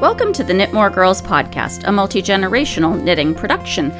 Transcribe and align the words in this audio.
Welcome 0.00 0.32
to 0.34 0.44
the 0.44 0.52
Knitmore 0.52 0.92
Girls 0.92 1.22
podcast, 1.22 1.84
a 1.86 1.92
multi 1.92 2.20
generational 2.22 3.00
knitting 3.00 3.34
production. 3.34 3.90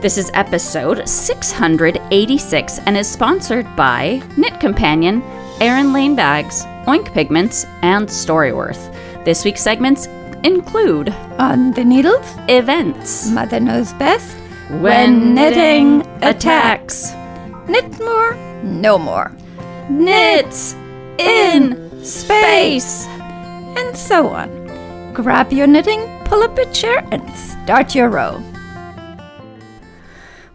This 0.00 0.16
is 0.18 0.30
episode 0.34 1.08
686 1.08 2.78
and 2.80 2.96
is 2.96 3.10
sponsored 3.10 3.64
by 3.76 4.22
Knit 4.36 4.58
Companion, 4.60 5.22
Erin 5.60 5.92
Lane 5.92 6.14
Bags, 6.16 6.64
Oink 6.86 7.12
Pigments, 7.12 7.64
and 7.82 8.08
Storyworth. 8.08 8.92
This 9.24 9.44
week's 9.44 9.60
segments 9.62 10.06
include 10.44 11.10
On 11.38 11.72
the 11.72 11.84
needles, 11.84 12.26
events, 12.48 13.28
Mother 13.30 13.60
knows 13.60 13.92
best. 13.94 14.36
when 14.80 15.34
knitting 15.34 16.06
attacks, 16.22 17.12
Knit 17.68 18.00
more, 18.00 18.34
no 18.64 18.98
more. 18.98 19.30
knits 19.88 20.74
in 21.18 22.04
space. 22.04 23.06
And 23.74 23.96
so 23.96 24.28
on. 24.28 24.61
Grab 25.14 25.52
your 25.52 25.66
knitting, 25.66 26.00
pull 26.24 26.42
up 26.42 26.56
a 26.56 26.64
chair, 26.72 27.06
and 27.12 27.36
start 27.36 27.94
your 27.94 28.08
row. 28.08 28.42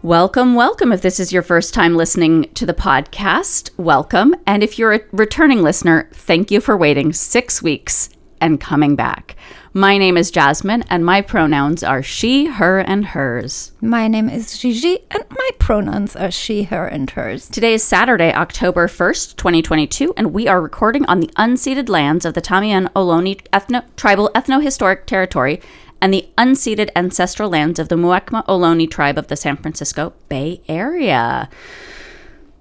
Welcome, 0.02 0.56
welcome. 0.56 0.90
If 0.90 1.00
this 1.00 1.20
is 1.20 1.32
your 1.32 1.42
first 1.42 1.72
time 1.72 1.94
listening 1.94 2.50
to 2.54 2.66
the 2.66 2.74
podcast, 2.74 3.70
welcome. 3.76 4.34
And 4.48 4.64
if 4.64 4.76
you're 4.76 4.94
a 4.94 5.00
returning 5.12 5.62
listener, 5.62 6.10
thank 6.12 6.50
you 6.50 6.60
for 6.60 6.76
waiting 6.76 7.12
six 7.12 7.62
weeks 7.62 8.10
and 8.40 8.60
coming 8.60 8.96
back. 8.96 9.36
My 9.74 9.98
name 9.98 10.16
is 10.16 10.30
Jasmine, 10.30 10.84
and 10.88 11.04
my 11.04 11.20
pronouns 11.20 11.82
are 11.82 12.02
she, 12.02 12.46
her, 12.46 12.78
and 12.78 13.04
hers. 13.04 13.72
My 13.82 14.08
name 14.08 14.30
is 14.30 14.58
Gigi, 14.58 15.00
and 15.10 15.24
my 15.28 15.50
pronouns 15.58 16.16
are 16.16 16.30
she, 16.30 16.62
her, 16.64 16.86
and 16.86 17.10
hers. 17.10 17.50
Today 17.50 17.74
is 17.74 17.84
Saturday, 17.84 18.32
October 18.32 18.88
1st, 18.88 19.36
2022, 19.36 20.14
and 20.16 20.32
we 20.32 20.48
are 20.48 20.62
recording 20.62 21.04
on 21.04 21.20
the 21.20 21.30
unceded 21.36 21.90
lands 21.90 22.24
of 22.24 22.32
the 22.32 22.40
Tamien 22.40 22.88
Ohlone 22.96 23.42
ethno- 23.52 23.84
tribal 23.94 24.30
ethno-historic 24.34 25.04
territory 25.04 25.60
and 26.00 26.14
the 26.14 26.26
unceded 26.38 26.88
ancestral 26.96 27.50
lands 27.50 27.78
of 27.78 27.90
the 27.90 27.96
Muwekma 27.96 28.46
Ohlone 28.46 28.90
tribe 28.90 29.18
of 29.18 29.26
the 29.26 29.36
San 29.36 29.58
Francisco 29.58 30.14
Bay 30.30 30.62
Area. 30.66 31.50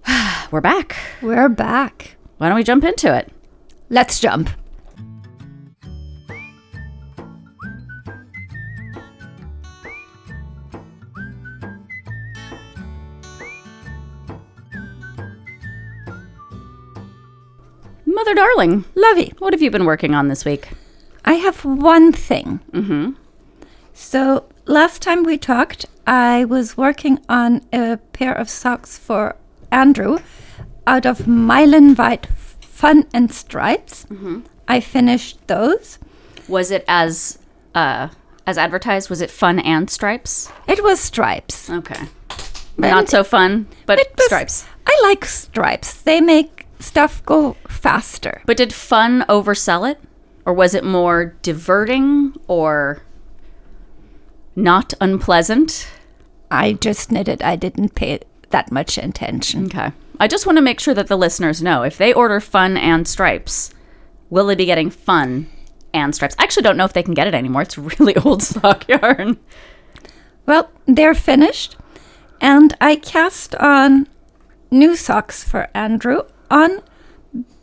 We're 0.51 0.59
back. 0.59 0.97
We're 1.21 1.47
back. 1.47 2.17
Why 2.37 2.49
don't 2.49 2.57
we 2.57 2.65
jump 2.65 2.83
into 2.83 3.15
it? 3.15 3.31
Let's 3.89 4.19
jump. 4.19 4.49
Mother 18.17 18.33
darling, 18.33 18.83
Lovey, 18.95 19.31
what 19.37 19.53
have 19.53 19.61
you 19.61 19.69
been 19.69 19.85
working 19.85 20.15
on 20.15 20.27
this 20.27 20.43
week? 20.43 20.69
I 21.23 21.33
have 21.33 21.63
one 21.63 22.11
thing. 22.11 22.61
Mm-hmm. 22.71 23.11
So 23.93 24.45
last 24.65 25.03
time 25.03 25.21
we 25.21 25.37
talked, 25.37 25.85
I 26.07 26.43
was 26.43 26.75
working 26.75 27.19
on 27.29 27.61
a 27.71 27.97
pair 28.13 28.33
of 28.33 28.49
socks 28.49 28.97
for 28.97 29.35
Andrew 29.71 30.17
out 30.87 31.05
of 31.05 31.19
Mylan 31.27 31.95
White 31.95 32.25
Fun 32.59 33.05
and 33.13 33.31
Stripes. 33.31 34.07
I 34.67 34.79
finished 34.79 35.45
those. 35.45 35.99
Was 36.47 36.71
it 36.71 36.85
as 36.87 37.37
uh 37.75 38.07
as 38.47 38.57
advertised? 38.57 39.11
Was 39.11 39.21
it 39.21 39.29
fun 39.29 39.59
and 39.59 39.91
stripes? 39.91 40.51
It 40.67 40.83
was 40.83 40.99
stripes. 40.99 41.69
Okay. 41.69 42.07
Not 42.79 43.09
so 43.09 43.23
fun, 43.23 43.67
but 43.85 43.99
stripes. 44.21 44.65
I 44.87 44.99
like 45.03 45.23
stripes. 45.23 46.01
They 46.01 46.19
make 46.19 46.66
stuff 46.79 47.25
go 47.25 47.53
faster. 47.67 48.41
But 48.45 48.57
did 48.57 48.73
fun 48.73 49.25
oversell 49.29 49.89
it? 49.89 49.99
Or 50.45 50.53
was 50.53 50.73
it 50.73 50.83
more 50.83 51.35
diverting 51.41 52.33
or 52.47 53.01
not 54.55 54.93
unpleasant? 55.01 55.89
I 56.49 56.73
just 56.73 57.11
knitted. 57.11 57.41
I 57.41 57.55
didn't 57.57 57.95
pay 57.95 58.19
that 58.51 58.71
much 58.71 58.97
attention. 58.97 59.65
Okay. 59.65 59.91
I 60.19 60.27
just 60.27 60.45
want 60.45 60.57
to 60.57 60.61
make 60.61 60.79
sure 60.79 60.93
that 60.93 61.07
the 61.07 61.17
listeners 61.17 61.61
know 61.61 61.83
if 61.83 61.97
they 61.97 62.13
order 62.13 62.39
fun 62.39 62.77
and 62.77 63.07
stripes, 63.07 63.71
will 64.29 64.47
they 64.47 64.55
be 64.55 64.65
getting 64.65 64.89
fun 64.89 65.47
and 65.93 66.15
stripes? 66.15 66.35
I 66.39 66.43
actually 66.43 66.63
don't 66.63 66.77
know 66.77 66.85
if 66.85 66.93
they 66.93 67.03
can 67.03 67.13
get 67.13 67.27
it 67.27 67.35
anymore. 67.35 67.63
It's 67.63 67.77
really 67.77 68.15
old 68.25 68.41
stock 68.41 68.87
yarn. 68.87 69.37
Well, 70.45 70.71
they're 70.85 71.13
finished, 71.13 71.75
and 72.39 72.75
I 72.79 72.95
cast 72.95 73.53
on 73.55 74.07
new 74.71 74.95
socks 74.95 75.43
for 75.43 75.67
Andrew 75.73 76.21
on 76.49 76.81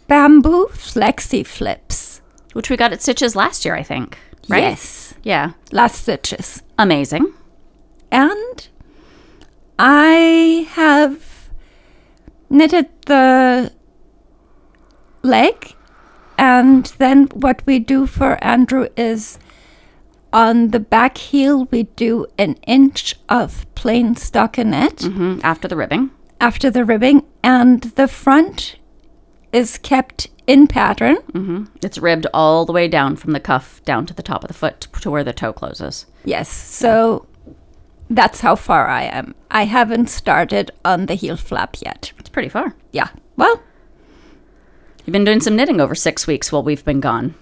bamboo 0.08 0.66
flexi 0.72 1.44
flips. 1.46 2.20
Which 2.52 2.70
we 2.70 2.76
got 2.76 2.92
at 2.92 3.02
Stitches 3.02 3.34
last 3.34 3.64
year, 3.64 3.74
I 3.74 3.82
think. 3.82 4.18
Right? 4.48 4.62
Yes, 4.62 5.14
Yeah. 5.22 5.52
last 5.72 6.02
stitches. 6.02 6.62
Amazing. 6.78 7.32
And 8.12 8.68
I 9.78 10.68
have 10.72 11.50
knitted 12.48 12.86
the 13.06 13.72
leg, 15.22 15.74
and 16.38 16.86
then 16.98 17.24
what 17.32 17.62
we 17.66 17.78
do 17.78 18.06
for 18.06 18.38
Andrew 18.44 18.86
is 18.96 19.38
on 20.32 20.68
the 20.70 20.80
back 20.80 21.16
heel 21.18 21.66
we 21.70 21.84
do 21.96 22.26
an 22.38 22.54
inch 22.66 23.14
of 23.28 23.66
plain 23.74 24.14
stockinette 24.14 25.02
hmm 25.12 25.38
After 25.42 25.68
the 25.68 25.76
ribbing. 25.76 26.10
After 26.44 26.70
the 26.70 26.84
ribbing, 26.84 27.22
and 27.42 27.80
the 27.96 28.06
front 28.06 28.76
is 29.50 29.78
kept 29.78 30.28
in 30.46 30.66
pattern. 30.66 31.16
hmm 31.32 31.64
It's 31.82 31.96
ribbed 31.98 32.26
all 32.34 32.66
the 32.66 32.72
way 32.72 32.86
down 32.86 33.16
from 33.16 33.32
the 33.32 33.40
cuff 33.40 33.82
down 33.84 34.04
to 34.06 34.14
the 34.14 34.22
top 34.22 34.44
of 34.44 34.48
the 34.48 34.54
foot 34.54 34.82
to 35.00 35.10
where 35.10 35.24
the 35.24 35.32
toe 35.32 35.54
closes. 35.54 36.04
Yes, 36.24 36.48
so 36.50 37.26
that's 38.10 38.40
how 38.40 38.56
far 38.56 38.88
I 38.88 39.04
am. 39.04 39.34
I 39.50 39.64
haven't 39.64 40.10
started 40.10 40.70
on 40.84 41.06
the 41.06 41.14
heel 41.14 41.36
flap 41.38 41.76
yet. 41.80 42.12
It's 42.18 42.28
pretty 42.28 42.50
far. 42.50 42.74
Yeah, 42.92 43.08
well, 43.36 43.62
You've 45.06 45.12
been 45.12 45.24
doing 45.24 45.40
some 45.40 45.54
knitting 45.56 45.80
over 45.82 45.94
six 45.94 46.26
weeks 46.26 46.50
while 46.50 46.62
we've 46.62 46.84
been 46.84 47.00
gone. 47.00 47.34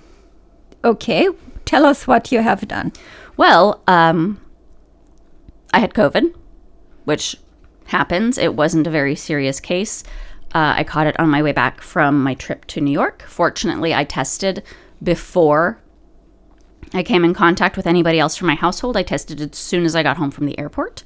okay. 0.84 1.28
Tell 1.64 1.86
us 1.86 2.08
what 2.08 2.32
you 2.32 2.42
have 2.42 2.66
done. 2.66 2.92
Well, 3.36 3.82
um, 3.86 4.40
I 5.72 5.78
had 5.78 5.94
COVID, 5.94 6.34
which 7.04 7.36
happens. 7.92 8.38
It 8.38 8.54
wasn't 8.54 8.86
a 8.86 8.91
very 8.91 9.14
serious 9.14 9.60
case. 9.60 10.03
Uh, 10.54 10.75
I 10.76 10.84
caught 10.84 11.06
it 11.06 11.19
on 11.20 11.30
my 11.30 11.42
way 11.42 11.53
back 11.53 11.80
from 11.80 12.22
my 12.22 12.34
trip 12.34 12.64
to 12.66 12.80
New 12.80 12.91
York. 12.91 13.22
Fortunately, 13.22 13.94
I 13.94 14.04
tested 14.04 14.62
before 15.03 15.80
I 16.92 17.02
came 17.02 17.25
in 17.25 17.32
contact 17.32 17.76
with 17.76 17.86
anybody 17.86 18.19
else 18.19 18.36
from 18.36 18.48
my 18.48 18.54
household. 18.54 18.97
I 18.97 19.02
tested 19.02 19.41
as 19.41 19.56
soon 19.56 19.84
as 19.84 19.94
I 19.94 20.02
got 20.02 20.16
home 20.16 20.31
from 20.31 20.47
the 20.47 20.58
airport. 20.58 21.04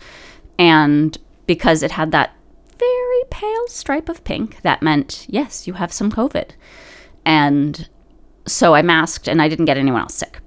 And 0.59 1.17
because 1.47 1.83
it 1.83 1.93
had 1.93 2.11
that 2.13 2.35
very 2.79 3.23
pale 3.31 3.69
stripe 3.69 4.09
of 4.09 4.25
pink, 4.25 4.63
that 4.63 4.83
meant, 4.83 5.27
yes, 5.29 5.67
you 5.67 5.75
have 5.75 5.93
some 5.93 6.11
COVID. 6.11 6.51
And 7.25 7.89
so 8.47 8.75
I 8.75 8.83
masked 8.83 9.29
and 9.29 9.41
I 9.43 9.49
didn't 9.49 9.67
get 9.67 9.77
anyone 9.77 10.01
else 10.01 10.15
sick 10.15 10.41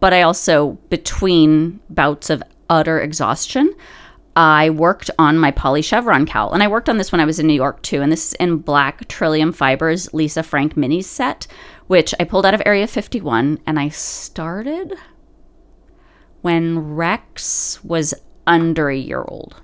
but 0.00 0.14
I 0.14 0.22
also, 0.22 0.78
between 0.88 1.80
bouts 1.90 2.30
of 2.30 2.42
utter 2.68 3.00
exhaustion, 3.00 3.74
I 4.36 4.70
worked 4.70 5.10
on 5.18 5.38
my 5.38 5.50
poly 5.50 5.82
chevron 5.82 6.24
cowl. 6.26 6.52
And 6.52 6.62
I 6.62 6.68
worked 6.68 6.88
on 6.88 6.98
this 6.98 7.12
when 7.12 7.20
I 7.20 7.24
was 7.24 7.38
in 7.38 7.46
New 7.46 7.54
York 7.54 7.82
too. 7.82 8.00
And 8.00 8.12
this 8.12 8.28
is 8.28 8.32
in 8.34 8.58
black 8.58 9.08
Trillium 9.08 9.52
Fibers 9.52 10.12
Lisa 10.14 10.42
Frank 10.42 10.76
mini 10.76 11.02
set, 11.02 11.46
which 11.88 12.14
I 12.20 12.24
pulled 12.24 12.46
out 12.46 12.54
of 12.54 12.62
Area 12.64 12.86
51. 12.86 13.58
And 13.66 13.78
I 13.78 13.88
started 13.88 14.94
when 16.42 16.94
Rex 16.94 17.82
was 17.84 18.14
under 18.46 18.88
a 18.88 18.96
year 18.96 19.24
old. 19.26 19.56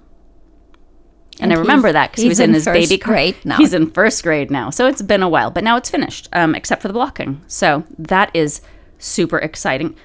And, 1.39 1.53
And 1.53 1.53
I 1.53 1.63
remember 1.63 1.93
that 1.93 2.11
because 2.11 2.23
he 2.23 2.29
was 2.29 2.41
in, 2.41 2.51
in 2.51 2.55
his 2.55 2.65
baby 2.65 2.97
grade 2.97 3.37
now. 3.45 3.59
He's 3.59 3.75
in 3.75 3.91
first 3.91 4.23
grade 4.23 4.51
now. 4.51 4.71
So 4.71 4.87
it's 4.87 5.03
been 5.03 5.23
a 5.23 5.29
while, 5.29 5.51
but 5.51 5.65
now 5.65 5.77
it's 5.77 5.91
finished, 5.91 6.29
um, 6.33 6.55
except 6.55 6.81
for 6.81 6.89
the 6.89 6.95
blocking. 6.95 7.43
So 7.47 7.85
that 7.99 8.31
is 8.35 8.63
super 8.99 9.39
exciting. 9.39 9.97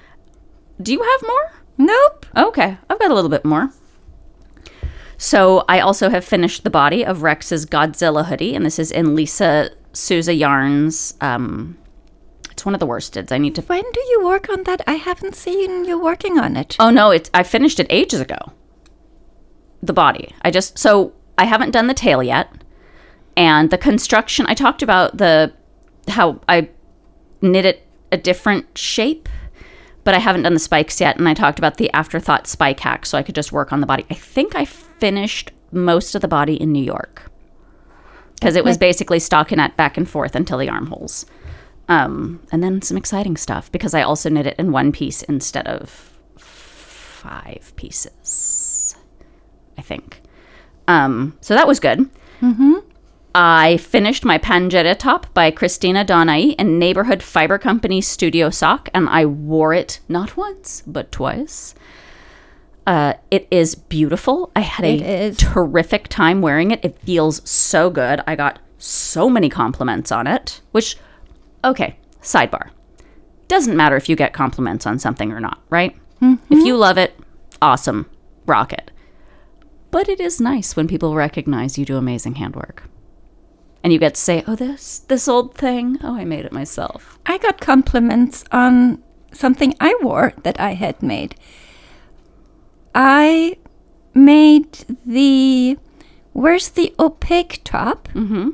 Do 0.80 0.92
you 0.92 1.02
have 1.02 1.22
more? 1.22 1.52
Nope. 1.78 2.26
Okay, 2.36 2.76
I've 2.90 2.98
got 2.98 3.10
a 3.10 3.14
little 3.14 3.30
bit 3.30 3.46
more. 3.46 3.70
So 5.22 5.64
I 5.68 5.78
also 5.78 6.10
have 6.10 6.24
finished 6.24 6.64
the 6.64 6.68
body 6.68 7.06
of 7.06 7.22
Rex's 7.22 7.64
Godzilla 7.64 8.26
hoodie, 8.26 8.56
and 8.56 8.66
this 8.66 8.80
is 8.80 8.90
in 8.90 9.14
Lisa 9.14 9.70
Souza 9.92 10.34
Yarns. 10.34 11.14
Um, 11.20 11.78
it's 12.50 12.64
one 12.66 12.74
of 12.74 12.80
the 12.80 12.88
worsteds. 12.88 13.30
I 13.30 13.38
need 13.38 13.54
to. 13.54 13.62
When 13.62 13.84
do 13.92 14.00
you 14.10 14.24
work 14.24 14.48
on 14.48 14.64
that? 14.64 14.80
I 14.84 14.94
haven't 14.94 15.36
seen 15.36 15.84
you 15.84 15.96
working 15.96 16.40
on 16.40 16.56
it. 16.56 16.76
Oh 16.80 16.90
no, 16.90 17.12
it's 17.12 17.30
I 17.32 17.44
finished 17.44 17.78
it 17.78 17.86
ages 17.88 18.18
ago. 18.18 18.36
The 19.80 19.92
body. 19.92 20.34
I 20.42 20.50
just 20.50 20.76
so 20.76 21.12
I 21.38 21.44
haven't 21.44 21.70
done 21.70 21.86
the 21.86 21.94
tail 21.94 22.20
yet, 22.20 22.50
and 23.36 23.70
the 23.70 23.78
construction. 23.78 24.46
I 24.48 24.54
talked 24.54 24.82
about 24.82 25.18
the 25.18 25.52
how 26.08 26.40
I 26.48 26.68
knit 27.40 27.64
it 27.64 27.86
a 28.10 28.16
different 28.16 28.76
shape 28.76 29.28
but 30.04 30.14
I 30.14 30.18
haven't 30.18 30.42
done 30.42 30.54
the 30.54 30.60
spikes 30.60 31.00
yet. 31.00 31.18
And 31.18 31.28
I 31.28 31.34
talked 31.34 31.58
about 31.58 31.76
the 31.76 31.92
afterthought 31.92 32.46
spike 32.46 32.80
hack, 32.80 33.06
so 33.06 33.18
I 33.18 33.22
could 33.22 33.34
just 33.34 33.52
work 33.52 33.72
on 33.72 33.80
the 33.80 33.86
body. 33.86 34.04
I 34.10 34.14
think 34.14 34.54
I 34.54 34.64
finished 34.64 35.50
most 35.70 36.14
of 36.14 36.20
the 36.20 36.28
body 36.28 36.60
in 36.60 36.72
New 36.72 36.84
York 36.84 37.30
because 38.34 38.56
it 38.56 38.64
was 38.64 38.76
basically 38.76 39.18
stockinette 39.18 39.76
back 39.76 39.96
and 39.96 40.08
forth 40.08 40.34
until 40.34 40.58
the 40.58 40.68
armholes. 40.68 41.26
Um, 41.88 42.40
and 42.50 42.62
then 42.62 42.82
some 42.82 42.96
exciting 42.96 43.36
stuff 43.36 43.70
because 43.70 43.94
I 43.94 44.02
also 44.02 44.28
knit 44.28 44.46
it 44.46 44.56
in 44.58 44.72
one 44.72 44.92
piece 44.92 45.22
instead 45.22 45.66
of 45.66 46.12
five 46.36 47.72
pieces, 47.76 48.96
I 49.78 49.82
think. 49.82 50.20
Um, 50.88 51.36
so 51.40 51.54
that 51.54 51.66
was 51.68 51.78
good. 51.80 52.08
I 53.34 53.78
finished 53.78 54.24
my 54.24 54.36
Pangetta 54.38 54.98
top 54.98 55.32
by 55.32 55.50
Christina 55.50 56.04
Donai 56.04 56.54
in 56.58 56.78
Neighborhood 56.78 57.22
Fiber 57.22 57.56
Company 57.58 58.00
Studio 58.02 58.50
Sock, 58.50 58.90
and 58.92 59.08
I 59.08 59.24
wore 59.24 59.72
it 59.72 60.00
not 60.08 60.36
once, 60.36 60.82
but 60.86 61.10
twice. 61.10 61.74
Uh, 62.86 63.14
it 63.30 63.48
is 63.50 63.74
beautiful. 63.74 64.50
I 64.54 64.60
had 64.60 64.84
It 64.84 65.00
a 65.00 65.24
is. 65.28 65.36
terrific 65.38 66.08
time 66.08 66.42
wearing 66.42 66.72
it. 66.72 66.84
It 66.84 66.98
feels 66.98 67.48
so 67.48 67.88
good. 67.88 68.20
I 68.26 68.36
got 68.36 68.58
so 68.76 69.30
many 69.30 69.48
compliments 69.48 70.12
on 70.12 70.26
it, 70.26 70.60
which, 70.72 70.98
okay, 71.64 71.96
sidebar. 72.20 72.70
Doesn't 73.48 73.76
matter 73.76 73.96
if 73.96 74.08
you 74.08 74.16
get 74.16 74.32
compliments 74.32 74.86
on 74.86 74.98
something 74.98 75.32
or 75.32 75.40
not, 75.40 75.60
right? 75.70 75.96
If 76.20 76.64
you 76.64 76.76
love 76.76 76.98
it, 76.98 77.18
awesome, 77.60 78.08
rock 78.46 78.72
it. 78.72 78.90
But 79.90 80.08
it 80.08 80.20
is 80.20 80.40
nice 80.40 80.76
when 80.76 80.86
people 80.86 81.16
recognize 81.16 81.76
you 81.76 81.84
do 81.84 81.96
amazing 81.96 82.36
handwork. 82.36 82.84
And 83.84 83.92
you 83.92 83.98
get 83.98 84.14
to 84.14 84.20
say, 84.20 84.44
oh, 84.46 84.54
this, 84.54 85.00
this 85.00 85.26
old 85.26 85.54
thing, 85.56 85.98
oh, 86.04 86.14
I 86.14 86.24
made 86.24 86.44
it 86.44 86.52
myself. 86.52 87.18
I 87.26 87.38
got 87.38 87.60
compliments 87.60 88.44
on 88.52 89.02
something 89.32 89.74
I 89.80 89.96
wore 90.02 90.34
that 90.44 90.60
I 90.60 90.74
had 90.74 91.02
made. 91.02 91.34
I 92.94 93.56
made 94.14 94.72
the 95.04 95.78
where's 96.32 96.68
the 96.70 96.94
opaque 96.98 97.60
top 97.64 98.08
Mm-hmm. 98.14 98.50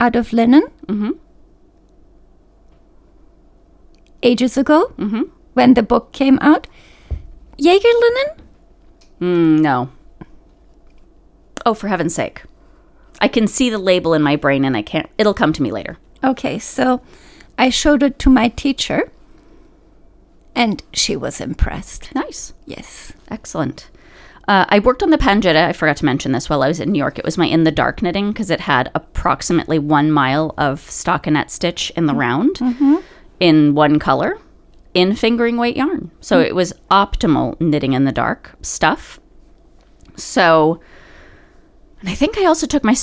out 0.00 0.16
of 0.16 0.32
linen 0.32 0.62
Mm-hmm. 0.86 1.10
ages 4.22 4.56
ago 4.56 4.92
Mm-hmm. 4.96 5.22
when 5.54 5.74
the 5.74 5.82
book 5.82 6.12
came 6.12 6.38
out. 6.40 6.66
Jaeger 7.58 7.88
linen? 8.00 8.26
Mm, 9.20 9.60
no. 9.60 9.90
Oh, 11.66 11.74
for 11.74 11.88
heaven's 11.88 12.14
sake. 12.14 12.42
I 13.20 13.28
can 13.28 13.46
see 13.46 13.70
the 13.70 13.78
label 13.78 14.14
in 14.14 14.22
my 14.22 14.36
brain 14.36 14.64
and 14.64 14.76
I 14.76 14.82
can't, 14.82 15.08
it'll 15.18 15.34
come 15.34 15.52
to 15.52 15.62
me 15.62 15.70
later. 15.70 15.98
Okay, 16.22 16.58
so 16.58 17.00
I 17.58 17.70
showed 17.70 18.02
it 18.02 18.18
to 18.20 18.30
my 18.30 18.48
teacher 18.48 19.10
and 20.54 20.82
she 20.92 21.16
was 21.16 21.40
impressed. 21.40 22.14
Nice. 22.14 22.54
Yes. 22.66 23.12
Excellent. 23.28 23.90
Uh, 24.46 24.66
I 24.68 24.78
worked 24.78 25.02
on 25.02 25.10
the 25.10 25.18
Pangetta. 25.18 25.64
I 25.64 25.72
forgot 25.72 25.96
to 25.98 26.04
mention 26.04 26.32
this 26.32 26.50
while 26.50 26.62
I 26.62 26.68
was 26.68 26.78
in 26.78 26.92
New 26.92 26.98
York. 26.98 27.18
It 27.18 27.24
was 27.24 27.38
my 27.38 27.46
in 27.46 27.64
the 27.64 27.72
dark 27.72 28.02
knitting 28.02 28.28
because 28.28 28.50
it 28.50 28.60
had 28.60 28.90
approximately 28.94 29.78
one 29.78 30.12
mile 30.12 30.54
of 30.58 30.80
stockinette 30.80 31.50
stitch 31.50 31.90
in 31.96 32.06
the 32.06 32.12
mm-hmm. 32.12 32.20
round 32.20 32.54
mm-hmm. 32.56 32.96
in 33.40 33.74
one 33.74 33.98
color 33.98 34.38
in 34.92 35.14
fingering 35.14 35.56
weight 35.56 35.76
yarn. 35.76 36.10
So 36.20 36.40
mm. 36.40 36.46
it 36.46 36.54
was 36.54 36.72
optimal 36.90 37.60
knitting 37.60 37.94
in 37.94 38.04
the 38.04 38.12
dark 38.12 38.54
stuff. 38.62 39.18
So, 40.16 40.80
and 42.04 42.10
I 42.10 42.14
think 42.14 42.36
I 42.36 42.44
also 42.44 42.66
took 42.66 42.84
my 42.84 42.94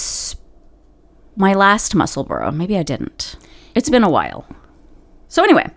my 1.36 1.56
last 1.56 1.96
Musselburgh. 1.96 2.54
Maybe 2.54 2.78
I 2.78 2.84
didn't. 2.84 3.36
It's 3.74 3.90
been 3.90 4.04
a 4.04 4.12
while. 4.12 4.46
So 5.28 5.44
anyway, 5.44 5.72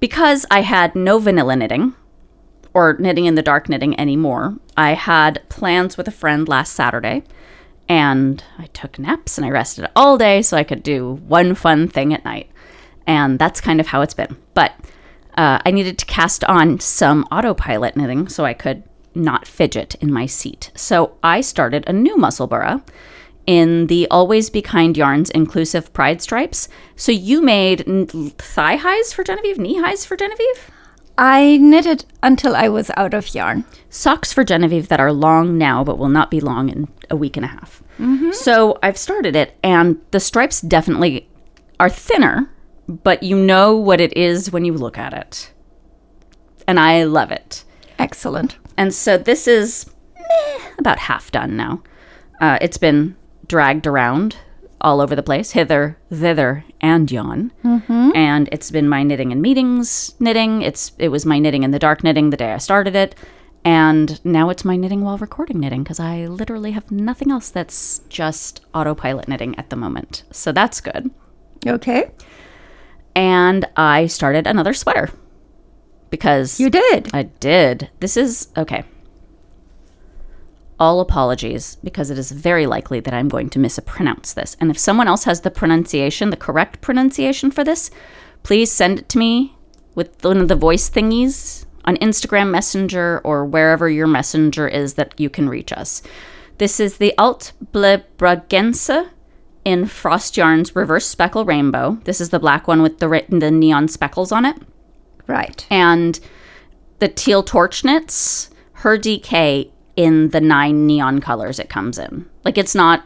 because 0.00 0.46
I 0.50 0.62
had 0.62 0.94
no 0.94 1.18
vanilla 1.18 1.56
knitting 1.56 1.94
or 2.72 2.96
knitting 2.98 3.26
in 3.26 3.34
the 3.34 3.42
dark 3.42 3.68
knitting 3.68 4.00
anymore, 4.00 4.56
I 4.78 4.94
had 4.94 5.46
plans 5.50 5.98
with 5.98 6.08
a 6.08 6.10
friend 6.10 6.48
last 6.48 6.72
Saturday 6.72 7.24
and 7.86 8.42
I 8.56 8.68
took 8.68 8.98
naps 8.98 9.36
and 9.36 9.44
I 9.44 9.50
rested 9.50 9.90
all 9.94 10.16
day 10.16 10.40
so 10.40 10.56
I 10.56 10.64
could 10.64 10.82
do 10.82 11.20
one 11.26 11.54
fun 11.54 11.86
thing 11.86 12.14
at 12.14 12.24
night. 12.24 12.50
And 13.06 13.38
that's 13.38 13.60
kind 13.60 13.78
of 13.78 13.88
how 13.88 14.00
it's 14.00 14.14
been. 14.14 14.38
But 14.54 14.72
uh, 15.36 15.58
I 15.66 15.70
needed 15.70 15.98
to 15.98 16.06
cast 16.06 16.42
on 16.44 16.80
some 16.80 17.24
autopilot 17.30 17.94
knitting 17.94 18.26
so 18.28 18.46
I 18.46 18.54
could 18.54 18.84
not 19.14 19.46
fidget 19.46 19.94
in 19.96 20.12
my 20.12 20.26
seat. 20.26 20.70
So 20.74 21.16
I 21.22 21.40
started 21.40 21.84
a 21.86 21.92
new 21.92 22.16
Musselburgh 22.16 22.82
in 23.46 23.88
the 23.88 24.08
Always 24.10 24.50
Be 24.50 24.62
Kind 24.62 24.96
Yarns 24.96 25.30
inclusive 25.30 25.92
pride 25.92 26.22
stripes. 26.22 26.68
So 26.96 27.12
you 27.12 27.42
made 27.42 27.84
thigh 28.38 28.76
highs 28.76 29.12
for 29.12 29.22
Genevieve, 29.24 29.58
knee 29.58 29.80
highs 29.80 30.04
for 30.04 30.16
Genevieve? 30.16 30.70
I 31.16 31.58
knitted 31.58 32.04
until 32.22 32.56
I 32.56 32.68
was 32.68 32.90
out 32.96 33.14
of 33.14 33.34
yarn. 33.34 33.64
socks 33.88 34.32
for 34.32 34.42
Genevieve 34.42 34.88
that 34.88 34.98
are 34.98 35.12
long 35.12 35.56
now, 35.56 35.84
but 35.84 35.98
will 35.98 36.08
not 36.08 36.30
be 36.30 36.40
long 36.40 36.68
in 36.68 36.88
a 37.10 37.16
week 37.16 37.36
and 37.36 37.44
a 37.44 37.48
half. 37.48 37.82
Mm-hmm. 37.98 38.32
So 38.32 38.78
I've 38.82 38.98
started 38.98 39.36
it, 39.36 39.56
and 39.62 40.00
the 40.10 40.18
stripes 40.18 40.60
definitely 40.60 41.28
are 41.78 41.88
thinner, 41.88 42.50
but 42.88 43.22
you 43.22 43.36
know 43.36 43.76
what 43.76 44.00
it 44.00 44.16
is 44.16 44.50
when 44.50 44.64
you 44.64 44.72
look 44.72 44.98
at 44.98 45.12
it. 45.14 45.52
And 46.66 46.80
I 46.80 47.04
love 47.04 47.30
it. 47.30 47.62
Excellent. 47.98 48.56
And 48.76 48.92
so 48.94 49.16
this 49.18 49.46
is 49.46 49.86
meh, 50.16 50.68
about 50.78 50.98
half 50.98 51.30
done 51.30 51.56
now. 51.56 51.82
Uh, 52.40 52.58
it's 52.60 52.78
been 52.78 53.16
dragged 53.46 53.86
around 53.86 54.36
all 54.80 55.00
over 55.00 55.16
the 55.16 55.22
place, 55.22 55.52
hither, 55.52 55.96
thither, 56.10 56.64
and 56.80 57.10
yon. 57.10 57.52
And 58.14 58.48
it's 58.52 58.70
been 58.70 58.88
my 58.88 59.02
knitting 59.02 59.32
and 59.32 59.40
meetings 59.40 60.14
knitting. 60.20 60.62
It's 60.62 60.92
it 60.98 61.08
was 61.08 61.24
my 61.24 61.38
knitting 61.38 61.62
in 61.62 61.70
the 61.70 61.78
dark 61.78 62.04
knitting 62.04 62.30
the 62.30 62.36
day 62.36 62.52
I 62.52 62.58
started 62.58 62.94
it, 62.94 63.14
and 63.64 64.22
now 64.24 64.50
it's 64.50 64.64
my 64.64 64.76
knitting 64.76 65.02
while 65.02 65.16
recording 65.16 65.58
knitting 65.58 65.82
because 65.84 66.00
I 66.00 66.26
literally 66.26 66.72
have 66.72 66.90
nothing 66.90 67.30
else 67.30 67.48
that's 67.48 68.00
just 68.10 68.60
autopilot 68.74 69.26
knitting 69.26 69.58
at 69.58 69.70
the 69.70 69.76
moment. 69.76 70.24
So 70.30 70.52
that's 70.52 70.80
good. 70.80 71.10
Okay. 71.66 72.10
And 73.16 73.64
I 73.76 74.06
started 74.06 74.46
another 74.46 74.74
sweater 74.74 75.08
because 76.14 76.60
You 76.60 76.70
did. 76.70 77.10
I 77.12 77.24
did. 77.24 77.90
This 77.98 78.16
is 78.16 78.48
okay. 78.56 78.84
All 80.78 81.00
apologies 81.00 81.76
because 81.82 82.08
it 82.08 82.18
is 82.18 82.30
very 82.30 82.66
likely 82.66 83.00
that 83.00 83.12
I'm 83.12 83.28
going 83.28 83.50
to 83.50 83.58
mispronounce 83.58 84.32
this. 84.32 84.56
And 84.60 84.70
if 84.70 84.78
someone 84.78 85.08
else 85.08 85.24
has 85.24 85.40
the 85.40 85.50
pronunciation, 85.50 86.30
the 86.30 86.36
correct 86.36 86.80
pronunciation 86.80 87.50
for 87.50 87.64
this, 87.64 87.90
please 88.44 88.70
send 88.70 89.00
it 89.00 89.08
to 89.08 89.18
me 89.18 89.56
with 89.96 90.24
one 90.24 90.38
of 90.38 90.46
the 90.46 90.54
voice 90.54 90.88
thingies 90.88 91.66
on 91.84 91.96
Instagram 91.96 92.50
Messenger 92.50 93.20
or 93.24 93.44
wherever 93.44 93.90
your 93.90 94.06
messenger 94.06 94.68
is 94.68 94.94
that 94.94 95.18
you 95.18 95.28
can 95.28 95.48
reach 95.48 95.72
us. 95.72 96.00
This 96.58 96.78
is 96.78 96.98
the 96.98 97.12
Alt 97.18 97.52
Blebragense 97.72 99.10
in 99.64 99.86
Frost 99.86 100.36
Yarns 100.36 100.76
Reverse 100.76 101.06
Speckle 101.06 101.44
Rainbow. 101.44 101.98
This 102.04 102.20
is 102.20 102.30
the 102.30 102.38
black 102.38 102.68
one 102.68 102.82
with 102.82 102.98
the, 103.00 103.24
the 103.28 103.50
neon 103.50 103.88
speckles 103.88 104.30
on 104.30 104.44
it 104.44 104.56
Right. 105.26 105.66
and 105.70 106.18
the 106.98 107.08
teal 107.08 107.42
torch 107.42 107.84
knits 107.84 108.50
her 108.74 108.98
DK 108.98 109.70
in 109.96 110.28
the 110.30 110.40
nine 110.40 110.86
neon 110.86 111.20
colors 111.20 111.58
it 111.58 111.68
comes 111.68 111.98
in. 111.98 112.28
Like 112.44 112.58
it's 112.58 112.74
not. 112.74 113.04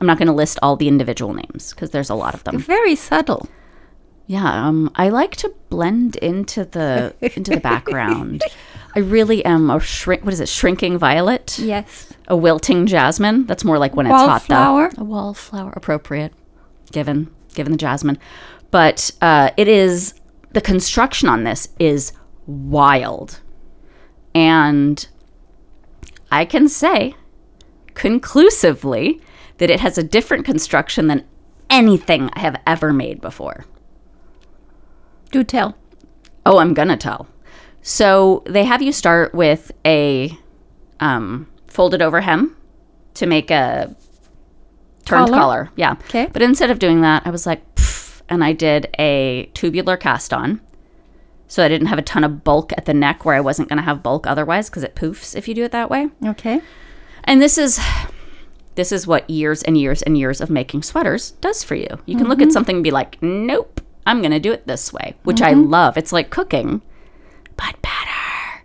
I'm 0.00 0.06
not 0.06 0.16
going 0.18 0.28
to 0.28 0.32
list 0.34 0.58
all 0.62 0.76
the 0.76 0.86
individual 0.86 1.34
names 1.34 1.70
because 1.72 1.90
there's 1.90 2.08
a 2.10 2.14
lot 2.14 2.32
of 2.34 2.44
them. 2.44 2.58
Very 2.58 2.94
subtle. 2.94 3.48
Yeah, 4.26 4.66
um, 4.68 4.90
I 4.94 5.08
like 5.08 5.34
to 5.36 5.52
blend 5.70 6.16
into 6.16 6.64
the 6.64 7.14
into 7.20 7.50
the 7.52 7.60
background. 7.60 8.42
I 8.94 9.00
really 9.00 9.44
am 9.44 9.70
a 9.70 9.80
shrink. 9.80 10.24
What 10.24 10.32
is 10.32 10.40
it? 10.40 10.48
Shrinking 10.48 10.98
violet. 10.98 11.58
Yes. 11.58 12.12
A 12.28 12.36
wilting 12.36 12.86
jasmine. 12.86 13.46
That's 13.46 13.64
more 13.64 13.78
like 13.78 13.96
when 13.96 14.06
it's 14.06 14.14
hot 14.14 14.28
Wallflower. 14.48 14.90
though. 14.94 15.02
A 15.02 15.04
wallflower, 15.04 15.72
appropriate, 15.74 16.32
given 16.92 17.30
given 17.54 17.72
the 17.72 17.78
jasmine. 17.78 18.18
But 18.70 19.10
uh, 19.22 19.50
it 19.56 19.66
is 19.66 20.14
the 20.52 20.60
construction 20.60 21.28
on 21.28 21.44
this 21.44 21.68
is 21.78 22.12
wild, 22.46 23.40
and 24.34 25.06
I 26.30 26.44
can 26.44 26.68
say 26.68 27.14
conclusively 27.94 29.20
that 29.58 29.70
it 29.70 29.80
has 29.80 29.98
a 29.98 30.02
different 30.02 30.44
construction 30.44 31.08
than 31.08 31.24
anything 31.68 32.30
I 32.32 32.40
have 32.40 32.60
ever 32.66 32.92
made 32.92 33.20
before. 33.20 33.64
Do 35.30 35.44
tell. 35.44 35.76
Oh, 36.46 36.58
I'm 36.58 36.74
gonna 36.74 36.96
tell. 36.96 37.26
So 37.82 38.42
they 38.46 38.64
have 38.64 38.82
you 38.82 38.92
start 38.92 39.34
with 39.34 39.72
a 39.84 40.36
um, 41.00 41.48
folded 41.66 42.02
over 42.02 42.20
hem 42.20 42.56
to 43.14 43.26
make 43.26 43.50
a 43.50 43.94
turned 45.04 45.26
Collar? 45.26 45.38
collar. 45.38 45.70
Yeah. 45.76 45.94
'Kay. 46.08 46.28
But 46.32 46.42
instead 46.42 46.70
of 46.70 46.78
doing 46.78 47.02
that, 47.02 47.26
I 47.26 47.30
was 47.30 47.46
like, 47.46 47.62
and 48.28 48.44
I 48.44 48.52
did 48.52 48.88
a 48.98 49.50
tubular 49.54 49.96
cast 49.96 50.32
on. 50.32 50.60
So 51.46 51.64
I 51.64 51.68
didn't 51.68 51.86
have 51.86 51.98
a 51.98 52.02
ton 52.02 52.24
of 52.24 52.44
bulk 52.44 52.72
at 52.76 52.84
the 52.84 52.92
neck 52.92 53.24
where 53.24 53.34
I 53.34 53.40
wasn't 53.40 53.68
gonna 53.68 53.82
have 53.82 54.02
bulk 54.02 54.26
otherwise 54.26 54.68
because 54.68 54.84
it 54.84 54.94
poofs 54.94 55.34
if 55.34 55.48
you 55.48 55.54
do 55.54 55.64
it 55.64 55.72
that 55.72 55.90
way. 55.90 56.08
Okay. 56.24 56.60
And 57.24 57.40
this 57.40 57.58
is 57.58 57.80
this 58.78 58.92
is 58.92 59.08
what 59.08 59.28
years 59.28 59.62
and 59.64 59.76
years 59.76 60.02
and 60.02 60.16
years 60.16 60.40
of 60.40 60.50
making 60.50 60.84
sweaters 60.84 61.32
does 61.32 61.64
for 61.64 61.74
you. 61.74 61.88
You 62.06 62.16
can 62.16 62.28
look 62.28 62.38
at 62.38 62.44
mm-hmm. 62.44 62.52
something 62.52 62.76
and 62.76 62.84
be 62.84 62.92
like, 62.92 63.20
"Nope, 63.20 63.80
I'm 64.06 64.20
going 64.20 64.30
to 64.30 64.38
do 64.38 64.52
it 64.52 64.68
this 64.68 64.92
way," 64.92 65.16
which 65.24 65.42
I 65.42 65.52
mm-hmm. 65.52 65.68
love. 65.68 65.96
It's 65.96 66.12
like 66.12 66.30
cooking, 66.30 66.80
but 67.56 67.74
better. 67.82 68.64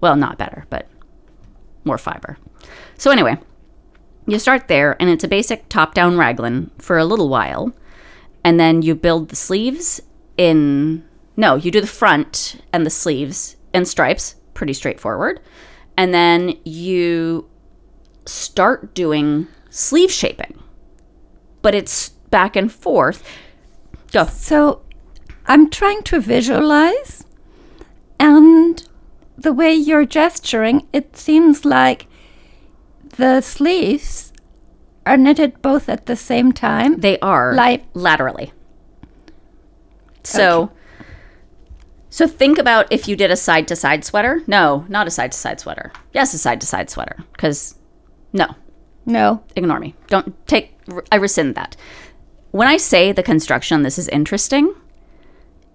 Well, 0.00 0.16
not 0.16 0.38
better, 0.38 0.64
but 0.70 0.88
more 1.84 1.98
fiber. 1.98 2.38
So 2.96 3.10
anyway, 3.10 3.36
you 4.26 4.38
start 4.38 4.68
there 4.68 4.96
and 4.98 5.10
it's 5.10 5.24
a 5.24 5.28
basic 5.28 5.68
top-down 5.68 6.16
raglan 6.16 6.70
for 6.78 6.96
a 6.96 7.04
little 7.04 7.28
while. 7.28 7.74
And 8.44 8.60
then 8.60 8.82
you 8.82 8.94
build 8.94 9.30
the 9.30 9.36
sleeves 9.36 10.00
in 10.36 11.04
no, 11.36 11.56
you 11.56 11.70
do 11.70 11.80
the 11.80 11.86
front 11.86 12.60
and 12.72 12.86
the 12.86 12.90
sleeves 12.90 13.56
in 13.72 13.84
stripes, 13.84 14.36
pretty 14.52 14.72
straightforward. 14.72 15.40
And 15.96 16.14
then 16.14 16.58
you 16.64 17.48
start 18.24 18.94
doing 18.94 19.48
sleeve 19.70 20.10
shaping. 20.10 20.62
But 21.62 21.74
it's 21.74 22.10
back 22.30 22.56
and 22.56 22.70
forth. 22.70 23.26
Go. 24.12 24.26
So 24.26 24.82
I'm 25.46 25.70
trying 25.70 26.02
to 26.04 26.20
visualize, 26.20 27.24
and 28.18 28.86
the 29.36 29.52
way 29.52 29.74
you're 29.74 30.06
gesturing, 30.06 30.86
it 30.92 31.16
seems 31.16 31.64
like 31.64 32.06
the 33.16 33.40
sleeves 33.40 34.32
are 35.06 35.16
knitted 35.16 35.60
both 35.62 35.88
at 35.88 36.06
the 36.06 36.16
same 36.16 36.52
time. 36.52 36.98
They 37.00 37.18
are 37.20 37.54
Like- 37.54 37.84
laterally. 37.94 38.52
So 40.22 40.70
so 42.10 42.28
think 42.28 42.58
about 42.58 42.86
if 42.92 43.08
you 43.08 43.16
did 43.16 43.30
a 43.32 43.36
side 43.36 43.66
to 43.68 43.76
side 43.76 44.04
sweater. 44.04 44.42
No, 44.46 44.84
not 44.88 45.06
a 45.06 45.10
side 45.10 45.32
to 45.32 45.38
side 45.38 45.58
sweater. 45.60 45.92
Yes, 46.12 46.32
a 46.32 46.38
side 46.38 46.60
to 46.60 46.66
side 46.66 46.88
sweater 46.90 47.16
cuz 47.36 47.74
no, 48.32 48.46
No. 49.06 49.42
ignore 49.56 49.80
me. 49.80 49.94
Don't 50.08 50.34
take 50.46 50.76
I 51.10 51.16
rescind 51.16 51.54
that. 51.56 51.76
When 52.52 52.68
I 52.68 52.76
say 52.76 53.10
the 53.12 53.22
construction 53.22 53.82
this 53.82 53.98
is 53.98 54.08
interesting, 54.08 54.74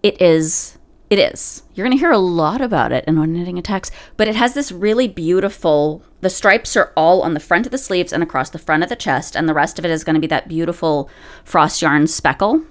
it 0.02 0.22
is 0.22 0.78
it 1.10 1.18
is. 1.20 1.64
You're 1.74 1.86
going 1.88 1.98
to 1.98 2.00
hear 2.00 2.12
a 2.12 2.20
lot 2.20 2.62
about 2.62 2.92
it 2.92 3.04
in 3.08 3.18
on 3.18 3.34
knitting 3.34 3.58
attacks, 3.58 3.90
but 4.16 4.28
it 4.28 4.36
has 4.36 4.54
this 4.54 4.72
really 4.72 5.08
beautiful 5.08 6.04
the 6.22 6.30
stripes 6.30 6.76
are 6.76 6.92
all 6.98 7.22
on 7.22 7.34
the 7.34 7.40
front 7.40 7.66
of 7.66 7.72
the 7.72 7.78
sleeves 7.78 8.12
and 8.12 8.22
across 8.22 8.50
the 8.50 8.60
front 8.60 8.84
of 8.84 8.90
the 8.90 8.96
chest 8.96 9.36
and 9.36 9.48
the 9.48 9.54
rest 9.54 9.80
of 9.80 9.86
it 9.86 9.92
is 9.92 10.04
going 10.04 10.16
to 10.16 10.20
be 10.20 10.28
that 10.28 10.48
beautiful 10.48 11.10
frost 11.44 11.82
yarn 11.82 12.08
speckle 12.08 12.64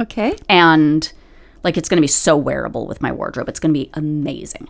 Okay. 0.00 0.36
and 0.48 1.12
like 1.64 1.76
it's 1.76 1.88
going 1.88 1.96
to 1.96 2.02
be 2.02 2.06
so 2.06 2.36
wearable 2.36 2.86
with 2.86 3.00
my 3.02 3.10
wardrobe. 3.10 3.48
It's 3.48 3.58
going 3.60 3.74
to 3.74 3.80
be 3.80 3.90
amazing. 3.94 4.68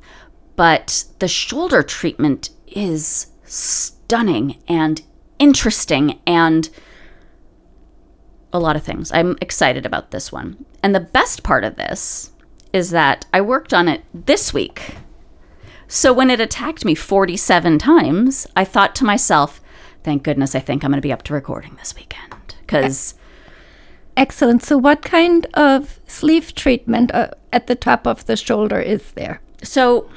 But 0.57 1.05
the 1.19 1.29
shoulder 1.29 1.83
treatment 1.83 2.51
is 2.67 3.29
stunning 3.45 4.59
and 4.67 5.03
interesting 5.39 6.19
and 6.27 6.69
a 8.53 8.59
lot 8.59 8.75
of 8.77 8.83
things. 8.83 9.13
I'm 9.13 9.37
excited 9.41 9.85
about 9.85 10.11
this 10.11 10.33
one. 10.33 10.65
And 10.83 10.95
the 10.95 11.01
best 11.01 11.43
part 11.43 11.63
of 11.65 11.77
this 11.77 12.33
is 12.73 12.91
that 12.91 13.27
I 13.33 13.41
worked 13.41 13.75
on 13.75 13.87
it 13.89 14.03
this 14.15 14.55
week. 14.55 14.97
So 15.88 16.12
when 16.12 16.30
it 16.30 16.38
attacked 16.38 16.85
me 16.85 16.95
47 16.95 17.78
times, 17.78 18.47
I 18.54 18.64
thought 18.64 18.95
to 18.97 19.04
myself, 19.04 19.61
thank 20.04 20.23
goodness 20.23 20.54
I 20.54 20.61
think 20.61 20.85
I'm 20.85 20.90
going 20.90 20.99
to 20.99 21.02
be 21.07 21.12
up 21.12 21.23
to 21.25 21.35
recording 21.35 21.76
this 21.76 21.95
weekend 21.97 22.54
because 22.61 23.14
Excellent. 24.18 24.64
So, 24.64 24.76
what 24.76 25.02
kind 25.02 25.47
of 25.54 26.00
sleeve 26.09 26.52
treatment 26.57 27.14
uh, 27.14 27.30
at 27.52 27.68
the 27.68 27.76
top 27.76 28.04
of 28.07 28.26
the 28.26 28.37
shoulder 28.37 28.80
is 28.80 29.12
there? 29.12 29.40
so 29.62 30.09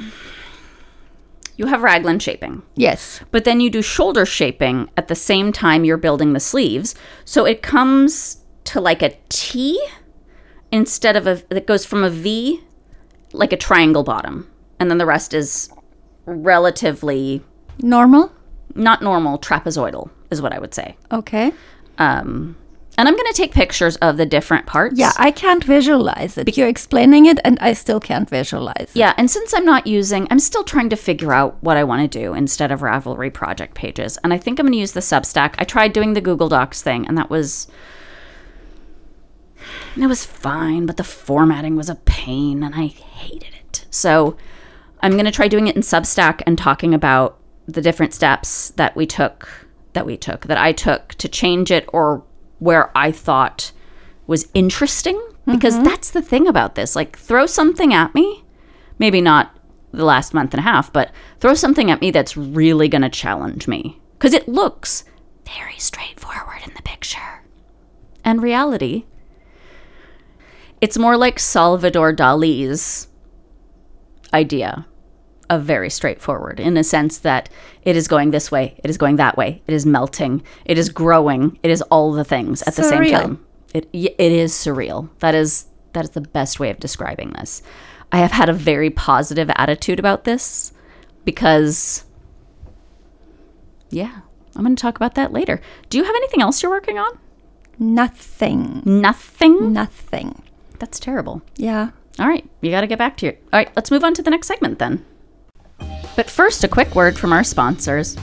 you 1.55 1.67
have 1.67 1.81
raglan 1.81 2.19
shaping. 2.19 2.63
Yes. 2.75 3.21
but 3.31 3.43
then 3.43 3.59
you 3.59 3.69
do 3.69 3.81
shoulder 3.81 4.25
shaping 4.25 4.89
at 4.97 5.07
the 5.07 5.15
same 5.15 5.51
time 5.51 5.83
you're 5.83 5.97
building 5.97 6.33
the 6.33 6.39
sleeves. 6.39 6.95
So 7.25 7.45
it 7.45 7.61
comes 7.61 8.37
to 8.65 8.81
like 8.81 9.01
a 9.03 9.15
T 9.29 9.79
instead 10.71 11.15
of 11.15 11.27
a, 11.27 11.43
it 11.55 11.67
goes 11.67 11.85
from 11.85 12.03
a 12.03 12.09
V, 12.09 12.61
like 13.33 13.53
a 13.53 13.57
triangle 13.57 14.03
bottom. 14.03 14.50
And 14.81 14.89
then 14.89 14.97
the 14.97 15.05
rest 15.05 15.35
is 15.35 15.69
relatively 16.25 17.43
Normal? 17.83 18.31
not 18.73 19.03
normal, 19.03 19.37
trapezoidal, 19.37 20.09
is 20.31 20.41
what 20.41 20.53
I 20.53 20.59
would 20.59 20.73
say. 20.73 20.97
Okay. 21.11 21.51
Um, 21.99 22.57
and 22.97 23.07
I'm 23.07 23.15
going 23.15 23.31
to 23.31 23.37
take 23.37 23.51
pictures 23.51 23.95
of 23.97 24.17
the 24.17 24.25
different 24.25 24.65
parts. 24.65 24.97
Yeah, 24.97 25.11
I 25.17 25.29
can't 25.29 25.63
visualize 25.63 26.35
it. 26.35 26.57
You're 26.57 26.67
explaining 26.67 27.27
it, 27.27 27.39
and 27.45 27.59
I 27.59 27.73
still 27.73 27.99
can't 27.99 28.27
visualize 28.27 28.89
it. 28.89 28.95
Yeah, 28.95 29.13
and 29.17 29.29
since 29.29 29.53
I'm 29.53 29.65
not 29.65 29.85
using, 29.85 30.27
I'm 30.31 30.39
still 30.39 30.63
trying 30.63 30.89
to 30.89 30.95
figure 30.95 31.31
out 31.31 31.61
what 31.61 31.77
I 31.77 31.83
want 31.83 32.11
to 32.11 32.19
do 32.19 32.33
instead 32.33 32.71
of 32.71 32.79
Ravelry 32.79 33.31
project 33.31 33.75
pages. 33.75 34.17
And 34.23 34.33
I 34.33 34.39
think 34.39 34.59
I'm 34.59 34.65
going 34.65 34.73
to 34.73 34.79
use 34.79 34.93
the 34.93 34.99
Substack. 34.99 35.53
I 35.59 35.63
tried 35.63 35.93
doing 35.93 36.13
the 36.13 36.21
Google 36.21 36.49
Docs 36.49 36.81
thing, 36.81 37.07
and 37.07 37.15
that 37.19 37.29
was. 37.29 37.67
It 39.95 40.07
was 40.07 40.25
fine, 40.25 40.87
but 40.87 40.97
the 40.97 41.03
formatting 41.03 41.75
was 41.75 41.87
a 41.87 41.95
pain, 41.95 42.63
and 42.63 42.73
I 42.73 42.87
hated 42.87 43.53
it. 43.53 43.85
So 43.91 44.37
I'm 45.01 45.13
going 45.13 45.25
to 45.25 45.31
try 45.31 45.47
doing 45.47 45.67
it 45.67 45.75
in 45.75 45.81
Substack 45.81 46.41
and 46.45 46.57
talking 46.57 46.93
about 46.93 47.39
the 47.67 47.81
different 47.81 48.13
steps 48.13 48.69
that 48.71 48.95
we 48.95 49.05
took, 49.05 49.67
that 49.93 50.05
we 50.05 50.17
took, 50.17 50.45
that 50.45 50.57
I 50.57 50.71
took 50.71 51.09
to 51.15 51.27
change 51.27 51.71
it 51.71 51.85
or 51.91 52.23
where 52.59 52.95
I 52.95 53.11
thought 53.11 53.71
was 54.27 54.47
interesting. 54.53 55.19
Because 55.45 55.73
mm-hmm. 55.73 55.85
that's 55.85 56.11
the 56.11 56.21
thing 56.21 56.47
about 56.47 56.75
this. 56.75 56.95
Like, 56.95 57.17
throw 57.17 57.47
something 57.47 57.93
at 57.95 58.13
me, 58.13 58.43
maybe 58.99 59.21
not 59.21 59.57
the 59.91 60.05
last 60.05 60.35
month 60.35 60.53
and 60.53 60.59
a 60.59 60.63
half, 60.63 60.93
but 60.93 61.11
throw 61.39 61.55
something 61.55 61.89
at 61.89 61.99
me 61.99 62.11
that's 62.11 62.37
really 62.37 62.87
going 62.87 63.01
to 63.01 63.09
challenge 63.09 63.67
me. 63.67 63.99
Because 64.13 64.33
it 64.33 64.47
looks 64.47 65.03
very 65.45 65.77
straightforward 65.77 66.59
in 66.65 66.73
the 66.75 66.83
picture. 66.83 67.43
And 68.23 68.41
reality, 68.41 69.05
it's 70.79 70.97
more 70.97 71.17
like 71.17 71.39
Salvador 71.39 72.15
Dali's 72.15 73.07
idea 74.33 74.85
of 75.51 75.63
very 75.63 75.89
straightforward 75.89 76.59
in 76.59 76.77
a 76.77 76.83
sense 76.83 77.19
that 77.19 77.49
it 77.83 77.95
is 77.97 78.07
going 78.07 78.31
this 78.31 78.49
way, 78.49 78.79
it 78.83 78.89
is 78.89 78.97
going 78.97 79.17
that 79.17 79.37
way, 79.37 79.61
it 79.67 79.73
is 79.73 79.85
melting, 79.85 80.41
it 80.65 80.77
is 80.77 80.89
growing, 80.89 81.59
it 81.61 81.69
is 81.69 81.81
all 81.83 82.13
the 82.13 82.23
things 82.23 82.61
at 82.63 82.75
the 82.75 82.83
same 82.83 83.11
time. 83.11 83.45
It 83.73 83.87
it 83.93 84.19
is 84.19 84.53
surreal. 84.53 85.09
That 85.19 85.35
is 85.35 85.67
that 85.93 86.05
is 86.05 86.11
the 86.11 86.21
best 86.21 86.59
way 86.59 86.69
of 86.69 86.79
describing 86.79 87.31
this. 87.31 87.61
I 88.13 88.19
have 88.19 88.31
had 88.31 88.49
a 88.49 88.53
very 88.53 88.89
positive 88.89 89.51
attitude 89.55 89.99
about 89.99 90.23
this 90.23 90.73
because 91.25 92.05
yeah, 93.89 94.21
I'm 94.55 94.63
going 94.63 94.75
to 94.75 94.81
talk 94.81 94.95
about 94.95 95.15
that 95.15 95.33
later. 95.33 95.59
Do 95.89 95.97
you 95.97 96.05
have 96.05 96.15
anything 96.15 96.41
else 96.41 96.63
you're 96.63 96.71
working 96.71 96.97
on? 96.97 97.19
Nothing. 97.77 98.81
Nothing. 98.85 99.73
Nothing. 99.73 100.43
That's 100.79 100.99
terrible. 100.99 101.41
Yeah. 101.57 101.91
All 102.19 102.27
right, 102.27 102.47
you 102.61 102.71
got 102.71 102.81
to 102.81 102.87
get 102.87 102.99
back 102.99 103.17
to 103.17 103.25
your. 103.25 103.35
All 103.53 103.59
right, 103.59 103.71
let's 103.75 103.91
move 103.91 104.03
on 104.03 104.13
to 104.15 104.21
the 104.21 104.29
next 104.29 104.47
segment 104.47 104.79
then. 104.79 105.05
But 106.15 106.29
first, 106.29 106.63
a 106.63 106.67
quick 106.67 106.95
word 106.95 107.17
from 107.17 107.33
our 107.33 107.43
sponsors. 107.43 108.17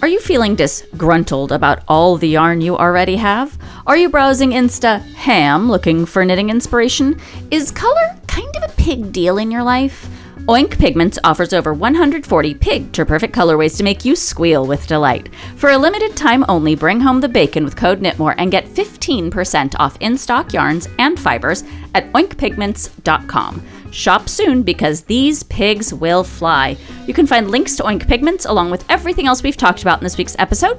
Are 0.00 0.08
you 0.08 0.20
feeling 0.20 0.54
disgruntled 0.54 1.50
about 1.50 1.82
all 1.88 2.16
the 2.16 2.28
yarn 2.28 2.60
you 2.60 2.76
already 2.76 3.16
have? 3.16 3.58
Are 3.86 3.96
you 3.96 4.08
browsing 4.08 4.50
Insta 4.50 5.00
ham 5.14 5.68
looking 5.68 6.06
for 6.06 6.24
knitting 6.24 6.50
inspiration? 6.50 7.20
Is 7.50 7.72
color 7.72 8.16
kind 8.28 8.54
of 8.56 8.70
a 8.70 8.74
pig 8.74 9.10
deal 9.10 9.38
in 9.38 9.50
your 9.50 9.64
life? 9.64 10.08
Oink 10.48 10.78
Pigments 10.78 11.18
offers 11.24 11.52
over 11.52 11.74
140 11.74 12.54
pig 12.54 12.90
to 12.92 13.04
perfect 13.04 13.34
colorways 13.34 13.76
to 13.76 13.82
make 13.82 14.04
you 14.04 14.16
squeal 14.16 14.66
with 14.66 14.86
delight. 14.86 15.28
For 15.56 15.70
a 15.70 15.78
limited 15.78 16.16
time 16.16 16.42
only, 16.48 16.74
bring 16.74 17.00
home 17.00 17.20
the 17.20 17.28
bacon 17.28 17.64
with 17.64 17.76
code 17.76 18.00
KNITMORE 18.00 18.36
and 18.38 18.50
get 18.50 18.64
15% 18.64 19.74
off 19.78 19.98
in 20.00 20.16
stock 20.16 20.54
yarns 20.54 20.88
and 20.98 21.20
fibers 21.20 21.64
at 21.94 22.10
oinkpigments.com. 22.12 23.62
Shop 23.90 24.28
soon 24.28 24.62
because 24.62 25.02
these 25.02 25.42
pigs 25.44 25.92
will 25.92 26.22
fly. 26.24 26.76
You 27.06 27.14
can 27.14 27.26
find 27.26 27.50
links 27.50 27.76
to 27.76 27.82
Oink 27.82 28.06
Pigments 28.06 28.44
along 28.44 28.70
with 28.70 28.84
everything 28.90 29.26
else 29.26 29.42
we've 29.42 29.56
talked 29.56 29.82
about 29.82 29.98
in 29.98 30.04
this 30.04 30.18
week's 30.18 30.36
episode 30.38 30.78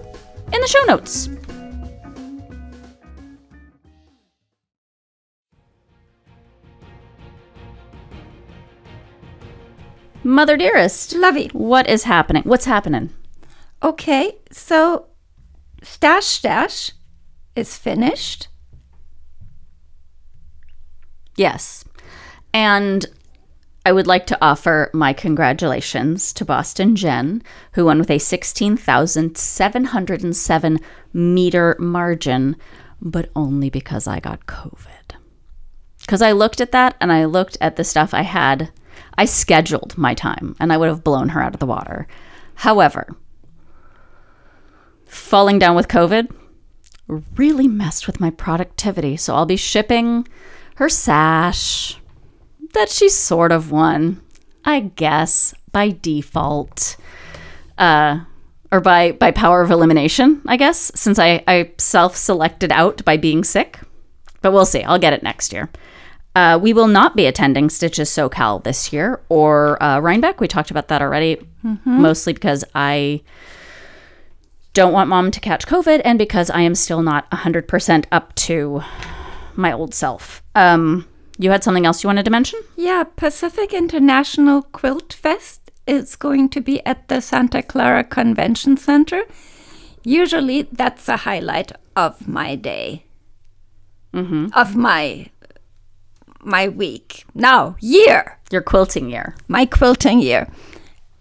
in 0.54 0.62
the 0.62 0.68
show 0.68 0.84
notes. 0.86 1.30
Mother 10.24 10.58
dearest, 10.58 11.16
Lovey. 11.16 11.50
what 11.54 11.89
is 11.89 12.04
happening? 12.04 12.44
What's 12.44 12.66
happening? 12.66 13.10
Okay, 13.82 14.38
so 14.51 15.08
Stash 15.82 16.42
Dash 16.42 16.92
is 17.56 17.78
finished. 17.78 18.50
Yes. 21.36 21.86
And 22.53 23.06
I 23.86 23.91
would 23.91 24.08
like 24.08 24.25
to 24.27 24.38
offer 24.41 24.89
my 24.94 25.12
congratulations 25.13 26.32
to 26.34 26.46
Boston 26.46 26.96
Jen, 26.96 27.41
who 27.74 27.86
won 27.86 28.00
with 28.00 28.12
a 28.12 28.20
16,707 28.20 30.79
meter 31.13 31.75
margin, 31.79 32.56
but 33.01 33.29
only 33.36 33.70
because 33.70 34.08
I 34.08 34.20
got 34.20 34.46
COVID. 34.46 35.15
Because 36.01 36.22
I 36.22 36.34
looked 36.34 36.62
at 36.62 36.72
that 36.72 36.96
and 37.00 37.12
I 37.12 37.25
looked 37.25 37.58
at 37.62 37.77
the 37.77 37.84
stuff 37.84 38.13
I 38.13 38.24
had. 38.24 38.72
I 39.18 39.25
scheduled 39.25 39.98
my 39.98 40.13
time 40.13 40.56
and 40.60 40.72
I 40.74 40.77
would 40.77 40.89
have 40.89 41.03
blown 41.03 41.29
her 41.29 41.41
out 41.41 41.53
of 41.53 41.60
the 41.60 41.65
water. 41.65 42.08
However, 42.56 43.15
falling 45.06 45.60
down 45.60 45.75
with 45.75 45.88
COVID 45.88 46.29
really 47.36 47.68
messed 47.68 48.08
with 48.08 48.20
my 48.20 48.29
productivity. 48.29 49.18
So 49.18 49.36
I'll 49.36 49.46
be 49.46 49.58
shipping 49.58 50.27
her 50.75 50.89
sash 50.89 51.99
that 52.74 52.90
she 52.90 53.10
sort 53.10 53.52
of 53.52 53.72
won, 53.72 54.22
I 54.66 54.80
guess, 54.82 55.54
by 55.72 55.98
default. 56.02 56.98
Uh, 57.78 58.22
or 58.72 58.82
by, 58.82 59.14
by 59.14 59.32
power 59.32 59.62
of 59.62 59.72
elimination, 59.72 60.42
I 60.46 60.56
guess, 60.56 60.92
since 60.94 61.18
I, 61.18 61.44
I 61.48 61.72
self 61.80 62.16
selected 62.16 62.72
out 62.72 63.04
by 63.04 63.18
being 63.18 63.44
sick. 63.44 63.80
but 64.42 64.52
we'll 64.54 64.66
see. 64.66 64.84
I'll 64.84 65.00
get 65.00 65.14
it 65.14 65.24
next 65.24 65.52
year. 65.54 65.70
Uh, 66.36 66.60
we 66.62 66.72
will 66.74 66.88
not 66.88 67.16
be 67.16 67.26
attending 67.26 67.70
Stitches 67.70 68.10
SoCal 68.10 68.64
this 68.64 68.94
year 68.94 69.22
or 69.30 69.82
uh, 69.82 70.00
Rhinebeck. 70.00 70.40
We 70.40 70.48
talked 70.48 70.70
about 70.70 70.88
that 70.90 71.02
already, 71.02 71.38
mostly 71.84 72.34
because 72.34 72.64
I 72.76 73.22
don't 74.74 74.94
want 74.94 75.10
mom 75.10 75.32
to 75.32 75.40
catch 75.40 75.66
COVID 75.66 76.02
and 76.06 76.20
because 76.20 76.50
I 76.52 76.62
am 76.62 76.76
still 76.76 77.02
not 77.02 77.30
100% 77.32 78.06
up 78.12 78.36
to 78.36 78.82
my 79.56 79.74
old 79.74 79.96
self. 79.96 80.44
Um, 80.54 81.08
you 81.39 81.51
had 81.51 81.63
something 81.63 81.86
else 81.86 82.03
you 82.03 82.10
wanted 82.10 82.25
to 82.25 82.31
mention? 82.31 82.60
Yeah, 82.75 83.05
Pacific 83.05 83.74
International 83.74 84.62
Quilt 84.62 85.13
Fest 85.13 85.72
is 85.88 86.17
going 86.17 86.50
to 86.50 86.60
be 86.60 86.86
at 86.86 87.08
the 87.08 87.22
Santa 87.22 87.63
Clara 87.63 88.03
Convention 88.03 88.75
Center. 88.75 89.24
Usually, 90.03 90.63
that's 90.63 91.08
a 91.08 91.17
highlight 91.17 91.72
of 91.96 92.27
my 92.27 92.55
day, 92.55 93.05
mm-hmm. 94.13 94.48
of 94.53 94.75
my 94.75 95.29
my 96.41 96.67
week. 96.67 97.25
Now, 97.34 97.77
year, 97.79 98.38
Your 98.51 98.62
quilting 98.62 99.10
year. 99.10 99.36
my 99.48 99.65
quilting 99.65 100.19
year, 100.19 100.51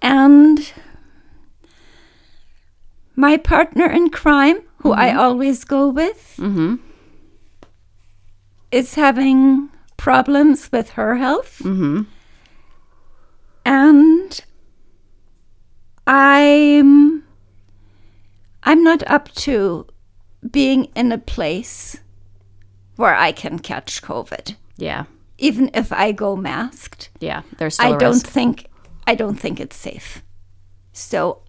and 0.02 0.72
my 3.14 3.36
partner 3.36 3.86
in 3.86 4.10
crime, 4.10 4.58
who 4.78 4.92
I 4.92 5.10
mm-hmm. 5.10 5.18
always 5.20 5.64
go 5.64 5.88
with, 5.88 6.34
mm-hmm. 6.38 6.76
is 8.72 8.94
having 8.94 9.70
problems 9.98 10.70
with 10.72 10.90
her 10.90 11.16
health. 11.16 11.58
Mm-hmm. 11.62 12.02
And 13.66 14.40
I'm 16.06 17.22
I'm 18.62 18.82
not 18.82 19.02
up 19.10 19.28
to 19.34 19.86
being 20.50 20.86
in 20.94 21.12
a 21.12 21.18
place 21.18 21.98
where 22.96 23.14
I 23.14 23.32
can 23.32 23.58
catch 23.58 24.02
COVID. 24.02 24.56
Yeah. 24.76 25.04
Even 25.38 25.70
if 25.74 25.92
I 25.92 26.12
go 26.12 26.34
masked, 26.34 27.10
Yeah. 27.20 27.42
There's 27.58 27.74
still 27.74 27.94
I 27.94 27.98
don't 27.98 28.14
risk. 28.14 28.26
think 28.26 28.66
I 29.06 29.14
don't 29.14 29.36
think 29.38 29.60
it's 29.60 29.76
safe. 29.76 30.22
So 30.92 31.42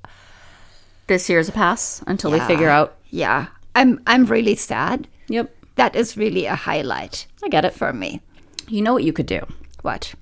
This 1.08 1.30
year's 1.30 1.50
a 1.50 1.54
pass 1.54 2.04
until 2.06 2.32
we 2.32 2.40
figure 2.42 2.70
out. 2.70 2.98
yeah, 3.10 3.48
I'm 3.76 4.02
I'm 4.06 4.26
really 4.26 4.56
sad. 4.56 5.08
Yep. 5.30 5.56
That 5.76 5.96
is 5.96 6.18
really 6.18 6.46
a 6.46 6.56
highlight 6.56 7.26
I 7.44 7.48
get 7.48 7.64
it. 7.66 7.74
for 7.74 7.94
me. 7.94 8.22
You 8.70 8.82
know 8.84 8.94
what 8.94 9.04
you 9.04 9.14
could 9.14 9.26
do? 9.26 9.46
What? 9.82 10.14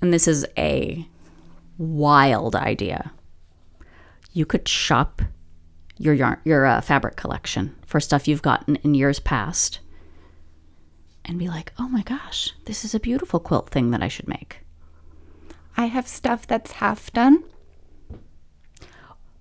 And 0.00 0.12
this 0.12 0.26
is 0.26 0.44
a 0.58 1.06
wild 1.78 2.56
idea. 2.56 3.12
You 4.32 4.44
could 4.44 4.66
shop 4.66 5.22
your 5.98 6.14
yarn, 6.14 6.40
your 6.44 6.66
uh, 6.66 6.80
fabric 6.80 7.16
collection 7.16 7.76
for 7.86 8.00
stuff 8.00 8.26
you've 8.26 8.42
gotten 8.42 8.76
in 8.76 8.94
years 8.94 9.20
past, 9.20 9.78
and 11.24 11.38
be 11.38 11.48
like, 11.48 11.72
"Oh 11.78 11.88
my 11.88 12.02
gosh, 12.02 12.52
this 12.64 12.84
is 12.84 12.94
a 12.94 13.00
beautiful 13.00 13.38
quilt 13.38 13.70
thing 13.70 13.90
that 13.92 14.02
I 14.02 14.08
should 14.08 14.26
make." 14.26 14.58
I 15.76 15.86
have 15.86 16.08
stuff 16.08 16.46
that's 16.46 16.72
half 16.72 17.12
done. 17.12 17.44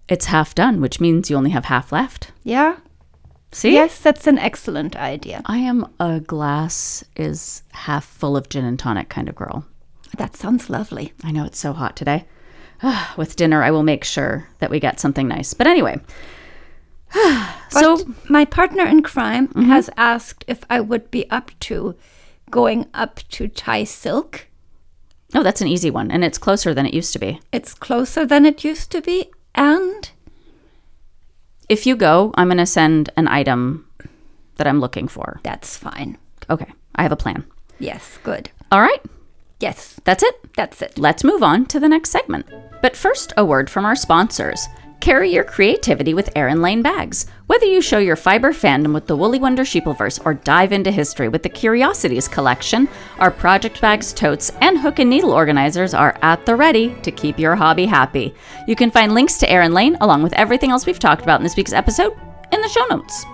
It's 0.08 0.26
half 0.26 0.54
done, 0.54 0.82
which 0.82 1.00
means 1.00 1.30
you 1.30 1.38
only 1.38 1.52
have 1.52 1.66
half 1.66 1.92
left. 1.92 2.32
Yeah. 2.44 2.78
See? 3.52 3.74
Yes, 3.74 4.00
that's 4.00 4.28
an 4.28 4.38
excellent 4.38 4.96
idea. 4.96 5.42
I 5.46 5.58
am 5.58 5.86
a 6.00 6.22
glass 6.22 7.04
is 7.18 7.64
half 7.72 8.06
full 8.06 8.38
of 8.38 8.48
gin 8.48 8.64
and 8.64 8.80
tonic 8.80 9.10
kind 9.10 9.28
of 9.28 9.36
girl. 9.36 9.66
That 10.18 10.38
sounds 10.38 10.70
lovely. 10.70 11.14
I 11.24 11.32
know 11.32 11.46
it's 11.46 11.60
so 11.60 11.74
hot 11.74 11.96
today. 11.96 12.26
With 13.18 13.36
dinner, 13.36 13.62
I 13.62 13.72
will 13.72 13.84
make 13.84 14.04
sure 14.04 14.48
that 14.60 14.72
we 14.72 14.80
get 14.80 15.00
something 15.00 15.28
nice. 15.28 15.54
But 15.54 15.68
anyway, 15.68 16.00
so 17.70 17.98
But 17.98 18.30
my 18.30 18.46
partner 18.46 18.86
in 18.86 19.04
crime 19.04 19.50
mm-hmm. 19.50 19.64
has 19.64 19.90
asked 19.98 20.46
if 20.48 20.64
I 20.70 20.80
would 20.80 21.12
be 21.12 21.30
up 21.30 21.52
to 21.62 21.96
going 22.50 22.88
up 22.94 23.20
to 23.30 23.48
Thai 23.48 23.84
silk. 23.84 24.48
oh, 25.36 25.44
that's 25.44 25.62
an 25.62 25.68
easy 25.68 25.90
one, 25.90 26.12
and 26.12 26.24
it's 26.24 26.38
closer 26.38 26.74
than 26.74 26.86
it 26.86 26.94
used 26.94 27.14
to 27.14 27.20
be. 27.20 27.40
It's 27.52 27.74
closer 27.74 28.26
than 28.26 28.46
it 28.46 28.64
used 28.64 28.92
to 28.92 29.02
be, 29.02 29.32
and 29.56 30.10
If 31.72 31.86
you 31.88 31.96
go, 31.96 32.34
I'm 32.36 32.48
going 32.50 32.58
to 32.58 32.66
send 32.66 33.10
an 33.16 33.28
item 33.30 33.88
that 34.58 34.68
I'm 34.68 34.82
looking 34.82 35.08
for. 35.08 35.40
that's 35.44 35.78
fine. 35.78 36.18
Okay, 36.50 36.70
I 36.96 37.04
have 37.04 37.14
a 37.14 37.24
plan. 37.24 37.46
Yes, 37.80 38.20
good. 38.24 38.50
All 38.72 38.82
right, 38.82 39.02
Yes, 39.62 39.96
that's 40.04 40.24
it. 40.24 40.36
that's 40.56 40.82
it. 40.82 40.98
Let's 40.98 41.24
move 41.24 41.44
on 41.44 41.66
to 41.68 41.80
the 41.80 41.88
next 41.88 42.10
segment. 42.10 42.46
But 42.82 42.96
first, 42.98 43.32
a 43.38 43.46
word 43.46 43.70
from 43.70 43.86
our 43.86 43.96
sponsors. 43.96 44.68
Carry 45.02 45.34
your 45.34 45.44
creativity 45.44 46.14
with 46.14 46.30
Erin 46.36 46.62
Lane 46.62 46.84
bags. 46.84 47.26
Whether 47.48 47.66
you 47.66 47.82
show 47.82 47.98
your 47.98 48.16
fiber 48.16 48.54
fandom 48.54 48.94
with 48.94 49.08
the 49.08 49.18
Woolly 49.18 49.40
Wonder 49.40 49.64
Sheepleverse 49.64 50.24
or 50.24 50.36
dive 50.36 50.72
into 50.72 50.92
history 50.92 51.28
with 51.28 51.42
the 51.42 51.50
Curiosities 51.50 52.28
collection, 52.28 52.88
our 53.18 53.32
project 53.32 53.82
bags, 53.82 54.14
totes, 54.14 54.52
and 54.62 54.78
hook 54.78 55.00
and 55.00 55.10
needle 55.10 55.32
organizers 55.32 55.96
are 55.96 56.16
at 56.22 56.46
the 56.46 56.56
ready 56.56 56.96
to 57.02 57.12
keep 57.12 57.40
your 57.40 57.56
hobby 57.56 57.88
happy. 57.88 58.36
You 58.68 58.76
can 58.76 58.92
find 58.92 59.16
links 59.16 59.40
to 59.40 59.50
Erin 59.50 59.74
Lane 59.74 59.98
along 60.02 60.22
with 60.22 60.34
everything 60.34 60.70
else 60.70 60.86
we've 60.86 61.00
talked 61.00 61.24
about 61.24 61.40
in 61.40 61.44
this 61.44 61.58
week's 61.58 61.74
episode 61.74 62.14
in 62.52 62.62
the 62.62 62.70
show 62.70 62.86
notes. 62.92 63.26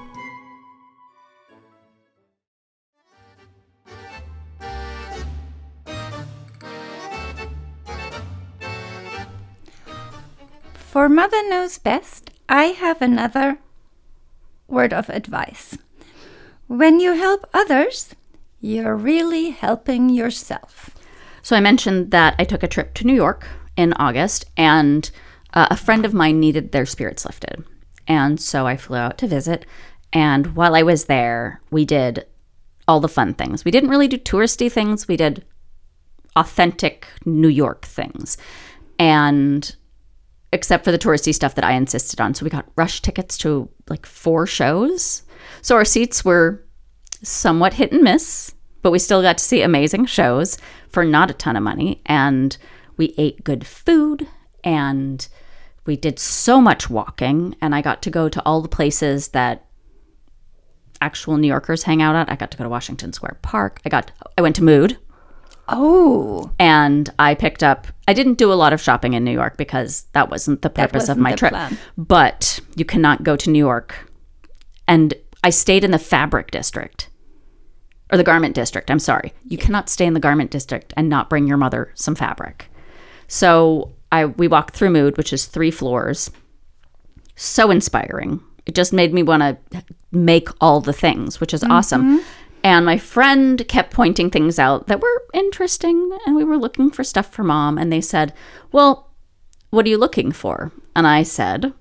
For 10.98 11.10
Mother 11.10 11.48
Knows 11.48 11.78
Best, 11.78 12.32
I 12.50 12.70
have 12.70 13.04
another 13.04 13.60
word 14.68 14.94
of 14.94 15.10
advice. 15.10 15.78
When 16.66 17.00
you 17.00 17.14
help 17.14 17.48
others, 17.54 18.16
you're 18.62 18.96
really 18.96 19.52
helping 19.52 20.10
yourself. 20.10 20.90
So 21.44 21.56
I 21.56 21.60
mentioned 21.60 22.10
that 22.10 22.34
I 22.40 22.46
took 22.46 22.64
a 22.64 22.68
trip 22.68 22.96
to 22.96 23.06
New 23.06 23.14
York 23.14 23.48
in 23.76 23.94
August, 23.94 24.46
and 24.58 25.12
uh, 25.54 25.68
a 25.70 25.78
friend 25.78 26.04
of 26.04 26.16
mine 26.16 26.40
needed 26.40 26.72
their 26.72 26.88
spirits 26.88 27.26
lifted, 27.26 27.64
and 28.08 28.42
so 28.42 28.66
I 28.66 28.76
flew 28.76 28.98
out 28.98 29.20
to 29.20 29.28
visit. 29.28 29.68
And 30.12 30.56
while 30.56 30.74
I 30.74 30.82
was 30.82 31.06
there, 31.06 31.62
we 31.70 31.86
did 31.86 32.26
all 32.88 33.02
the 33.02 33.08
fun 33.08 33.36
things. 33.36 33.64
We 33.64 33.70
didn't 33.70 33.92
really 33.92 34.08
do 34.08 34.18
touristy 34.18 34.72
things. 34.72 35.08
We 35.08 35.16
did 35.16 35.46
authentic 36.36 37.08
New 37.24 37.50
York 37.50 37.86
things, 37.86 38.36
and 38.98 39.76
except 40.54 40.84
for 40.84 40.92
the 40.92 41.00
touristy 41.00 41.34
stuff 41.34 41.56
that 41.56 41.66
I 41.66 41.74
insisted 41.74 42.22
on. 42.22 42.34
So 42.34 42.44
we 42.44 42.50
got 42.50 42.70
rush 42.76 43.02
tickets 43.02 43.38
to 43.40 43.70
like 43.90 44.06
four 44.06 44.48
shows. 44.48 45.24
So 45.62 45.76
our 45.76 45.86
seats 45.86 46.24
were 46.24 46.66
somewhat 47.22 47.74
hit 47.74 47.92
and 47.92 48.04
miss, 48.04 48.54
but 48.82 48.92
we 48.92 49.00
still 49.00 49.22
got 49.22 49.38
to 49.38 49.44
see 49.44 49.62
amazing 49.62 50.06
shows 50.06 50.58
for 50.90 51.04
not 51.04 51.30
a 51.32 51.34
ton 51.34 51.56
of 51.56 51.64
money. 51.64 52.02
And 52.06 52.58
we 52.96 53.14
ate 53.18 53.44
good 53.44 53.66
food 53.66 54.28
and 54.64 55.28
we 55.86 55.96
did 55.96 56.20
so 56.20 56.62
much 56.62 56.90
walking. 56.90 57.56
And 57.62 57.76
I 57.76 57.82
got 57.82 58.02
to 58.04 58.10
go 58.10 58.30
to 58.30 58.42
all 58.46 58.62
the 58.62 58.70
places 58.70 59.30
that 59.30 59.66
actual 61.02 61.38
New 61.38 61.48
Yorkers 61.48 61.84
hang 61.84 62.02
out 62.02 62.16
at. 62.16 62.30
I 62.30 62.36
got 62.36 62.52
to 62.52 62.58
go 62.58 62.64
to 62.64 62.70
Washington 62.70 63.14
Square 63.14 63.40
Park. 63.42 63.80
I 63.86 63.90
got 63.90 64.12
I 64.38 64.42
went 64.42 64.56
to 64.58 64.64
Mood 64.64 64.98
Oh, 65.70 66.52
and 66.60 67.10
I 67.20 67.36
picked 67.36 67.64
up. 67.64 67.88
I 68.08 68.14
didn't 68.14 68.36
do 68.36 68.52
a 68.52 68.56
lot 68.56 68.74
of 68.74 68.82
shopping 68.82 69.14
in 69.14 69.24
New 69.24 69.32
York 69.32 69.58
because 69.58 70.04
that 70.14 70.30
wasn't 70.30 70.62
the 70.62 70.70
purpose 70.70 71.04
of 71.04 71.18
wasn't 71.18 71.20
my 71.20 71.34
trip. 71.34 71.52
plan. 71.52 71.78
But 71.98 72.60
you 72.76 72.86
cannot 72.86 73.24
go 73.24 73.36
to 73.36 73.50
New 73.50 73.60
York, 73.60 74.10
and 74.88 75.14
I 75.44 75.50
stayed 75.50 75.84
in 75.84 75.92
the 75.92 76.00
fabric 76.00 76.52
district 76.52 77.10
or 78.12 78.18
the 78.18 78.24
garment 78.24 78.56
district. 78.56 78.90
I'm 78.90 79.00
sorry, 79.00 79.34
you 79.46 79.58
cannot 79.58 79.90
stay 79.90 80.06
in 80.06 80.14
the 80.14 80.20
garment 80.20 80.52
district 80.52 80.94
and 80.96 81.10
not 81.10 81.30
bring 81.30 81.48
your 81.48 81.58
mother 81.58 81.92
some 81.96 82.16
fabric. 82.16 82.70
So 83.28 83.92
I 84.12 84.26
we 84.26 84.48
walked 84.48 84.76
through 84.76 84.92
Mood, 84.92 85.18
which 85.18 85.34
is 85.34 85.46
three 85.46 85.72
floors. 85.72 86.32
So 87.36 87.70
inspiring. 87.70 88.42
It 88.66 88.76
just 88.76 88.92
made 88.92 89.14
me 89.14 89.24
want 89.24 89.42
to 89.44 89.84
make 90.12 90.50
all 90.60 90.82
the 90.82 90.94
things, 90.94 91.40
which 91.40 91.54
is 91.54 91.64
awesome. 91.64 92.20
Mm-hmm. 92.20 92.28
And 92.68 92.86
my 92.86 92.98
friend 92.98 93.66
kept 93.70 93.94
pointing 93.94 94.30
things 94.30 94.60
out 94.60 94.88
that 94.88 95.00
were 95.00 95.24
interesting, 95.34 96.12
and 96.26 96.36
we 96.36 96.44
were 96.44 96.58
looking 96.58 96.92
for 96.92 97.02
stuff 97.02 97.32
for 97.32 97.42
mom. 97.42 97.78
And 97.78 97.94
they 97.94 98.02
said, 98.02 98.34
Well, 98.74 99.10
what 99.70 99.86
are 99.86 99.90
you 99.90 99.98
looking 99.98 100.34
for? 100.34 100.74
And 100.94 101.08
I 101.08 101.24
said, 101.24 101.72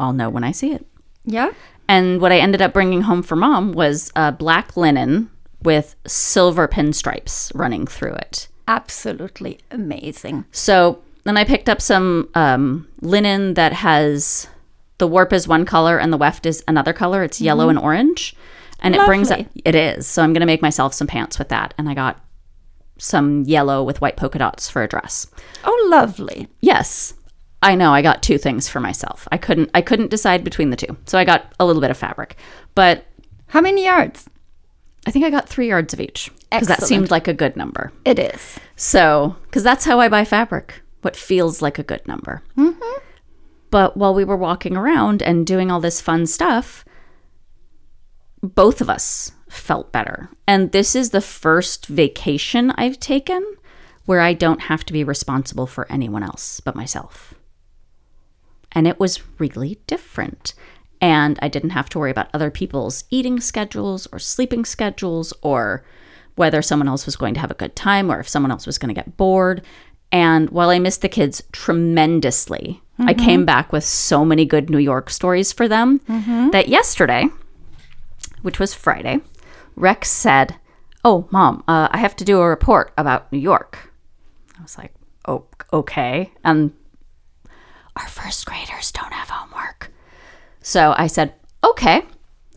I'll 0.00 0.12
know 0.12 0.28
when 0.28 0.42
I 0.42 0.50
see 0.50 0.72
it. 0.72 0.84
yeah. 1.24 1.52
And 1.86 2.20
what 2.20 2.32
I 2.32 2.38
ended 2.38 2.60
up 2.60 2.72
bringing 2.72 3.02
home 3.02 3.22
for 3.22 3.36
mom 3.36 3.72
was 3.72 4.10
uh, 4.16 4.32
black 4.32 4.76
linen 4.76 5.30
with 5.62 5.94
silver 6.08 6.66
pinstripes 6.66 7.52
running 7.54 7.86
through 7.86 8.14
it. 8.14 8.48
Absolutely 8.66 9.60
amazing. 9.70 10.44
So 10.50 11.02
then 11.22 11.36
I 11.36 11.44
picked 11.44 11.68
up 11.68 11.80
some 11.80 12.30
um, 12.34 12.88
linen 13.00 13.54
that 13.54 13.74
has 13.74 14.48
the 14.98 15.06
warp 15.06 15.32
is 15.32 15.46
one 15.46 15.64
color 15.64 15.98
and 15.98 16.12
the 16.12 16.16
weft 16.16 16.46
is 16.46 16.64
another 16.66 16.92
color. 16.92 17.22
It's 17.22 17.40
yellow 17.40 17.68
and 17.68 17.78
orange. 17.78 18.34
And 18.82 18.94
it 18.94 19.06
brings 19.06 19.30
up, 19.30 19.40
it 19.64 19.74
is. 19.74 20.06
So 20.06 20.22
I'm 20.22 20.32
going 20.32 20.40
to 20.40 20.46
make 20.46 20.60
myself 20.60 20.92
some 20.92 21.06
pants 21.06 21.38
with 21.38 21.48
that. 21.48 21.72
And 21.78 21.88
I 21.88 21.94
got 21.94 22.22
some 22.98 23.42
yellow 23.44 23.82
with 23.82 24.00
white 24.00 24.16
polka 24.16 24.38
dots 24.38 24.68
for 24.68 24.82
a 24.82 24.88
dress. 24.88 25.26
Oh, 25.64 25.88
lovely. 25.90 26.48
Yes. 26.60 27.14
I 27.62 27.76
know 27.76 27.94
I 27.94 28.02
got 28.02 28.22
two 28.22 28.38
things 28.38 28.68
for 28.68 28.80
myself. 28.80 29.26
I 29.30 29.38
couldn't 29.38 29.70
I 29.72 29.82
couldn't 29.82 30.10
decide 30.10 30.42
between 30.42 30.70
the 30.70 30.76
two. 30.76 30.96
So 31.06 31.16
I 31.16 31.24
got 31.24 31.52
a 31.60 31.64
little 31.64 31.80
bit 31.80 31.92
of 31.92 31.96
fabric. 31.96 32.36
But 32.74 33.06
How 33.46 33.60
many 33.60 33.84
yards? 33.84 34.28
I 35.06 35.10
think 35.10 35.24
I 35.24 35.30
got 35.30 35.48
three 35.48 35.68
yards 35.68 35.92
of 35.92 36.00
each 36.00 36.30
because 36.50 36.68
that 36.68 36.82
seemed 36.82 37.10
like 37.10 37.28
a 37.28 37.34
good 37.34 37.56
number. 37.56 37.92
It 38.04 38.18
is. 38.18 38.58
So, 38.76 39.36
because 39.42 39.62
that's 39.62 39.84
how 39.84 40.00
I 40.00 40.08
buy 40.08 40.24
fabric, 40.24 40.80
what 41.02 41.16
feels 41.16 41.60
like 41.60 41.78
a 41.78 41.82
good 41.82 42.06
number. 42.06 42.42
Mm-hmm. 42.56 42.98
But 43.70 43.96
while 43.96 44.14
we 44.14 44.24
were 44.24 44.36
walking 44.36 44.76
around 44.76 45.22
and 45.22 45.46
doing 45.46 45.70
all 45.70 45.80
this 45.80 46.00
fun 46.00 46.26
stuff, 46.26 46.84
both 48.42 48.80
of 48.80 48.90
us 48.90 49.32
felt 49.48 49.92
better. 49.92 50.30
And 50.46 50.72
this 50.72 50.94
is 50.96 51.10
the 51.10 51.20
first 51.20 51.86
vacation 51.86 52.72
I've 52.72 52.98
taken 52.98 53.44
where 54.04 54.20
I 54.20 54.32
don't 54.32 54.62
have 54.62 54.84
to 54.86 54.92
be 54.92 55.04
responsible 55.04 55.66
for 55.66 55.90
anyone 55.90 56.22
else 56.22 56.60
but 56.60 56.74
myself. 56.74 57.34
And 58.72 58.88
it 58.88 58.98
was 58.98 59.20
really 59.38 59.78
different. 59.86 60.54
And 61.00 61.38
I 61.42 61.48
didn't 61.48 61.70
have 61.70 61.88
to 61.90 61.98
worry 61.98 62.10
about 62.10 62.30
other 62.32 62.50
people's 62.50 63.04
eating 63.10 63.40
schedules 63.40 64.06
or 64.12 64.18
sleeping 64.18 64.64
schedules 64.64 65.32
or 65.42 65.84
whether 66.36 66.62
someone 66.62 66.88
else 66.88 67.06
was 67.06 67.16
going 67.16 67.34
to 67.34 67.40
have 67.40 67.50
a 67.50 67.54
good 67.54 67.76
time 67.76 68.10
or 68.10 68.20
if 68.20 68.28
someone 68.28 68.50
else 68.50 68.66
was 68.66 68.78
going 68.78 68.88
to 68.88 68.98
get 68.98 69.16
bored. 69.16 69.62
And 70.10 70.50
while 70.50 70.70
I 70.70 70.78
missed 70.78 71.02
the 71.02 71.08
kids 71.08 71.42
tremendously, 71.52 72.80
I 72.98 73.14
mm-hmm. 73.14 73.24
came 73.24 73.44
back 73.44 73.72
with 73.72 73.84
so 73.84 74.24
many 74.24 74.44
good 74.44 74.70
New 74.70 74.78
York 74.78 75.10
stories 75.10 75.52
for 75.52 75.68
them 75.68 76.00
mm-hmm. 76.00 76.50
that 76.50 76.68
yesterday, 76.68 77.26
which 78.42 78.58
was 78.58 78.74
Friday, 78.74 79.20
Rex 79.76 80.10
said, 80.10 80.56
Oh, 81.04 81.26
mom, 81.30 81.64
uh, 81.66 81.88
I 81.90 81.98
have 81.98 82.14
to 82.16 82.24
do 82.24 82.40
a 82.40 82.48
report 82.48 82.92
about 82.96 83.32
New 83.32 83.38
York. 83.38 83.92
I 84.58 84.62
was 84.62 84.78
like, 84.78 84.92
Oh, 85.26 85.46
okay. 85.72 86.32
And 86.44 86.72
our 87.96 88.08
first 88.08 88.46
graders 88.46 88.90
don't 88.92 89.12
have 89.12 89.28
homework. 89.30 89.92
So 90.60 90.94
I 90.96 91.06
said, 91.06 91.34
okay. 91.62 92.02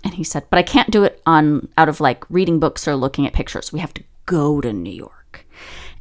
And 0.04 0.14
he 0.14 0.24
said, 0.24 0.46
but 0.50 0.60
I 0.60 0.64
can't 0.64 0.92
do 0.92 1.04
it 1.04 1.22
on 1.26 1.68
out 1.78 1.90
of 1.90 2.00
like 2.00 2.24
reading 2.30 2.60
books 2.60 2.88
or 2.88 2.96
looking 2.96 3.26
at 3.26 3.34
pictures. 3.34 3.74
We 3.74 3.80
have 3.80 3.94
to 3.96 4.04
go 4.26 4.62
to 4.62 4.72
New 4.72 4.94
York. 4.94 5.46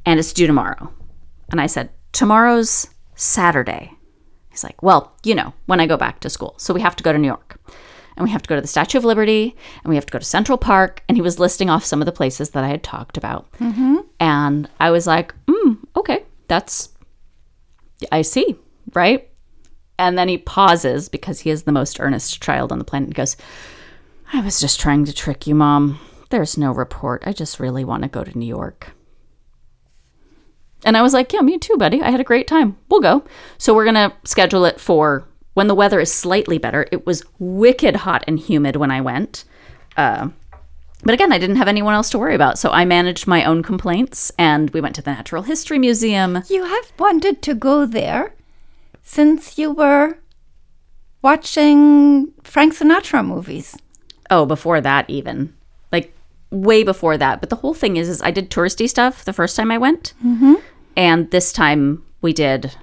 And 0.05 0.21
it's 0.21 0.33
due 0.33 0.47
tomorrow. 0.47 0.93
And 1.51 1.61
I 1.61 1.67
said, 1.67 1.91
tomorrow's 2.13 2.89
Saturday. 3.15 3.93
He's 4.51 4.63
like, 4.63 4.83
well, 4.83 5.17
you 5.25 5.35
know, 5.35 5.55
when 5.67 5.81
I 5.81 5.87
go 5.87 5.97
back 5.97 6.21
to 6.21 6.31
school. 6.31 6.55
So 6.59 6.75
we 6.75 6.83
have 6.83 6.97
to 6.97 7.03
go 7.03 7.13
to 7.13 7.19
New 7.19 7.27
York. 7.27 7.59
And 8.17 8.25
we 8.25 8.31
have 8.31 8.43
to 8.43 8.49
go 8.49 8.55
to 8.55 8.61
the 8.61 8.69
Statue 8.69 8.99
of 8.99 9.05
Liberty 9.05 9.57
and 9.83 9.89
we 9.91 9.97
have 9.97 10.07
to 10.07 10.13
go 10.13 10.19
to 10.19 10.25
Central 10.25 10.57
Park. 10.59 11.03
And 11.09 11.17
he 11.17 11.23
was 11.23 11.39
listing 11.41 11.69
off 11.69 11.85
some 11.85 12.01
of 12.01 12.07
the 12.07 12.13
places 12.13 12.51
that 12.51 12.63
I 12.65 12.69
had 12.69 12.83
talked 12.83 13.17
about. 13.17 13.47
And 14.21 14.69
I 14.79 14.91
was 14.91 15.07
like, 15.07 15.35
mm, 15.47 15.79
okay, 15.97 16.25
that's, 16.49 16.91
I 18.13 18.23
see, 18.23 18.57
right? 18.95 19.29
And 19.99 20.17
then 20.19 20.29
he 20.29 20.39
pauses 20.39 21.09
because 21.09 21.41
he 21.41 21.51
is 21.51 21.65
the 21.65 21.73
most 21.73 22.01
earnest 22.01 22.41
child 22.43 22.73
on 22.73 22.79
the 22.79 22.85
planet 22.85 23.09
and 23.09 23.15
goes, 23.15 23.37
I 24.33 24.41
was 24.41 24.61
just 24.61 24.81
trying 24.81 25.05
to 25.07 25.13
trick 25.13 25.47
you, 25.47 25.55
Mom. 25.55 25.99
There's 26.31 26.59
no 26.59 26.73
report. 26.73 27.23
I 27.27 27.33
just 27.33 27.61
really 27.61 27.85
want 27.85 28.03
to 28.03 28.09
go 28.09 28.25
to 28.25 28.39
New 28.39 28.47
York. 28.47 28.93
And 30.85 30.97
I 30.97 31.03
was 31.03 31.13
like, 31.13 31.33
Yeah, 31.33 31.41
me 31.41 31.59
too, 31.59 31.77
buddy. 31.79 32.03
I 32.03 32.11
had 32.11 32.21
a 32.21 32.25
great 32.25 32.47
time. 32.47 32.77
We'll 32.89 33.01
go. 33.01 33.25
So 33.59 33.75
we're 33.75 33.85
going 33.85 33.95
to 34.11 34.13
schedule 34.25 34.65
it 34.65 34.81
for 34.81 35.27
when 35.55 35.69
the 35.69 35.75
weather 35.75 36.01
is 36.01 36.13
slightly 36.13 36.59
better. 36.59 36.87
It 36.93 37.07
was 37.07 37.25
wicked 37.39 37.97
hot 37.97 38.25
and 38.27 38.39
humid 38.39 38.77
when 38.77 38.91
I 38.91 39.01
went. 39.01 39.45
Uh, 39.97 40.29
but 41.03 41.15
again, 41.15 41.33
I 41.33 41.39
didn't 41.39 41.57
have 41.57 41.69
anyone 41.69 41.95
else 41.95 42.11
to 42.11 42.19
worry 42.19 42.35
about. 42.35 42.59
So 42.59 42.71
I 42.71 42.85
managed 42.85 43.27
my 43.27 43.45
own 43.45 43.63
complaints 43.63 44.33
and 44.39 44.71
we 44.71 44.81
went 44.81 44.95
to 44.97 45.03
the 45.03 45.13
Natural 45.13 45.43
History 45.43 45.79
Museum. 45.79 46.43
You 46.49 46.65
have 46.65 46.93
wanted 46.99 47.43
to 47.43 47.55
go 47.55 47.87
there 47.87 48.35
since 49.03 49.59
you 49.59 49.71
were 49.71 50.19
watching 51.23 52.33
Frank 52.43 52.75
Sinatra 52.75 53.25
movies. 53.25 53.77
Oh, 54.31 54.47
before 54.47 54.81
that, 54.81 55.09
even 55.09 55.55
like 55.93 56.15
way 56.51 56.83
before 56.83 57.19
that. 57.19 57.41
But 57.41 57.51
the 57.51 57.57
whole 57.57 57.75
thing 57.75 57.97
is, 57.97 58.09
is 58.09 58.23
I 58.23 58.31
did 58.31 58.51
touristy 58.51 58.89
stuff 58.89 59.25
the 59.25 59.33
first 59.33 59.57
time 59.57 59.71
I 59.71 59.79
went, 59.79 60.15
mm-hmm. 60.25 60.55
and 60.97 61.31
this 61.31 61.53
time 61.53 62.03
we 62.23 62.33
did 62.33 62.75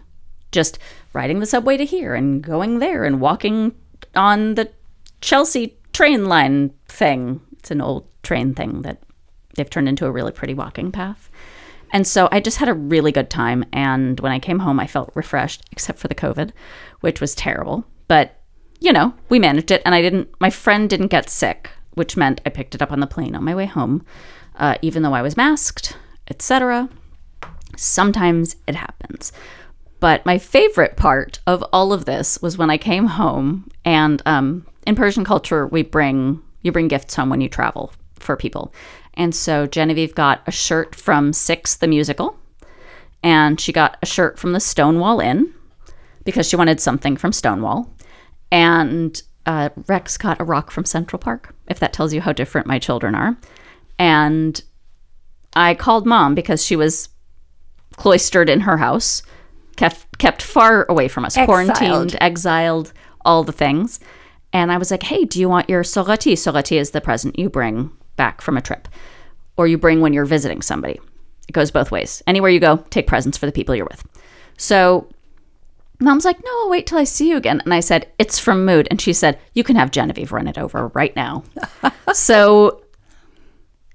just 0.52 0.80
riding 1.14 1.40
the 1.40 1.46
subway 1.46 1.78
to 1.78 1.86
here 1.86 2.16
and 2.16 2.42
going 2.42 2.80
there 2.80 3.04
and 3.04 3.22
walking 3.22 3.76
on 4.16 4.56
the 4.56 4.70
Chelsea 5.22 5.78
train 5.94 6.26
line 6.26 6.74
thing. 6.88 7.42
It's 7.54 7.72
an 7.72 7.82
old 7.82 8.08
train 8.24 8.54
thing 8.54 8.82
that 8.82 9.02
they've 9.56 9.70
turned 9.70 9.90
into 9.90 10.06
a 10.06 10.12
really 10.12 10.32
pretty 10.32 10.54
walking 10.54 10.92
path. 10.92 11.30
And 11.94 12.08
so 12.08 12.30
I 12.32 12.40
just 12.40 12.58
had 12.58 12.70
a 12.70 12.74
really 12.74 13.12
good 13.12 13.30
time. 13.30 13.66
And 13.74 14.20
when 14.20 14.32
I 14.32 14.40
came 14.40 14.60
home, 14.60 14.80
I 14.80 14.88
felt 14.88 15.12
refreshed, 15.14 15.64
except 15.72 16.00
for 16.00 16.08
the 16.08 16.16
COVID, 16.16 16.52
which 17.02 17.20
was 17.20 17.36
terrible. 17.36 17.86
But, 18.08 18.40
you 18.80 18.94
know, 18.94 19.14
we 19.30 19.40
managed 19.40 19.72
it. 19.72 19.82
And 19.86 19.94
I 19.94 20.02
didn't, 20.02 20.30
my 20.40 20.50
friend 20.50 20.90
didn't 20.90 21.08
get 21.08 21.30
sick, 21.30 21.70
which 21.94 22.16
meant 22.16 22.42
I 22.46 22.50
picked 22.50 22.76
it 22.76 22.82
up 22.82 22.92
on 22.92 23.02
the 23.02 23.08
plane 23.08 23.36
on 23.36 23.44
my 23.44 23.54
way 23.54 23.66
home, 23.66 24.06
uh, 24.56 24.76
even 24.82 25.04
though 25.04 25.14
I 25.14 25.22
was 25.22 25.36
masked, 25.36 25.98
etc. 26.30 26.90
Sometimes 27.76 28.56
it 28.68 28.76
happens. 28.76 29.34
But 30.02 30.26
my 30.26 30.40
favorite 30.40 30.98
part 30.98 31.40
of 31.46 31.64
all 31.72 31.94
of 31.94 32.06
this 32.06 32.42
was 32.42 32.58
when 32.58 32.72
I 32.72 32.78
came 32.78 33.06
home, 33.06 33.70
and 33.86 34.22
um, 34.26 34.66
in 34.86 34.96
Persian 34.96 35.24
culture, 35.24 35.68
we 35.68 35.84
bring 35.84 36.42
you 36.64 36.72
bring 36.72 36.88
gifts 36.88 37.16
home 37.16 37.30
when 37.30 37.40
you 37.40 37.48
travel 37.48 37.94
for 38.20 38.36
people. 38.36 38.74
And 39.14 39.34
so 39.34 39.66
Genevieve 39.68 40.14
got 40.14 40.42
a 40.48 40.52
shirt 40.52 40.96
from 40.96 41.34
Six 41.34 41.76
the 41.76 41.88
musical, 41.88 42.38
and 43.24 43.62
she 43.62 43.72
got 43.72 43.98
a 44.02 44.06
shirt 44.06 44.40
from 44.40 44.54
the 44.54 44.60
Stonewall 44.60 45.20
Inn 45.20 45.54
because 46.24 46.50
she 46.50 46.56
wanted 46.56 46.80
something 46.80 47.16
from 47.16 47.32
Stonewall, 47.32 47.88
and 48.52 49.22
uh, 49.46 49.70
Rex 49.88 50.18
got 50.18 50.42
a 50.42 50.44
rock 50.44 50.72
from 50.72 50.84
Central 50.84 51.20
Park. 51.20 51.54
If 51.68 51.80
that 51.80 51.94
tells 51.94 52.12
you 52.12 52.22
how 52.22 52.34
different 52.34 52.66
my 52.66 52.80
children 52.80 53.14
are, 53.14 53.38
and 54.00 54.60
I 55.54 55.76
called 55.76 56.08
mom 56.08 56.34
because 56.34 56.66
she 56.66 56.76
was 56.76 57.10
cloistered 57.98 58.50
in 58.50 58.62
her 58.62 58.78
house, 58.78 59.22
kept 59.82 60.18
kept 60.20 60.42
far 60.42 60.86
away 60.90 61.08
from 61.08 61.26
us, 61.26 61.36
Exiled. 61.36 61.48
quarantined, 61.48 62.18
exiled, 62.22 62.94
all 63.26 63.44
the 63.44 63.52
things. 63.52 64.00
And 64.54 64.72
I 64.72 64.78
was 64.78 64.92
like, 64.92 65.04
"Hey, 65.04 65.26
do 65.26 65.40
you 65.40 65.50
want 65.50 65.70
your 65.70 65.84
sorati? 65.84 66.34
Sorati 66.34 66.78
is 66.78 66.92
the 66.92 67.02
present 67.02 67.40
you 67.40 67.50
bring 67.50 67.92
back 68.16 68.42
from 68.42 68.58
a 68.58 68.62
trip, 68.62 68.88
or 69.58 69.68
you 69.68 69.78
bring 69.78 70.02
when 70.02 70.14
you're 70.14 70.26
visiting 70.26 70.62
somebody. 70.62 71.00
It 71.48 71.54
goes 71.54 71.72
both 71.72 71.92
ways. 71.92 72.22
Anywhere 72.28 72.52
you 72.52 72.60
go, 72.60 72.78
take 72.90 73.08
presents 73.08 73.38
for 73.38 73.46
the 73.46 73.52
people 73.52 73.76
you're 73.76 73.88
with." 73.90 74.04
So 74.58 75.08
Mom's 76.00 76.26
like, 76.26 76.44
no, 76.44 76.52
I'll 76.62 76.70
wait 76.70 76.88
till 76.88 76.98
I 76.98 77.04
see 77.04 77.30
you 77.30 77.38
again. 77.38 77.62
And 77.64 77.74
I 77.74 77.80
said, 77.80 78.08
it's 78.18 78.40
from 78.40 78.66
Mood. 78.66 78.88
And 78.90 79.00
she 79.00 79.14
said, 79.14 79.38
you 79.54 79.64
can 79.64 79.76
have 79.76 79.92
Genevieve 79.92 80.32
run 80.32 80.48
it 80.48 80.58
over 80.58 80.88
right 80.90 81.16
now. 81.16 81.44
so 82.14 82.82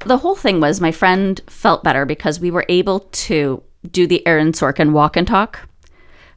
the 0.05 0.19
whole 0.19 0.37
thing 0.37 0.61
was 0.61 0.81
my 0.81 0.93
friend 0.93 1.41
felt 1.49 1.83
better 1.83 2.05
because 2.05 2.39
we 2.39 2.53
were 2.53 2.65
able 2.69 3.01
to 3.01 3.61
do 3.91 4.07
the 4.07 4.25
Aaron 4.27 4.53
Sorkin 4.53 4.93
walk 4.93 5.17
and 5.17 5.27
talk. 5.27 5.69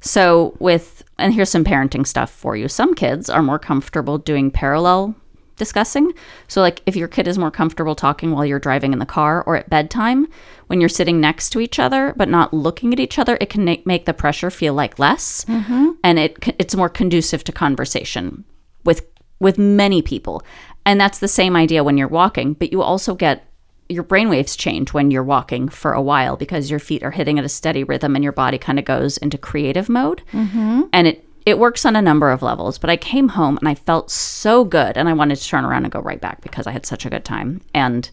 So 0.01 0.55
with, 0.59 1.03
and 1.17 1.33
here's 1.33 1.49
some 1.49 1.65
parenting 1.65 2.07
stuff 2.07 2.31
for 2.31 2.55
you. 2.55 2.67
Some 2.67 2.93
kids 2.95 3.29
are 3.29 3.41
more 3.41 3.59
comfortable 3.59 4.17
doing 4.17 4.51
parallel 4.51 5.15
discussing. 5.59 6.11
So 6.47 6.61
like 6.61 6.81
if 6.87 6.95
your 6.95 7.07
kid 7.07 7.27
is 7.27 7.37
more 7.37 7.51
comfortable 7.51 7.93
talking 7.93 8.31
while 8.31 8.45
you're 8.45 8.59
driving 8.59 8.93
in 8.93 8.99
the 8.99 9.05
car 9.05 9.43
or 9.43 9.55
at 9.57 9.69
bedtime, 9.69 10.27
when 10.67 10.79
you're 10.79 10.89
sitting 10.89 11.19
next 11.19 11.51
to 11.51 11.59
each 11.59 11.77
other 11.77 12.13
but 12.17 12.29
not 12.29 12.53
looking 12.53 12.93
at 12.93 12.99
each 12.99 13.19
other, 13.19 13.37
it 13.39 13.49
can 13.49 13.63
make, 13.63 13.85
make 13.85 14.05
the 14.05 14.13
pressure 14.13 14.49
feel 14.49 14.73
like 14.73 14.97
less, 14.97 15.45
mm-hmm. 15.45 15.89
and 16.03 16.17
it 16.17 16.37
it's 16.57 16.75
more 16.75 16.89
conducive 16.89 17.43
to 17.43 17.51
conversation 17.51 18.45
with 18.85 19.05
with 19.39 19.57
many 19.57 20.01
people. 20.01 20.41
And 20.85 20.99
that's 20.99 21.19
the 21.19 21.27
same 21.27 21.55
idea 21.55 21.83
when 21.83 21.97
you're 21.97 22.07
walking, 22.07 22.53
but 22.53 22.71
you 22.71 22.81
also 22.81 23.13
get 23.13 23.45
your 23.89 24.03
brainwaves 24.03 24.55
change 24.57 24.93
when 24.93 25.09
you're 25.09 25.23
walking 25.23 25.67
for 25.67 25.93
a 25.93 26.01
while 26.01 26.37
because 26.37 26.69
your 26.69 26.79
feet 26.79 27.01
are 27.03 27.11
hitting 27.11 27.39
at 27.39 27.45
a 27.45 27.49
steady 27.49 27.83
rhythm 27.83 28.15
and 28.15 28.23
your 28.23 28.33
body 28.33 28.59
kind 28.59 28.77
of 28.77 28.85
goes 28.85 29.17
into 29.17 29.37
creative 29.37 29.89
mode. 29.89 30.21
Mm-hmm. 30.31 30.83
And 30.93 31.07
it 31.07 31.25
it 31.45 31.57
works 31.57 31.85
on 31.85 31.95
a 31.95 32.01
number 32.01 32.29
of 32.29 32.43
levels. 32.43 32.77
But 32.77 32.91
I 32.91 32.97
came 32.97 33.29
home 33.29 33.57
and 33.57 33.67
I 33.67 33.73
felt 33.73 34.11
so 34.11 34.63
good, 34.63 34.97
and 34.97 35.09
I 35.09 35.13
wanted 35.13 35.37
to 35.37 35.47
turn 35.47 35.65
around 35.65 35.83
and 35.83 35.91
go 35.91 35.99
right 35.99 36.21
back 36.21 36.41
because 36.41 36.67
I 36.67 36.71
had 36.71 36.85
such 36.85 37.05
a 37.05 37.09
good 37.09 37.25
time. 37.25 37.61
And 37.73 38.09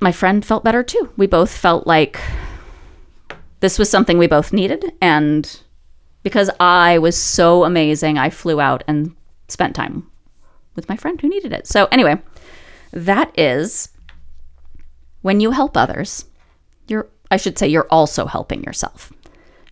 my 0.00 0.12
friend 0.12 0.44
felt 0.44 0.64
better 0.64 0.82
too. 0.82 1.10
We 1.16 1.26
both 1.26 1.56
felt 1.56 1.86
like 1.86 2.20
this 3.60 3.78
was 3.78 3.88
something 3.88 4.18
we 4.18 4.26
both 4.26 4.52
needed, 4.52 4.92
and 5.00 5.60
because 6.22 6.50
I 6.60 6.98
was 6.98 7.16
so 7.16 7.64
amazing, 7.64 8.18
I 8.18 8.28
flew 8.28 8.60
out 8.60 8.84
and 8.86 9.16
spent 9.48 9.74
time 9.74 10.10
with 10.76 10.88
my 10.88 10.96
friend 10.96 11.18
who 11.20 11.28
needed 11.28 11.52
it. 11.52 11.66
So 11.66 11.88
anyway, 11.90 12.20
that 12.92 13.38
is 13.38 13.90
when 15.22 15.40
you 15.40 15.50
help 15.50 15.76
others, 15.76 16.24
you're 16.86 17.08
I 17.30 17.36
should 17.36 17.58
say 17.58 17.68
you're 17.68 17.86
also 17.90 18.26
helping 18.26 18.62
yourself. 18.64 19.12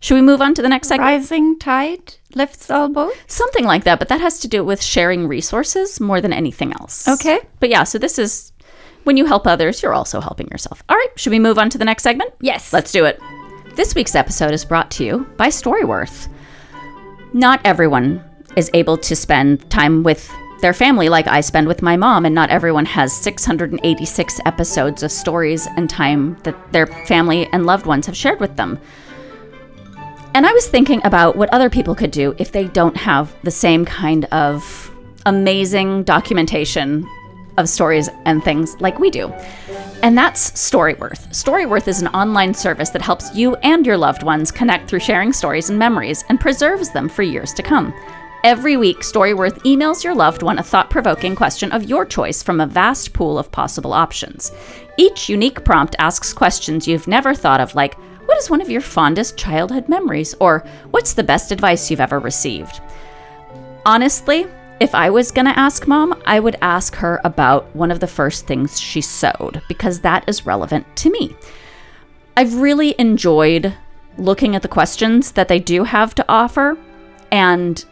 Should 0.01 0.17
we 0.17 0.23
move 0.23 0.43
on 0.43 0.55
to 0.55 0.63
the 0.63 0.69
next 0.69 0.89
segment? 0.89 1.07
Rising 1.07 1.59
tide 1.59 2.17
lifts 2.35 2.71
all 2.71 2.89
boats. 2.89 3.17
Something 3.27 3.65
like 3.65 3.85
that, 3.85 3.99
but 3.99 4.09
that 4.09 4.21
has 4.21 4.39
to 4.41 4.49
do 4.49 4.63
with 4.63 4.83
sharing 4.83 5.27
resources 5.27 6.01
more 6.01 6.21
than 6.21 6.33
anything 6.33 6.73
else. 6.75 7.09
Okay. 7.09 7.41
But 7.61 7.71
yeah, 7.71 7.85
so 7.85 7.99
this 7.99 8.19
is 8.19 8.53
when 9.05 9.17
you 9.17 9.25
help 9.25 9.47
others, 9.47 9.83
you're 9.83 9.95
also 9.95 10.21
helping 10.21 10.49
yourself. 10.49 10.83
All 10.89 10.97
right, 10.97 11.09
should 11.17 11.31
we 11.31 11.39
move 11.39 11.59
on 11.59 11.71
to 11.71 11.79
the 11.79 11.85
next 11.85 12.03
segment? 12.03 12.33
Yes. 12.41 12.73
Let's 12.73 12.93
do 12.93 13.05
it. 13.05 13.21
This 13.75 13.95
week's 13.95 14.15
episode 14.15 14.53
is 14.53 14.65
brought 14.65 14.91
to 14.93 15.05
you 15.05 15.27
by 15.37 15.49
Storyworth. 15.49 16.29
Not 17.33 17.61
everyone 17.65 18.23
is 18.57 18.71
able 18.75 18.97
to 18.99 19.17
spend 19.17 19.69
time 19.71 20.03
with 20.03 20.31
their 20.61 20.73
family 20.73 21.09
like 21.09 21.27
I 21.27 21.41
spend 21.41 21.69
with 21.69 21.83
my 21.83 21.97
mom, 21.97 22.25
and 22.25 22.35
not 22.35 22.51
everyone 22.51 22.87
has 22.87 23.13
686 23.13 24.41
episodes 24.47 25.03
of 25.03 25.13
stories 25.13 25.67
and 25.77 25.89
time 25.89 26.37
that 26.45 26.73
their 26.73 26.87
family 26.87 27.47
and 27.53 27.67
loved 27.67 27.87
ones 27.87 28.07
have 28.07 28.17
shared 28.17 28.41
with 28.41 28.57
them. 28.57 28.79
And 30.35 30.47
I 30.47 30.53
was 30.53 30.69
thinking 30.69 31.01
about 31.05 31.37
what 31.37 31.53
other 31.53 31.71
people 31.71 31.95
could 31.95 32.11
do 32.11 32.35
if 32.39 32.53
they 32.53 32.69
don't 32.69 32.97
have 32.97 33.35
the 33.43 33.51
same 33.51 33.85
kind 33.85 34.27
of 34.27 34.91
amazing 35.25 36.05
documentation 36.05 37.09
of 37.57 37.69
stories 37.69 38.09
and 38.27 38.45
things 38.45 38.79
like 38.81 38.99
we 38.99 39.11
do. 39.11 39.33
And 40.03 40.17
that's 40.17 40.51
Storyworth. 40.51 41.29
Storyworth 41.31 41.89
is 41.89 42.03
an 42.03 42.09
online 42.09 42.53
service 42.53 42.91
that 42.91 43.03
helps 43.03 43.35
you 43.35 43.57
and 43.57 43.87
your 43.87 43.97
loved 43.97 44.23
ones 44.23 44.53
connect 44.53 44.89
through 44.89 45.01
sharing 45.01 45.33
stories 45.33 45.71
and 45.71 45.79
memories 45.79 46.23
and 46.29 46.39
preserves 46.39 46.91
them 46.91 47.09
for 47.09 47.23
years 47.23 47.55
to 47.55 47.63
come. 47.63 47.95
Every 48.47 48.77
week, 48.77 48.99
Storyworth 49.01 49.59
emails 49.65 50.05
your 50.05 50.15
loved 50.15 50.45
one 50.45 50.61
a 50.61 50.63
thought 50.63 50.89
provoking 50.89 51.35
question 51.35 51.73
of 51.73 51.83
your 51.83 52.07
choice 52.07 52.45
from 52.45 52.61
a 52.61 52.67
vast 52.69 53.13
pool 53.13 53.41
of 53.41 53.51
possible 53.51 53.93
options. 53.93 54.53
Each 54.97 55.29
unique 55.29 55.65
prompt 55.65 55.97
asks 55.99 56.33
questions 56.33 56.87
you've 56.87 57.09
never 57.09 57.35
thought 57.35 57.61
of, 57.61 57.75
like, 57.75 57.99
What 58.27 58.39
is 58.39 58.49
one 58.49 58.61
of 58.61 58.71
your 58.71 58.83
fondest 58.83 59.37
childhood 59.37 59.89
memories? 59.89 60.33
or 60.39 60.65
What's 60.93 61.13
the 61.13 61.25
best 61.25 61.51
advice 61.51 61.91
you've 61.91 61.99
ever 61.99 62.21
received? 62.21 62.81
Honestly, 63.85 64.47
if 64.79 64.95
I 64.95 65.11
was 65.11 65.33
going 65.33 65.47
to 65.47 65.59
ask 65.59 65.89
mom, 65.89 66.23
I 66.25 66.39
would 66.39 66.57
ask 66.63 66.95
her 66.95 67.21
about 67.25 67.75
one 67.75 67.91
of 67.91 67.99
the 67.99 68.07
first 68.07 68.47
things 68.47 68.79
she 68.79 69.01
sewed 69.01 69.61
because 69.67 70.03
that 70.03 70.23
is 70.29 70.47
relevant 70.47 70.87
to 70.99 71.11
me. 71.11 71.35
I've 72.37 72.55
really 72.55 72.95
enjoyed 72.97 73.75
looking 74.19 74.55
at 74.55 74.63
the 74.63 74.69
questions 74.69 75.33
that 75.33 75.49
they 75.49 75.59
do 75.59 75.83
have 75.83 76.15
to 76.15 76.25
offer, 76.29 76.79
and 77.33 77.85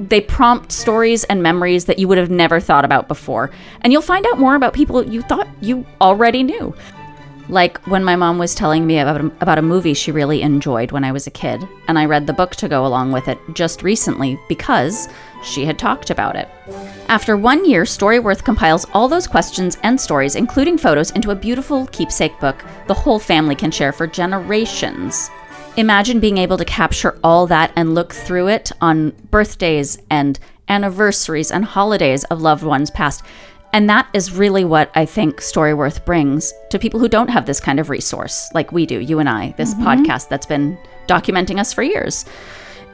they 0.00 0.20
prompt 0.20 0.72
stories 0.72 1.24
and 1.24 1.42
memories 1.42 1.86
that 1.86 1.98
you 1.98 2.08
would 2.08 2.18
have 2.18 2.30
never 2.30 2.60
thought 2.60 2.84
about 2.84 3.08
before. 3.08 3.50
And 3.80 3.92
you'll 3.92 4.02
find 4.02 4.26
out 4.26 4.38
more 4.38 4.54
about 4.54 4.74
people 4.74 5.02
you 5.04 5.22
thought 5.22 5.48
you 5.60 5.86
already 6.00 6.42
knew. 6.42 6.74
Like 7.48 7.78
when 7.86 8.02
my 8.02 8.16
mom 8.16 8.38
was 8.38 8.56
telling 8.56 8.86
me 8.86 8.98
about 8.98 9.20
a, 9.20 9.26
about 9.40 9.58
a 9.58 9.62
movie 9.62 9.94
she 9.94 10.10
really 10.10 10.42
enjoyed 10.42 10.90
when 10.90 11.04
I 11.04 11.12
was 11.12 11.28
a 11.28 11.30
kid, 11.30 11.66
and 11.86 11.96
I 11.96 12.06
read 12.06 12.26
the 12.26 12.32
book 12.32 12.56
to 12.56 12.68
go 12.68 12.84
along 12.84 13.12
with 13.12 13.28
it 13.28 13.38
just 13.54 13.84
recently 13.84 14.38
because 14.48 15.08
she 15.44 15.64
had 15.64 15.78
talked 15.78 16.10
about 16.10 16.34
it. 16.34 16.48
After 17.08 17.36
one 17.36 17.64
year, 17.64 17.84
Storyworth 17.84 18.42
compiles 18.42 18.84
all 18.92 19.06
those 19.06 19.28
questions 19.28 19.78
and 19.84 20.00
stories, 20.00 20.34
including 20.34 20.76
photos, 20.76 21.12
into 21.12 21.30
a 21.30 21.36
beautiful 21.36 21.86
keepsake 21.86 22.38
book 22.40 22.64
the 22.88 22.94
whole 22.94 23.20
family 23.20 23.54
can 23.54 23.70
share 23.70 23.92
for 23.92 24.08
generations. 24.08 25.30
Imagine 25.76 26.20
being 26.20 26.38
able 26.38 26.56
to 26.56 26.64
capture 26.64 27.18
all 27.22 27.46
that 27.48 27.70
and 27.76 27.94
look 27.94 28.14
through 28.14 28.48
it 28.48 28.72
on 28.80 29.10
birthdays 29.30 29.98
and 30.08 30.38
anniversaries 30.68 31.50
and 31.50 31.66
holidays 31.66 32.24
of 32.24 32.40
loved 32.40 32.62
ones 32.62 32.90
past. 32.90 33.22
And 33.74 33.90
that 33.90 34.08
is 34.14 34.32
really 34.32 34.64
what 34.64 34.90
I 34.94 35.04
think 35.04 35.36
Storyworth 35.42 36.06
brings 36.06 36.54
to 36.70 36.78
people 36.78 36.98
who 36.98 37.10
don't 37.10 37.28
have 37.28 37.44
this 37.44 37.60
kind 37.60 37.78
of 37.78 37.90
resource, 37.90 38.48
like 38.54 38.72
we 38.72 38.86
do, 38.86 39.00
you 39.00 39.18
and 39.18 39.28
I, 39.28 39.54
this 39.58 39.74
mm-hmm. 39.74 39.86
podcast 39.86 40.30
that's 40.30 40.46
been 40.46 40.78
documenting 41.08 41.58
us 41.60 41.74
for 41.74 41.82
years. 41.82 42.24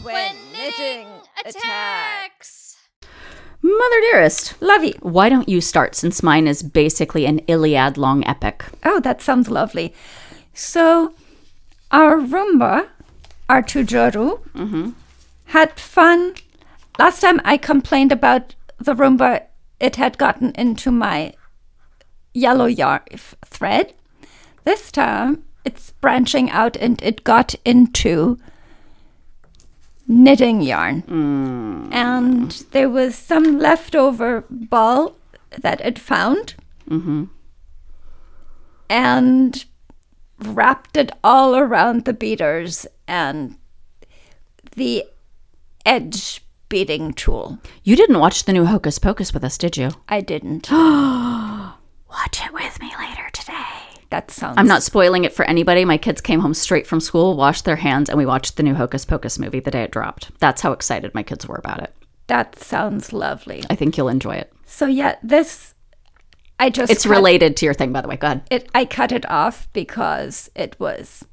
It's, 0.00 0.06
when 0.06 0.34
knitting 0.52 1.08
attacks. 1.44 2.78
Mother 3.60 4.00
dearest, 4.10 4.60
Lovey. 4.62 4.94
why 5.00 5.28
don't 5.28 5.48
you 5.48 5.60
start 5.60 5.94
since 5.94 6.22
mine 6.22 6.46
is 6.46 6.62
basically 6.62 7.26
an 7.26 7.40
Iliad 7.40 7.98
long 7.98 8.26
epic? 8.26 8.64
Oh, 8.82 9.00
that 9.00 9.20
sounds 9.20 9.50
lovely. 9.50 9.92
So, 10.54 11.12
our 11.90 12.16
Roomba, 12.16 12.88
our 13.50 13.62
Tujoru, 13.62 14.40
mm-hmm. 14.54 14.90
had 15.46 15.78
fun. 15.78 16.34
Last 16.98 17.20
time 17.20 17.40
I 17.44 17.58
complained 17.58 18.12
about 18.12 18.54
the 18.78 18.94
Roomba, 18.94 19.44
it 19.78 19.96
had 19.96 20.16
gotten 20.16 20.52
into 20.54 20.90
my 20.90 21.34
yellow 22.32 22.66
yarn 22.66 23.02
thread. 23.44 23.92
This 24.64 24.90
time, 24.90 25.44
it's 25.66 25.90
branching 26.00 26.50
out 26.50 26.76
and 26.78 27.02
it 27.02 27.24
got 27.24 27.54
into 27.66 28.38
knitting 30.10 30.60
yarn. 30.60 31.02
Mm. 31.02 31.94
And 31.94 32.50
there 32.72 32.90
was 32.90 33.14
some 33.14 33.60
leftover 33.60 34.44
ball 34.50 35.14
that 35.62 35.80
it 35.80 35.98
found 35.98 36.54
mm-hmm. 36.88 37.24
and 38.88 39.64
wrapped 40.38 40.96
it 40.96 41.12
all 41.22 41.56
around 41.56 42.04
the 42.04 42.12
beaters 42.12 42.86
and 43.06 43.56
the 44.74 45.04
edge 45.86 46.42
beating 46.68 47.12
tool. 47.12 47.58
You 47.84 47.94
didn't 47.94 48.18
watch 48.18 48.44
the 48.44 48.52
new 48.52 48.64
Hocus 48.64 48.98
Pocus 48.98 49.32
with 49.32 49.44
us, 49.44 49.56
did 49.58 49.76
you? 49.76 49.90
I 50.08 50.20
didn't. 50.20 50.70
Watch 50.70 52.44
it 52.44 52.52
with 52.52 52.80
me 52.80 52.90
later. 52.98 53.19
That 54.10 54.30
sounds. 54.30 54.58
I'm 54.58 54.66
not 54.66 54.82
spoiling 54.82 55.24
it 55.24 55.32
for 55.32 55.44
anybody. 55.44 55.84
My 55.84 55.96
kids 55.96 56.20
came 56.20 56.40
home 56.40 56.54
straight 56.54 56.86
from 56.86 57.00
school, 57.00 57.36
washed 57.36 57.64
their 57.64 57.76
hands, 57.76 58.08
and 58.08 58.18
we 58.18 58.26
watched 58.26 58.56
the 58.56 58.62
new 58.62 58.74
Hocus 58.74 59.04
Pocus 59.04 59.38
movie 59.38 59.60
the 59.60 59.70
day 59.70 59.82
it 59.82 59.92
dropped. 59.92 60.30
That's 60.40 60.62
how 60.62 60.72
excited 60.72 61.14
my 61.14 61.22
kids 61.22 61.46
were 61.46 61.56
about 61.56 61.82
it. 61.82 61.94
That 62.26 62.58
sounds 62.58 63.12
lovely. 63.12 63.64
I 63.70 63.76
think 63.76 63.96
you'll 63.96 64.08
enjoy 64.08 64.36
it. 64.36 64.52
So 64.66 64.86
yeah, 64.86 65.16
this 65.22 65.74
I 66.60 66.70
just 66.70 66.92
It's 66.92 67.04
cut 67.04 67.10
related 67.10 67.56
to 67.56 67.64
your 67.64 67.74
thing, 67.74 67.92
by 67.92 68.02
the 68.02 68.08
way. 68.08 68.16
Go 68.16 68.26
ahead. 68.26 68.42
It 68.50 68.68
I 68.74 68.84
cut 68.84 69.12
it 69.12 69.28
off 69.30 69.68
because 69.72 70.50
it 70.54 70.76
was 70.78 71.24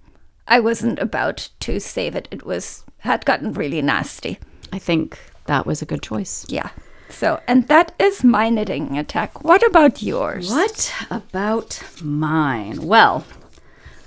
I 0.48 0.60
wasn't 0.60 1.00
about 1.00 1.50
to 1.62 1.80
save 1.80 2.16
it. 2.16 2.28
It 2.32 2.46
was 2.46 2.86
had 3.00 3.26
gotten 3.26 3.54
really 3.54 3.82
nasty. 3.82 4.40
I 4.72 4.80
think 4.80 5.20
that 5.46 5.66
was 5.66 5.82
a 5.82 5.86
good 5.86 6.02
choice. 6.02 6.46
Yeah. 6.48 6.70
So 7.10 7.41
and 7.48 7.67
that 7.67 7.93
is 8.00 8.24
my 8.24 8.50
knitting 8.50 8.98
attack. 8.98 9.43
What 9.43 9.65
about 9.65 10.04
yours? 10.04 10.50
What 10.50 10.93
about 11.10 11.82
mine? 12.04 12.86
Well, 12.86 13.26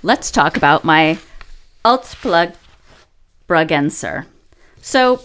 let's 0.03 0.31
talk 0.31 0.57
about 0.57 0.83
my 0.83 1.19
Altplug 1.83 2.55
Bragenser. 3.47 4.25
So, 4.81 5.23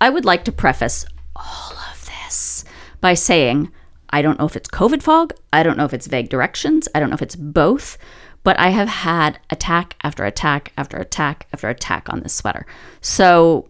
I 0.00 0.10
would 0.10 0.24
like 0.24 0.44
to 0.44 0.52
preface 0.52 1.06
all 1.34 1.72
of 1.92 2.06
this 2.06 2.64
by 3.00 3.14
saying 3.14 3.70
I 4.10 4.22
don't 4.22 4.38
know 4.38 4.46
if 4.46 4.56
it's 4.56 4.68
COVID 4.68 5.02
fog, 5.02 5.32
I 5.52 5.62
don't 5.62 5.76
know 5.76 5.84
if 5.84 5.94
it's 5.94 6.06
vague 6.06 6.28
directions, 6.28 6.88
I 6.94 7.00
don't 7.00 7.10
know 7.10 7.14
if 7.14 7.22
it's 7.22 7.36
both, 7.36 7.98
but 8.44 8.58
I 8.58 8.68
have 8.68 8.88
had 8.88 9.38
attack 9.50 9.96
after 10.02 10.24
attack 10.24 10.72
after 10.76 10.96
attack 10.96 11.46
after 11.52 11.68
attack 11.68 12.08
on 12.08 12.20
this 12.20 12.34
sweater. 12.34 12.66
So, 13.00 13.68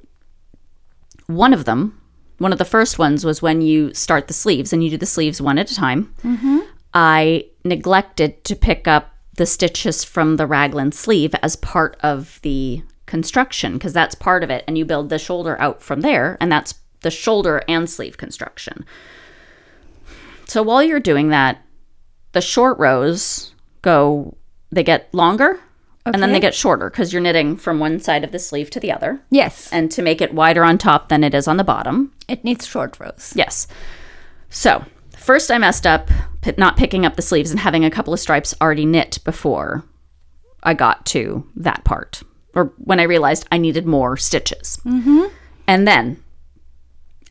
one 1.27 1.53
of 1.53 1.65
them, 1.65 2.01
one 2.39 2.53
of 2.53 2.59
the 2.59 2.65
first 2.65 2.99
ones 2.99 3.25
was 3.25 3.41
when 3.41 3.61
you 3.63 3.93
start 3.95 4.29
the 4.29 4.35
sleeves 4.35 4.73
and 4.73 4.85
you 4.85 4.91
do 4.91 4.97
the 4.97 5.07
sleeves 5.07 5.41
one 5.41 5.59
at 5.59 5.71
a 5.71 5.75
time. 5.75 6.13
Mm-hmm. 6.23 6.59
I 6.93 7.47
neglected 7.65 8.45
to 8.45 8.57
pick 8.57 8.87
up 8.87 9.15
the 9.37 9.47
stitches 9.47 10.05
from 10.05 10.37
the 10.37 10.47
raglan 10.47 10.93
sleeve 10.93 11.35
as 11.43 11.57
part 11.57 11.97
of 12.03 12.41
the 12.43 12.83
construction 13.07 13.75
because 13.75 13.93
that's 13.93 14.15
part 14.15 14.43
of 14.43 14.51
it. 14.51 14.65
And 14.67 14.77
you 14.77 14.85
build 14.85 15.09
the 15.09 15.19
shoulder 15.19 15.61
out 15.61 15.83
from 15.83 16.01
there, 16.01 16.37
and 16.41 16.51
that's 16.51 16.75
the 17.01 17.11
shoulder 17.11 17.63
and 17.69 17.89
sleeve 17.89 18.17
construction. 18.17 18.85
So 20.47 20.63
while 20.63 20.83
you're 20.83 21.01
doing 21.01 21.29
that, 21.31 21.63
the 22.33 22.41
short 22.41 22.79
rows 22.79 23.53
go, 23.83 24.37
they 24.71 24.83
get 24.83 25.13
longer 25.15 25.61
and 26.15 26.23
then 26.23 26.33
they 26.33 26.41
get 26.41 26.55
shorter 26.55 26.91
because 26.91 27.13
you're 27.13 27.23
knitting 27.23 27.57
from 27.57 27.79
one 27.79 28.01
side 28.01 28.25
of 28.25 28.33
the 28.33 28.39
sleeve 28.39 28.71
to 28.71 28.81
the 28.81 28.93
other. 28.93 29.21
Yes. 29.31 29.73
And 29.73 29.91
to 29.93 30.03
make 30.03 30.21
it 30.21 30.35
wider 30.35 30.65
on 30.65 30.79
top 30.79 31.09
than 31.09 31.25
it 31.25 31.35
is 31.35 31.49
on 31.49 31.57
the 31.57 31.65
bottom. 31.65 32.13
It 32.29 32.45
needs 32.45 32.67
short 32.67 32.99
rows. 33.01 33.33
Yes. 33.35 33.67
So, 34.49 34.85
first 35.17 35.51
I 35.51 35.59
messed 35.59 35.87
up 35.87 36.11
p- 36.43 36.55
not 36.57 36.77
picking 36.77 37.05
up 37.05 37.17
the 37.17 37.23
sleeves 37.23 37.51
and 37.51 37.61
having 37.61 37.85
a 37.85 37.91
couple 37.91 38.15
of 38.15 38.21
stripes 38.21 38.55
already 38.61 38.87
knit 38.87 39.19
before 39.25 39.85
I 40.63 40.75
got 40.75 41.07
to 41.07 41.47
that 41.57 41.85
part, 41.85 42.23
or 42.55 42.73
when 42.79 43.01
I 43.01 43.05
realized 43.05 43.47
I 43.53 43.59
needed 43.59 43.87
more 43.87 44.17
stitches. 44.17 44.79
Mm-hmm. 44.85 45.25
And 45.69 45.87
then, 45.87 46.23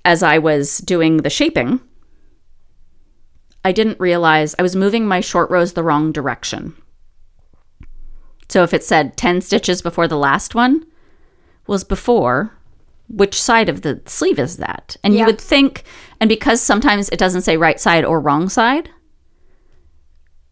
as 0.03 0.23
I 0.23 0.37
was 0.37 0.77
doing 0.79 1.17
the 1.17 1.29
shaping, 1.29 1.79
I 3.63 3.71
didn't 3.71 3.99
realize 3.99 4.55
I 4.59 4.61
was 4.61 4.75
moving 4.75 5.07
my 5.07 5.21
short 5.21 5.49
rows 5.49 5.73
the 5.73 5.83
wrong 5.83 6.11
direction. 6.11 6.75
So 8.49 8.63
if 8.63 8.73
it 8.73 8.83
said 8.83 9.17
10 9.17 9.41
stitches 9.41 9.81
before 9.81 10.07
the 10.07 10.17
last 10.17 10.55
one 10.55 10.85
was 11.67 11.83
before, 11.83 12.51
which 13.09 13.41
side 13.41 13.69
of 13.69 13.81
the 13.81 14.01
sleeve 14.05 14.39
is 14.39 14.57
that? 14.57 14.97
And 15.03 15.15
you 15.15 15.25
would 15.25 15.39
think, 15.39 15.83
and 16.19 16.27
because 16.27 16.61
sometimes 16.61 17.09
it 17.09 17.19
doesn't 17.19 17.41
say 17.41 17.57
right 17.57 17.79
side 17.79 18.05
or 18.05 18.19
wrong 18.19 18.49
side, 18.49 18.89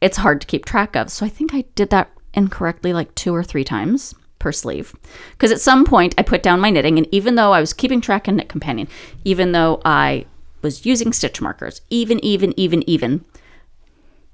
it's 0.01 0.17
hard 0.17 0.41
to 0.41 0.47
keep 0.47 0.65
track 0.65 0.95
of. 0.95 1.09
So 1.09 1.25
I 1.25 1.29
think 1.29 1.53
I 1.53 1.65
did 1.75 1.89
that 1.91 2.11
incorrectly 2.33 2.93
like 2.93 3.13
two 3.15 3.33
or 3.33 3.43
three 3.43 3.63
times 3.63 4.13
per 4.39 4.51
sleeve. 4.51 4.93
Because 5.31 5.51
at 5.51 5.61
some 5.61 5.85
point 5.85 6.13
I 6.17 6.23
put 6.23 6.43
down 6.43 6.59
my 6.59 6.69
knitting, 6.69 6.97
and 6.97 7.07
even 7.11 7.35
though 7.35 7.53
I 7.53 7.61
was 7.61 7.73
keeping 7.73 8.01
track 8.01 8.27
in 8.27 8.35
Knit 8.35 8.49
Companion, 8.49 8.87
even 9.23 9.51
though 9.53 9.81
I 9.85 10.25
was 10.61 10.85
using 10.85 11.13
stitch 11.13 11.41
markers, 11.41 11.81
even, 11.89 12.23
even, 12.23 12.53
even, 12.59 12.87
even, 12.87 13.23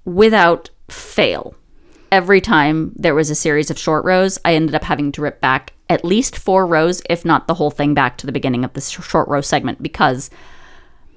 without 0.06 0.69
fail, 0.89 1.56
every 2.12 2.41
time 2.41 2.93
there 2.95 3.15
was 3.15 3.30
a 3.30 3.36
series 3.36 3.69
of 3.69 3.78
short 3.80 4.06
rows, 4.06 4.38
I 4.43 4.56
ended 4.56 4.76
up 4.76 4.84
having 4.84 5.12
to 5.13 5.22
rip 5.22 5.41
back 5.41 5.74
at 5.89 6.06
least 6.06 6.38
four 6.38 6.65
rows, 6.65 7.02
if 7.10 7.26
not 7.26 7.48
the 7.48 7.56
whole 7.56 7.72
thing 7.72 7.93
back 7.93 8.17
to 8.17 8.26
the 8.26 8.32
beginning 8.32 8.63
of 8.63 8.74
the 8.74 8.82
short 8.82 9.28
row 9.28 9.41
segment, 9.41 9.82
because 9.82 10.30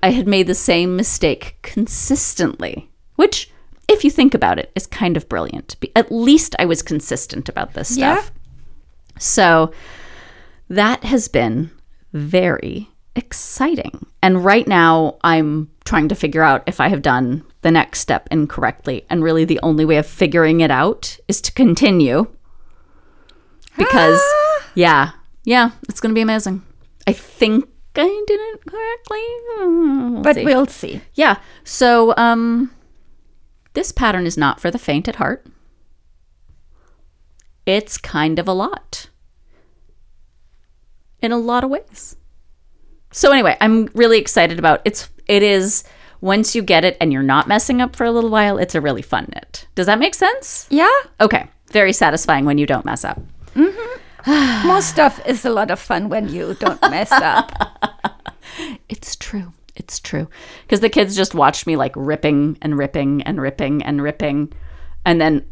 I 0.03 0.11
had 0.11 0.27
made 0.27 0.47
the 0.47 0.55
same 0.55 0.97
mistake 0.97 1.57
consistently, 1.63 2.91
which, 3.17 3.51
if 3.89 4.05
you 4.05 4.11
think 4.11 4.35
about 4.35 4.59
it, 4.59 4.73
is 4.75 4.87
kind 4.87 5.17
of 5.17 5.29
brilliant. 5.29 5.77
At 5.95 6.11
least 6.11 6.57
I 6.59 6.65
was 6.65 6.83
consistent 6.83 7.49
about 7.49 7.75
this 7.75 7.89
stuff. 7.89 7.99
Yeah. 7.99 8.21
stuff. 8.21 8.33
So 9.19 9.73
that 10.69 11.05
has 11.05 11.29
been 11.29 11.71
very 12.13 12.89
exciting. 13.17 14.07
And 14.23 14.45
right 14.45 14.67
now, 14.67 15.19
I'm 15.23 15.71
trying 15.85 16.09
to 16.09 16.15
figure 16.15 16.43
out 16.43 16.63
if 16.67 16.81
I 16.81 16.89
have 16.89 17.03
done 17.03 17.45
the 17.63 17.71
next 17.71 18.01
step 18.01 18.29
incorrectly. 18.31 19.05
And 19.11 19.23
really, 19.23 19.45
the 19.45 19.61
only 19.63 19.85
way 19.85 19.97
of 19.97 20.07
figuring 20.07 20.61
it 20.61 20.71
out 20.71 21.19
is 21.29 21.41
to 21.43 21.53
continue. 21.53 22.27
Because, 23.77 24.21
yeah, 24.75 25.13
yeah, 25.45 25.71
it's 25.89 26.01
going 26.01 26.11
to 26.11 26.15
be 26.15 26.23
amazing. 26.23 26.63
I 27.07 27.13
think 27.13 27.69
I 27.97 28.25
did 28.27 28.41
it 28.41 28.61
correctly. 28.67 29.21
Hmm, 29.21 30.13
we'll 30.15 30.23
but 30.23 30.37
see. 30.37 30.45
we'll 30.45 30.67
see. 30.67 31.01
Yeah. 31.15 31.39
So 31.65 32.15
um 32.17 32.71
this 33.75 33.93
pattern 33.93 34.27
is 34.27 34.39
not 34.39 34.61
for 34.61 34.71
the 34.71 34.79
faint 34.79 35.09
at 35.09 35.17
heart. 35.17 35.47
It's 37.67 37.97
kind 37.99 38.39
of 38.39 38.49
a 38.49 38.53
lot. 38.53 39.09
In 41.21 41.33
a 41.33 41.39
lot 41.39 41.65
of 41.65 41.71
ways. 41.71 42.17
So 43.13 43.31
anyway, 43.31 43.57
I'm 43.61 43.87
really 43.95 44.19
excited 44.19 44.59
about 44.59 44.81
it's 44.85 45.09
it 45.27 45.43
is 45.43 45.85
once 46.21 46.55
you 46.55 46.63
get 46.63 46.85
it 46.85 46.97
and 47.01 47.13
you're 47.13 47.23
not 47.23 47.49
messing 47.49 47.81
up 47.81 47.95
for 47.97 48.05
a 48.05 48.11
little 48.11 48.31
while, 48.31 48.59
it's 48.59 48.75
a 48.75 48.81
really 48.81 49.03
fun 49.03 49.27
knit. 49.35 49.67
Does 49.75 49.87
that 49.87 49.99
make 49.99 50.15
sense? 50.15 50.67
Yeah, 50.71 50.91
Okay. 51.21 51.49
Very 51.71 51.93
satisfying 51.93 52.45
when 52.45 52.59
you 52.59 52.67
don't 52.67 52.85
mess 52.85 53.05
up. 53.05 53.21
Mhm. 53.55 54.67
most 54.67 54.89
stuff 54.89 55.21
is 55.27 55.45
a 55.45 55.51
lot 55.51 55.71
of 55.71 55.79
fun 55.81 56.09
when 56.09 56.29
you 56.29 56.55
don't 56.61 56.81
mess 56.83 57.11
up. 57.13 57.53
It's 58.89 59.17
true. 59.17 59.53
It's 59.77 59.99
true. 59.99 60.29
Because 60.63 60.81
the 60.81 60.91
kids 60.91 61.17
just 61.17 61.35
watched 61.35 61.67
me 61.67 61.77
like 61.77 61.93
ripping 61.97 62.59
and 62.61 62.77
ripping 62.77 63.23
and 63.23 63.41
ripping 63.41 63.83
and 63.83 64.03
ripping 64.03 64.53
and 65.07 65.21
then 65.21 65.47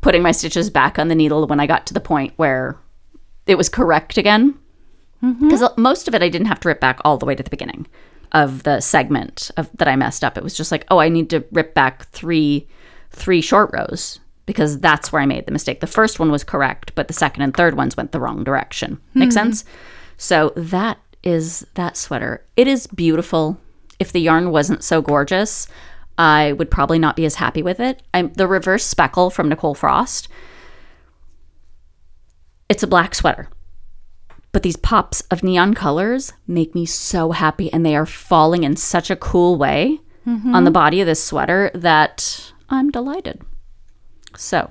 putting 0.00 0.22
my 0.22 0.32
stitches 0.32 0.68
back 0.70 0.98
on 0.98 1.06
the 1.08 1.14
needle 1.14 1.46
when 1.46 1.60
I 1.60 1.66
got 1.66 1.86
to 1.86 1.94
the 1.94 2.00
point 2.00 2.32
where 2.36 2.76
it 3.46 3.56
was 3.56 3.68
correct 3.68 4.18
again. 4.18 4.58
Mm-hmm. 5.22 5.48
Because 5.48 5.76
most 5.76 6.08
of 6.08 6.14
it 6.14 6.22
I 6.22 6.28
didn't 6.28 6.48
have 6.48 6.60
to 6.60 6.68
rip 6.68 6.80
back 6.80 7.00
all 7.04 7.18
the 7.18 7.26
way 7.26 7.34
to 7.34 7.42
the 7.42 7.50
beginning 7.50 7.86
of 8.32 8.62
the 8.62 8.80
segment 8.80 9.50
of 9.56 9.68
that 9.76 9.88
I 9.88 9.96
messed 9.96 10.24
up. 10.24 10.36
It 10.36 10.44
was 10.44 10.56
just 10.56 10.72
like, 10.72 10.86
oh, 10.90 10.98
I 10.98 11.08
need 11.08 11.30
to 11.30 11.44
rip 11.52 11.74
back 11.74 12.06
three 12.06 12.68
three 13.10 13.40
short 13.40 13.70
rows 13.72 14.20
because 14.46 14.78
that's 14.78 15.12
where 15.12 15.22
I 15.22 15.26
made 15.26 15.46
the 15.46 15.52
mistake. 15.52 15.80
The 15.80 15.86
first 15.86 16.18
one 16.18 16.30
was 16.30 16.44
correct, 16.44 16.94
but 16.94 17.08
the 17.08 17.14
second 17.14 17.42
and 17.42 17.54
third 17.54 17.76
ones 17.76 17.96
went 17.96 18.12
the 18.12 18.20
wrong 18.20 18.44
direction. 18.44 19.00
Make 19.14 19.28
hmm. 19.28 19.34
sense? 19.34 19.64
So 20.16 20.52
that 20.56 20.98
is 21.22 21.66
that 21.74 21.96
sweater. 21.96 22.44
It 22.56 22.66
is 22.66 22.86
beautiful. 22.86 23.58
If 23.98 24.12
the 24.12 24.20
yarn 24.20 24.50
wasn't 24.50 24.82
so 24.82 25.02
gorgeous, 25.02 25.68
I 26.16 26.52
would 26.52 26.70
probably 26.70 26.98
not 26.98 27.16
be 27.16 27.24
as 27.24 27.36
happy 27.36 27.62
with 27.62 27.80
it. 27.80 28.02
I'm 28.14 28.32
the 28.32 28.46
reverse 28.46 28.84
speckle 28.84 29.30
from 29.30 29.48
Nicole 29.48 29.74
Frost. 29.74 30.28
It's 32.68 32.82
a 32.82 32.86
black 32.86 33.14
sweater. 33.14 33.48
But 34.52 34.62
these 34.62 34.76
pops 34.76 35.20
of 35.30 35.42
neon 35.42 35.74
colors 35.74 36.32
make 36.46 36.74
me 36.74 36.84
so 36.86 37.32
happy 37.32 37.72
and 37.72 37.86
they 37.86 37.94
are 37.94 38.06
falling 38.06 38.64
in 38.64 38.76
such 38.76 39.10
a 39.10 39.16
cool 39.16 39.56
way 39.56 40.00
mm-hmm. 40.26 40.54
on 40.54 40.64
the 40.64 40.70
body 40.70 41.00
of 41.00 41.06
this 41.06 41.22
sweater 41.22 41.70
that 41.74 42.52
I'm 42.68 42.90
delighted. 42.90 43.42
So, 44.36 44.70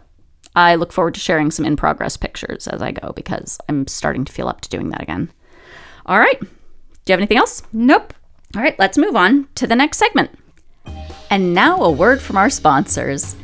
I 0.55 0.75
look 0.75 0.91
forward 0.91 1.13
to 1.13 1.19
sharing 1.19 1.51
some 1.51 1.65
in 1.65 1.77
progress 1.77 2.17
pictures 2.17 2.67
as 2.67 2.81
I 2.81 2.91
go 2.91 3.13
because 3.13 3.59
I'm 3.69 3.87
starting 3.87 4.25
to 4.25 4.33
feel 4.33 4.47
up 4.47 4.61
to 4.61 4.69
doing 4.69 4.89
that 4.89 5.01
again. 5.01 5.31
All 6.05 6.19
right. 6.19 6.39
Do 6.39 6.47
you 7.07 7.13
have 7.13 7.19
anything 7.19 7.37
else? 7.37 7.63
Nope. 7.71 8.13
All 8.55 8.61
right, 8.61 8.77
let's 8.79 8.97
move 8.97 9.15
on 9.15 9.47
to 9.55 9.67
the 9.67 9.75
next 9.75 9.97
segment. 9.97 10.31
And 11.29 11.53
now 11.53 11.83
a 11.83 11.91
word 11.91 12.19
from 12.19 12.37
our 12.37 12.49
sponsors. 12.49 13.35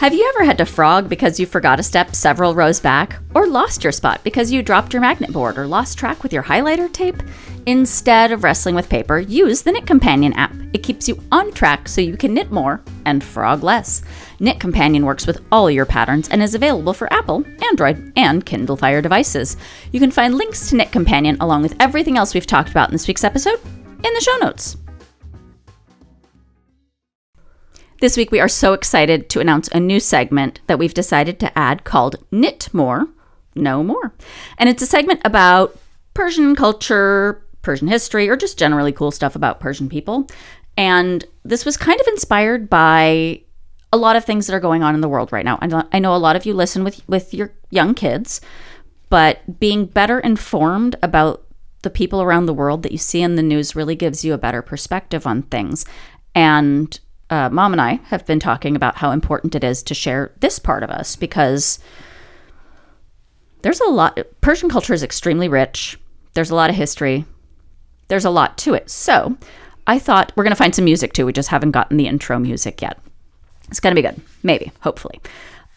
Have 0.00 0.12
you 0.12 0.28
ever 0.34 0.44
had 0.44 0.58
to 0.58 0.66
frog 0.66 1.08
because 1.08 1.38
you 1.38 1.46
forgot 1.46 1.78
a 1.78 1.82
step 1.82 2.16
several 2.16 2.54
rows 2.54 2.80
back? 2.80 3.20
Or 3.34 3.46
lost 3.46 3.84
your 3.84 3.92
spot 3.92 4.20
because 4.24 4.50
you 4.50 4.60
dropped 4.60 4.92
your 4.92 5.00
magnet 5.00 5.32
board 5.32 5.56
or 5.56 5.68
lost 5.68 5.96
track 5.96 6.22
with 6.22 6.32
your 6.32 6.42
highlighter 6.42 6.92
tape? 6.92 7.22
Instead 7.66 8.32
of 8.32 8.42
wrestling 8.42 8.74
with 8.74 8.88
paper, 8.88 9.20
use 9.20 9.62
the 9.62 9.70
Knit 9.70 9.86
Companion 9.86 10.32
app. 10.34 10.52
It 10.72 10.82
keeps 10.82 11.08
you 11.08 11.22
on 11.30 11.52
track 11.52 11.88
so 11.88 12.00
you 12.00 12.16
can 12.16 12.34
knit 12.34 12.50
more 12.50 12.82
and 13.06 13.22
frog 13.22 13.62
less. 13.62 14.02
Knit 14.40 14.58
Companion 14.58 15.06
works 15.06 15.28
with 15.28 15.42
all 15.52 15.70
your 15.70 15.86
patterns 15.86 16.28
and 16.28 16.42
is 16.42 16.56
available 16.56 16.92
for 16.92 17.10
Apple, 17.12 17.44
Android, 17.70 18.12
and 18.16 18.44
Kindle 18.44 18.76
Fire 18.76 19.00
devices. 19.00 19.56
You 19.92 20.00
can 20.00 20.10
find 20.10 20.34
links 20.34 20.68
to 20.68 20.76
Knit 20.76 20.90
Companion 20.90 21.36
along 21.40 21.62
with 21.62 21.76
everything 21.78 22.18
else 22.18 22.34
we've 22.34 22.46
talked 22.46 22.70
about 22.70 22.88
in 22.88 22.94
this 22.94 23.06
week's 23.06 23.24
episode 23.24 23.60
in 24.02 24.12
the 24.12 24.20
show 24.20 24.36
notes. 24.38 24.76
This 28.04 28.18
week, 28.18 28.30
we 28.30 28.40
are 28.40 28.48
so 28.48 28.74
excited 28.74 29.30
to 29.30 29.40
announce 29.40 29.68
a 29.68 29.80
new 29.80 29.98
segment 29.98 30.60
that 30.66 30.78
we've 30.78 30.92
decided 30.92 31.40
to 31.40 31.58
add 31.58 31.84
called 31.84 32.16
Knit 32.30 32.68
More, 32.74 33.08
No 33.54 33.82
More. 33.82 34.12
And 34.58 34.68
it's 34.68 34.82
a 34.82 34.86
segment 34.86 35.22
about 35.24 35.78
Persian 36.12 36.54
culture, 36.54 37.42
Persian 37.62 37.88
history, 37.88 38.28
or 38.28 38.36
just 38.36 38.58
generally 38.58 38.92
cool 38.92 39.10
stuff 39.10 39.34
about 39.34 39.58
Persian 39.58 39.88
people. 39.88 40.28
And 40.76 41.24
this 41.44 41.64
was 41.64 41.78
kind 41.78 41.98
of 41.98 42.06
inspired 42.08 42.68
by 42.68 43.40
a 43.90 43.96
lot 43.96 44.16
of 44.16 44.26
things 44.26 44.46
that 44.46 44.54
are 44.54 44.60
going 44.60 44.82
on 44.82 44.94
in 44.94 45.00
the 45.00 45.08
world 45.08 45.32
right 45.32 45.46
now. 45.46 45.58
I 45.62 45.98
know, 45.98 46.14
a 46.14 46.18
lot 46.18 46.36
of 46.36 46.44
you 46.44 46.52
listen 46.52 46.84
with, 46.84 47.00
with 47.08 47.32
your 47.32 47.54
young 47.70 47.94
kids, 47.94 48.42
but 49.08 49.58
being 49.58 49.86
better 49.86 50.20
informed 50.20 50.94
about 51.02 51.46
the 51.80 51.88
people 51.88 52.20
around 52.20 52.44
the 52.44 52.52
world 52.52 52.82
that 52.82 52.92
you 52.92 52.98
see 52.98 53.22
in 53.22 53.36
the 53.36 53.42
news 53.42 53.74
really 53.74 53.96
gives 53.96 54.26
you 54.26 54.34
a 54.34 54.38
better 54.38 54.60
perspective 54.60 55.26
on 55.26 55.40
things. 55.44 55.86
And 56.34 57.00
uh, 57.30 57.48
mom 57.50 57.72
and 57.72 57.80
I 57.80 57.94
have 58.06 58.26
been 58.26 58.40
talking 58.40 58.76
about 58.76 58.96
how 58.96 59.10
important 59.10 59.54
it 59.54 59.64
is 59.64 59.82
to 59.84 59.94
share 59.94 60.32
this 60.40 60.58
part 60.58 60.82
of 60.82 60.90
us 60.90 61.16
because 61.16 61.78
there's 63.62 63.80
a 63.80 63.90
lot, 63.90 64.18
Persian 64.40 64.68
culture 64.68 64.92
is 64.92 65.02
extremely 65.02 65.48
rich. 65.48 65.98
There's 66.34 66.50
a 66.50 66.54
lot 66.54 66.70
of 66.70 66.76
history. 66.76 67.24
There's 68.08 68.26
a 68.26 68.30
lot 68.30 68.58
to 68.58 68.74
it. 68.74 68.90
So 68.90 69.36
I 69.86 69.98
thought 69.98 70.32
we're 70.36 70.44
going 70.44 70.52
to 70.52 70.56
find 70.56 70.74
some 70.74 70.84
music 70.84 71.12
too. 71.12 71.24
We 71.24 71.32
just 71.32 71.48
haven't 71.48 71.70
gotten 71.70 71.96
the 71.96 72.06
intro 72.06 72.38
music 72.38 72.82
yet. 72.82 72.98
It's 73.68 73.80
going 73.80 73.94
to 73.94 74.00
be 74.00 74.06
good. 74.06 74.20
Maybe, 74.42 74.70
hopefully. 74.80 75.20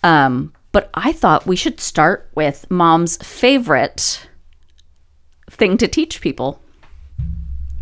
Um, 0.03 0.53
but 0.73 0.89
I 0.93 1.13
thought 1.13 1.47
we 1.47 1.55
should 1.55 1.79
start 1.79 2.29
with 2.35 2.69
mom's 2.69 3.17
favorite 3.17 4.27
thing 5.49 5.77
to 5.77 5.87
teach 5.87 6.19
people 6.21 6.61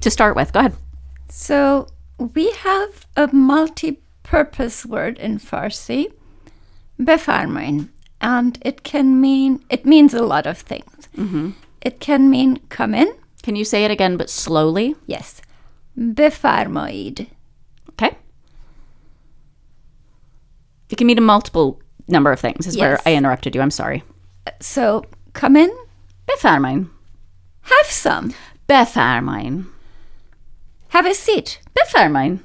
to 0.01 0.11
start 0.11 0.35
with. 0.35 0.53
Go 0.53 0.59
ahead. 0.59 0.75
So 1.29 1.87
we 2.17 2.51
have 2.51 3.07
a 3.15 3.27
multi-purpose 3.33 4.85
word 4.85 5.17
in 5.19 5.39
Farsi, 5.39 6.11
befarmain, 6.99 7.89
and 8.21 8.57
it 8.61 8.83
can 8.83 9.19
mean 9.19 9.63
it 9.69 9.85
means 9.85 10.13
a 10.13 10.23
lot 10.23 10.45
of 10.47 10.57
things. 10.57 11.07
Mm-hmm. 11.17 11.51
It 11.81 11.99
can 11.99 12.29
mean 12.29 12.57
come 12.69 12.93
in, 12.95 13.13
Can 13.43 13.55
you 13.55 13.65
say 13.65 13.85
it 13.85 13.91
again, 13.91 14.17
but 14.17 14.29
slowly? 14.29 14.95
yes, 15.05 15.41
befarmaid. 15.97 17.27
Okay. 17.89 18.17
It 20.89 20.97
can 20.97 21.07
mean 21.07 21.17
a 21.17 21.21
multiple 21.21 21.79
number 22.07 22.31
of 22.31 22.39
things, 22.39 22.67
is 22.67 22.77
where 22.77 22.99
I 23.05 23.15
interrupted 23.15 23.55
you. 23.55 23.61
I'm 23.61 23.71
sorry. 23.71 24.03
So 24.61 25.03
come 25.33 25.55
in, 25.55 25.71
Befarmain. 26.27 26.89
have 27.61 27.85
some, 27.87 28.33
Befarmain. 28.69 29.67
Have 30.95 31.05
a 31.05 31.13
seat. 31.13 31.59
Befarmain. 31.75 32.39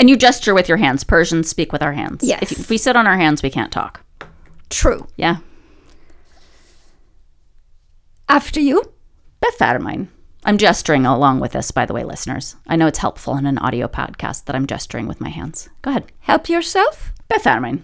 And 0.00 0.10
you 0.10 0.16
gesture 0.16 0.52
with 0.52 0.68
your 0.68 0.78
hands. 0.78 1.04
Persians 1.04 1.48
speak 1.48 1.72
with 1.72 1.80
our 1.80 1.92
hands. 1.92 2.24
Yes. 2.24 2.42
If, 2.42 2.52
if 2.52 2.70
we 2.70 2.76
sit 2.76 2.96
on 2.96 3.06
our 3.06 3.16
hands, 3.16 3.40
we 3.40 3.50
can't 3.50 3.70
talk. 3.70 4.04
True. 4.68 5.06
Yeah. 5.16 5.36
After 8.28 8.58
you, 8.58 8.82
Befarmain. 9.40 10.08
I'm 10.44 10.58
gesturing 10.58 11.06
along 11.06 11.38
with 11.38 11.52
this, 11.52 11.70
by 11.70 11.86
the 11.86 11.94
way, 11.94 12.02
listeners. 12.02 12.56
I 12.66 12.74
know 12.74 12.88
it's 12.88 12.98
helpful 12.98 13.36
in 13.36 13.46
an 13.46 13.58
audio 13.58 13.86
podcast 13.86 14.46
that 14.46 14.56
I'm 14.56 14.66
gesturing 14.66 15.06
with 15.06 15.20
my 15.20 15.28
hands. 15.28 15.68
Go 15.82 15.90
ahead. 15.90 16.10
help 16.18 16.48
yourself, 16.48 17.14
Befarmain. 17.30 17.82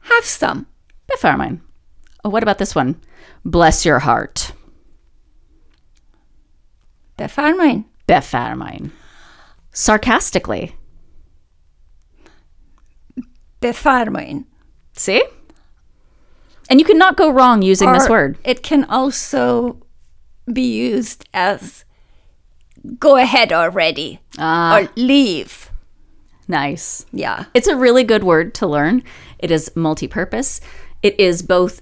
Have 0.00 0.24
some. 0.24 0.66
Beffarmine. 1.10 1.60
Oh, 2.24 2.30
what 2.30 2.42
about 2.42 2.58
this 2.58 2.74
one? 2.74 3.00
Bless 3.44 3.84
your 3.84 4.00
heart. 4.00 4.52
Beffarmine. 7.18 7.84
Beffarmine. 8.08 8.90
Sarcastically. 9.72 10.76
Beffarmine. 13.60 14.44
See? 14.94 15.22
And 16.70 16.80
you 16.80 16.86
cannot 16.86 17.16
go 17.16 17.30
wrong 17.30 17.62
using 17.62 17.92
this 17.92 18.08
word. 18.08 18.38
It 18.44 18.62
can 18.62 18.84
also 18.84 19.78
be 20.50 20.62
used 20.76 21.28
as 21.34 21.84
go 22.98 23.16
ahead 23.16 23.52
already 23.52 24.20
Ah, 24.38 24.78
or 24.78 24.88
leave. 24.96 25.70
nice. 26.48 27.06
Yeah. 27.12 27.46
It's 27.54 27.66
a 27.68 27.76
really 27.76 28.04
good 28.04 28.24
word 28.24 28.54
to 28.56 28.66
learn. 28.66 29.02
It 29.38 29.50
is 29.50 29.70
multi-purpose. 29.74 30.60
It 31.02 31.18
is 31.18 31.42
both 31.42 31.80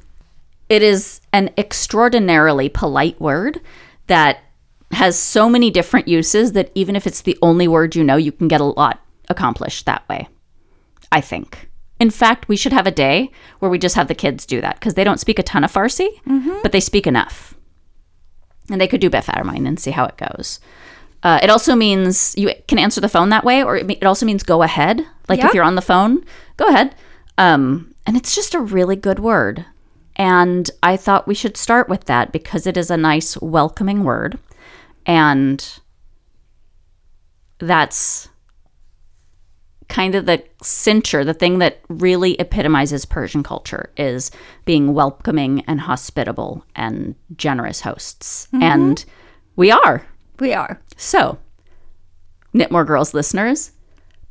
it 0.69 0.83
is 0.83 1.21
an 1.33 1.51
extraordinarily 1.59 2.69
polite 2.69 3.21
word 3.21 3.61
that 4.07 4.39
has 4.93 5.19
so 5.19 5.49
many 5.49 5.71
different 5.71 6.09
uses 6.09 6.53
that 6.53 6.71
even 6.75 6.97
if 6.97 7.07
it's 7.07 7.23
the 7.23 7.39
only 7.43 7.67
word 7.69 7.95
you 7.97 8.05
know, 8.05 8.17
you 8.17 8.33
can 8.33 8.49
get 8.49 8.61
a 8.61 8.65
lot 8.65 9.01
accomplished 9.29 9.87
that 9.87 10.07
way. 10.09 10.29
I 11.11 11.21
think. 11.21 11.69
In 12.01 12.11
fact, 12.11 12.49
we 12.49 12.57
should 12.57 12.73
have 12.73 12.87
a 12.87 12.91
day 12.91 13.31
where 13.61 13.71
we 13.71 13.79
just 13.79 13.95
have 13.95 14.09
the 14.09 14.15
kids 14.15 14.45
do 14.47 14.61
that 14.61 14.75
because 14.81 14.95
they 14.95 15.05
don't 15.05 15.21
speak 15.21 15.39
a 15.39 15.43
ton 15.43 15.63
of 15.65 15.73
Farsi, 15.73 16.09
but 16.63 16.73
they 16.73 16.81
speak 16.81 17.07
enough. 17.07 17.55
And 18.71 18.81
they 18.81 18.89
could 18.89 19.01
do 19.01 19.11
Befarmine 19.11 19.67
and 19.69 19.79
see 19.79 19.91
how 19.93 20.05
it 20.07 20.17
goes. 20.17 20.59
Uh, 21.23 21.39
it 21.43 21.51
also 21.51 21.77
means 21.77 22.35
you 22.37 22.53
can 22.67 22.79
answer 22.79 23.01
the 23.01 23.09
phone 23.09 23.29
that 23.29 23.45
way, 23.45 23.63
or 23.63 23.77
it, 23.77 23.89
it 23.91 24.05
also 24.05 24.27
means 24.27 24.43
go 24.43 24.63
ahead. 24.63 25.07
Like 25.29 25.39
Yeah. 25.39 25.47
if 25.49 25.55
you're 25.55 25.65
on 25.65 25.77
the 25.77 25.83
phone, 25.83 26.25
go 26.57 26.67
ahead. 26.67 26.95
Um, 27.39 27.95
and 28.07 28.17
it's 28.17 28.35
just 28.35 28.55
a 28.55 28.61
really 28.61 28.97
good 28.97 29.21
word. 29.21 29.65
And 30.17 30.69
I 30.83 30.97
thought 30.97 31.29
we 31.29 31.35
should 31.35 31.57
start 31.57 31.89
with 31.89 32.05
that 32.07 32.33
because 32.33 32.67
it 32.67 32.77
is 32.77 32.91
a 32.91 32.97
nice, 32.97 33.37
welcoming 33.41 34.03
word. 34.03 34.39
And 35.07 35.81
that's 37.59 38.29
kind 39.89 40.15
of 40.15 40.27
the 40.27 40.43
cincher, 40.63 41.25
the 41.25 41.35
thing 41.35 41.59
that 41.59 41.81
really 41.89 42.33
epitomizes 42.41 43.05
Persian 43.05 43.43
culture 43.43 43.91
is 43.97 44.31
being 44.65 44.95
welcoming 44.95 45.61
and 45.67 45.81
hospitable 45.81 46.65
and 46.75 47.15
generous 47.37 47.83
hosts. 47.83 48.47
Mm-hmm. 48.47 48.63
And 48.63 49.05
we 49.57 49.71
are. 49.71 50.07
We 50.41 50.55
are. 50.55 50.81
So, 50.97 51.39
Knitmore 52.55 52.87
Girls 52.87 53.13
listeners, 53.13 53.73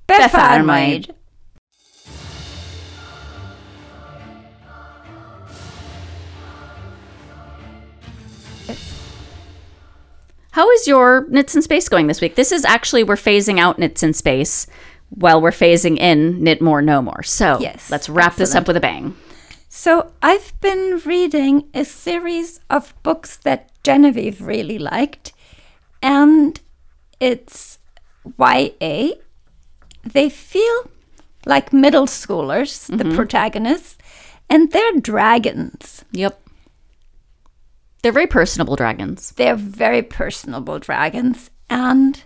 Beffarmine. 0.08 1.14
How 10.52 10.70
is 10.72 10.88
your 10.88 11.26
Knits 11.30 11.56
in 11.56 11.62
Space 11.62 11.89
going 11.89 12.08
this 12.08 12.22
week? 12.22 12.36
This 12.36 12.52
is 12.52 12.66
actually, 12.66 13.04
we're 13.04 13.16
phasing 13.16 13.60
out 13.60 13.80
Knits 13.80 14.04
in 14.04 14.14
Space 14.14 14.68
while 15.10 15.41
we're 15.41 15.52
phasing 15.52 15.97
in 15.97 16.43
Knit 16.43 16.62
More 16.62 16.82
No 16.82 17.02
More. 17.02 17.24
So, 17.24 17.58
Yes, 17.60 17.89
let's 17.89 18.10
wrap 18.10 18.36
this 18.36 18.56
up 18.56 18.68
with 18.68 18.78
a 18.78 18.82
bang. 18.82 19.16
So 19.70 20.12
I've 20.22 20.54
been 20.60 21.02
reading 21.06 21.70
a 21.74 21.86
series 21.86 22.60
of 22.70 22.93
books 23.04 23.38
that 23.38 23.72
Genevieve 23.84 24.41
really 24.41 24.78
liked, 24.78 25.32
and 26.02 26.60
it's 27.22 27.80
YA. 28.38 29.12
They 30.04 30.30
feel 30.30 30.91
like 31.45 31.72
middle 31.72 32.06
schoolers, 32.06 32.88
the 32.88 33.06
mm-hmm. 33.06 33.16
protagonists, 33.16 33.97
and 34.49 34.72
they're 34.74 34.99
dragons. 34.99 36.04
Yep. 36.12 36.41
They're 38.02 38.12
very 38.12 38.28
personable 38.28 38.76
dragons. 38.76 39.32
They're 39.32 39.56
very 39.56 40.02
personable 40.02 40.80
dragons, 40.80 41.49
and 41.70 42.24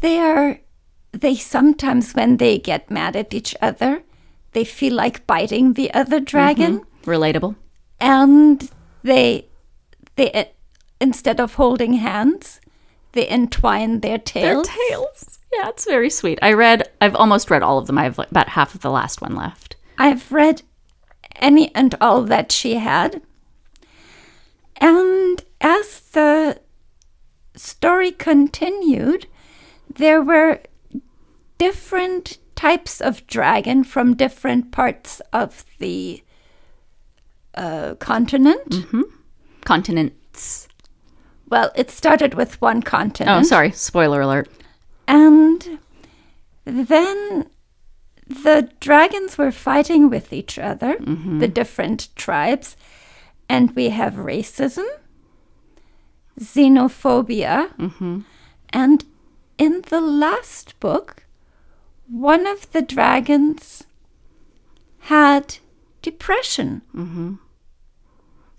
they 0.00 0.18
are. 0.18 0.60
They 1.12 1.34
sometimes, 1.34 2.12
when 2.12 2.36
they 2.36 2.58
get 2.58 2.90
mad 2.90 3.16
at 3.16 3.32
each 3.34 3.54
other, 3.60 4.02
they 4.52 4.64
feel 4.64 4.94
like 4.94 5.26
biting 5.26 5.72
the 5.72 5.92
other 5.94 6.20
dragon. 6.20 6.82
Relatable. 7.04 7.54
and 8.00 8.68
they 9.02 9.46
they 10.16 10.30
uh, 10.32 10.44
instead 11.00 11.40
of 11.40 11.54
holding 11.54 11.94
hands 11.94 12.60
they 13.12 13.26
entwine 13.28 14.00
their 14.00 14.18
tails. 14.18 14.66
Their 14.66 14.76
tails 14.76 15.06
tails. 15.20 15.38
Yeah, 15.54 15.68
it's 15.68 15.84
very 15.86 16.10
sweet. 16.10 16.38
I 16.42 16.52
read, 16.52 16.90
I've 17.00 17.14
almost 17.14 17.48
read 17.50 17.62
all 17.62 17.78
of 17.78 17.86
them. 17.86 17.96
I 17.96 18.02
have 18.04 18.18
like 18.18 18.30
about 18.30 18.48
half 18.50 18.74
of 18.74 18.82
the 18.82 18.90
last 18.90 19.22
one 19.22 19.34
left. 19.34 19.76
i've 19.98 20.30
read 20.30 20.60
any 21.40 21.74
and 21.74 21.94
all 22.00 22.22
that 22.22 22.50
she 22.52 22.74
had 22.74 23.20
and 24.78 25.42
as 25.60 26.00
the 26.12 26.60
story 27.54 28.10
continued 28.10 29.26
there 29.92 30.22
were 30.22 30.60
different 31.58 32.38
types 32.54 33.00
of 33.00 33.26
dragon 33.26 33.82
from 33.84 34.14
different 34.14 34.70
parts 34.72 35.20
of 35.32 35.64
the 35.78 36.22
uh, 37.54 37.94
continent 37.96 38.86
Continents. 39.64 40.68
well 41.48 41.70
it 41.74 41.90
started 41.90 42.34
with 42.34 42.60
one 42.60 42.82
continent 42.82 43.40
Oh, 43.40 43.42
sorry. 43.42 43.72
Spoiler 43.72 44.20
alert. 44.20 44.48
And 45.08 45.78
then 46.64 47.48
the 48.26 48.70
dragons 48.80 49.38
were 49.38 49.52
fighting 49.52 50.10
with 50.10 50.32
each 50.32 50.58
other, 50.58 50.96
mm-hmm. 50.96 51.38
the 51.38 51.48
different 51.48 52.08
tribes, 52.16 52.76
and 53.48 53.70
we 53.76 53.90
have 53.90 54.14
racism, 54.14 54.86
xenophobia, 56.40 57.74
mm-hmm. 57.76 58.20
and 58.70 59.04
in 59.58 59.82
the 59.88 60.00
last 60.00 60.78
book, 60.80 61.24
one 62.08 62.46
of 62.46 62.70
the 62.72 62.82
dragons 62.82 63.84
had 65.00 65.58
depression. 66.02 66.82
Mm-hmm. 66.94 67.34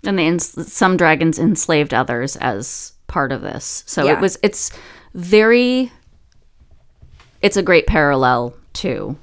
And 0.04 0.18
they 0.18 0.26
ens- 0.26 0.72
some 0.72 0.96
dragons 0.96 1.38
enslaved 1.38 1.92
others 1.92 2.36
as 2.36 2.92
part 3.06 3.32
of 3.32 3.42
this. 3.42 3.84
So 3.86 4.04
Yeah. 4.04 4.12
it 4.12 4.20
was, 4.20 4.38
it's 4.42 4.70
very, 5.14 5.92
it's 7.42 7.56
a 7.56 7.62
great 7.62 7.86
parallel 7.86 8.54
to 8.74 9.16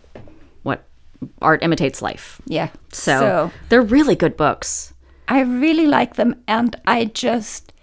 art 1.42 1.64
imitates 1.64 2.02
life. 2.02 2.42
Yeah. 2.46 2.70
So, 2.92 3.52
they're 3.70 3.82
really 3.82 4.16
good 4.16 4.38
books. 4.38 4.94
I 5.28 5.42
really 5.42 5.88
like 5.88 6.16
them, 6.16 6.44
and 6.48 6.76
I 6.86 7.06
just 7.06 7.74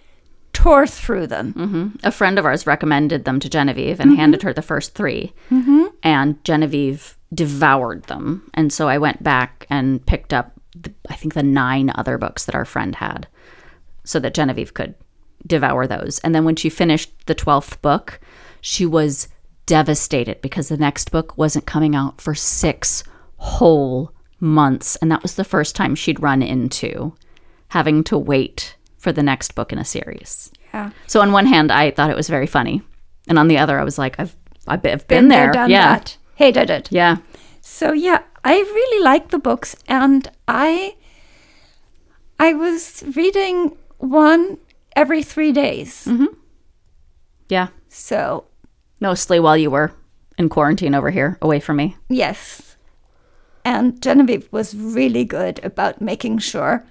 tore 0.52 0.86
through 0.86 1.26
them. 1.26 1.54
Mm-hmm. 1.54 2.06
a 2.06 2.10
friend 2.10 2.38
of 2.38 2.44
ours 2.44 2.66
recommended 2.66 3.24
them 3.24 3.40
to 3.40 3.48
Genevieve 3.48 4.00
and 4.00 4.10
mm-hmm. 4.10 4.20
handed 4.20 4.42
her 4.42 4.52
the 4.52 4.62
first 4.62 4.94
3 4.94 5.32
mm-hmm. 5.50 5.84
And 6.02 6.42
Genevieve 6.44 7.16
devoured 7.34 8.04
them. 8.04 8.50
And 8.54 8.72
so 8.72 8.88
I 8.88 8.98
went 8.98 9.22
back 9.22 9.66
and 9.70 10.04
picked 10.04 10.32
up, 10.32 10.52
the, 10.76 10.92
I 11.08 11.14
think, 11.14 11.34
the 11.34 11.42
nine 11.42 11.90
other 11.94 12.18
books 12.18 12.44
that 12.44 12.54
our 12.54 12.64
friend 12.64 12.94
had 12.96 13.26
so 14.04 14.18
that 14.20 14.34
Genevieve 14.34 14.74
could 14.74 14.94
devour 15.46 15.86
those. 15.86 16.18
And 16.20 16.34
then 16.34 16.44
when 16.44 16.56
she 16.56 16.68
finished 16.68 17.10
the 17.26 17.34
12th 17.34 17.80
book, 17.80 18.20
she 18.60 18.86
was 18.86 19.28
devastated 19.66 20.40
because 20.42 20.68
the 20.68 20.76
next 20.76 21.10
book 21.10 21.36
wasn't 21.38 21.66
coming 21.66 21.96
out 21.96 22.20
for 22.20 22.34
six 22.34 23.04
whole 23.42 24.12
months. 24.40 24.96
And 24.96 25.10
that 25.10 25.22
was 25.22 25.34
the 25.34 25.44
first 25.44 25.74
time 25.76 25.94
she'd 25.94 26.22
run 26.22 26.42
into 26.42 27.14
having 27.68 28.04
to 28.04 28.16
wait 28.18 28.76
for 28.98 29.12
the 29.12 29.22
next 29.22 29.54
book 29.54 29.72
in 29.72 29.78
a 29.78 29.84
series. 29.84 30.50
Yeah. 30.72 30.90
So 31.06 31.20
on 31.20 31.32
one 31.32 31.46
hand, 31.46 31.70
I 31.72 31.90
thought 31.90 32.10
it 32.10 32.16
was 32.16 32.28
very 32.28 32.46
funny, 32.46 32.82
and 33.28 33.38
on 33.38 33.48
the 33.48 33.58
other, 33.58 33.78
I 33.78 33.84
was 33.84 33.98
like, 33.98 34.14
I've 34.18 34.34
I've 34.66 34.82
been, 34.82 34.98
been, 35.08 35.28
there, 35.28 35.50
done 35.52 35.70
yeah, 35.70 35.94
that. 35.94 36.16
Hated 36.36 36.70
it. 36.70 36.88
yeah. 36.92 37.16
So 37.60 37.92
yeah, 37.92 38.22
I 38.44 38.54
really 38.58 39.04
like 39.04 39.28
the 39.28 39.38
books, 39.38 39.74
and 39.88 40.30
I 40.48 40.94
I 42.38 42.54
was 42.54 43.02
reading 43.16 43.76
one 43.98 44.58
every 44.96 45.22
three 45.22 45.52
days. 45.52 46.06
Mm-hmm. 46.06 46.26
Yeah, 47.48 47.68
So 47.88 48.44
mostly 49.00 49.38
while 49.40 49.56
you 49.58 49.70
were 49.70 49.92
in 50.38 50.48
quarantine 50.48 50.94
over 50.94 51.10
here, 51.10 51.38
away 51.42 51.60
from 51.60 51.76
me. 51.76 51.96
yes, 52.08 52.71
and 53.64 54.00
Genevieve 54.02 54.48
was 54.52 54.74
really 54.74 55.24
good 55.24 55.60
about 55.64 56.00
making 56.00 56.38
sure 56.38 56.84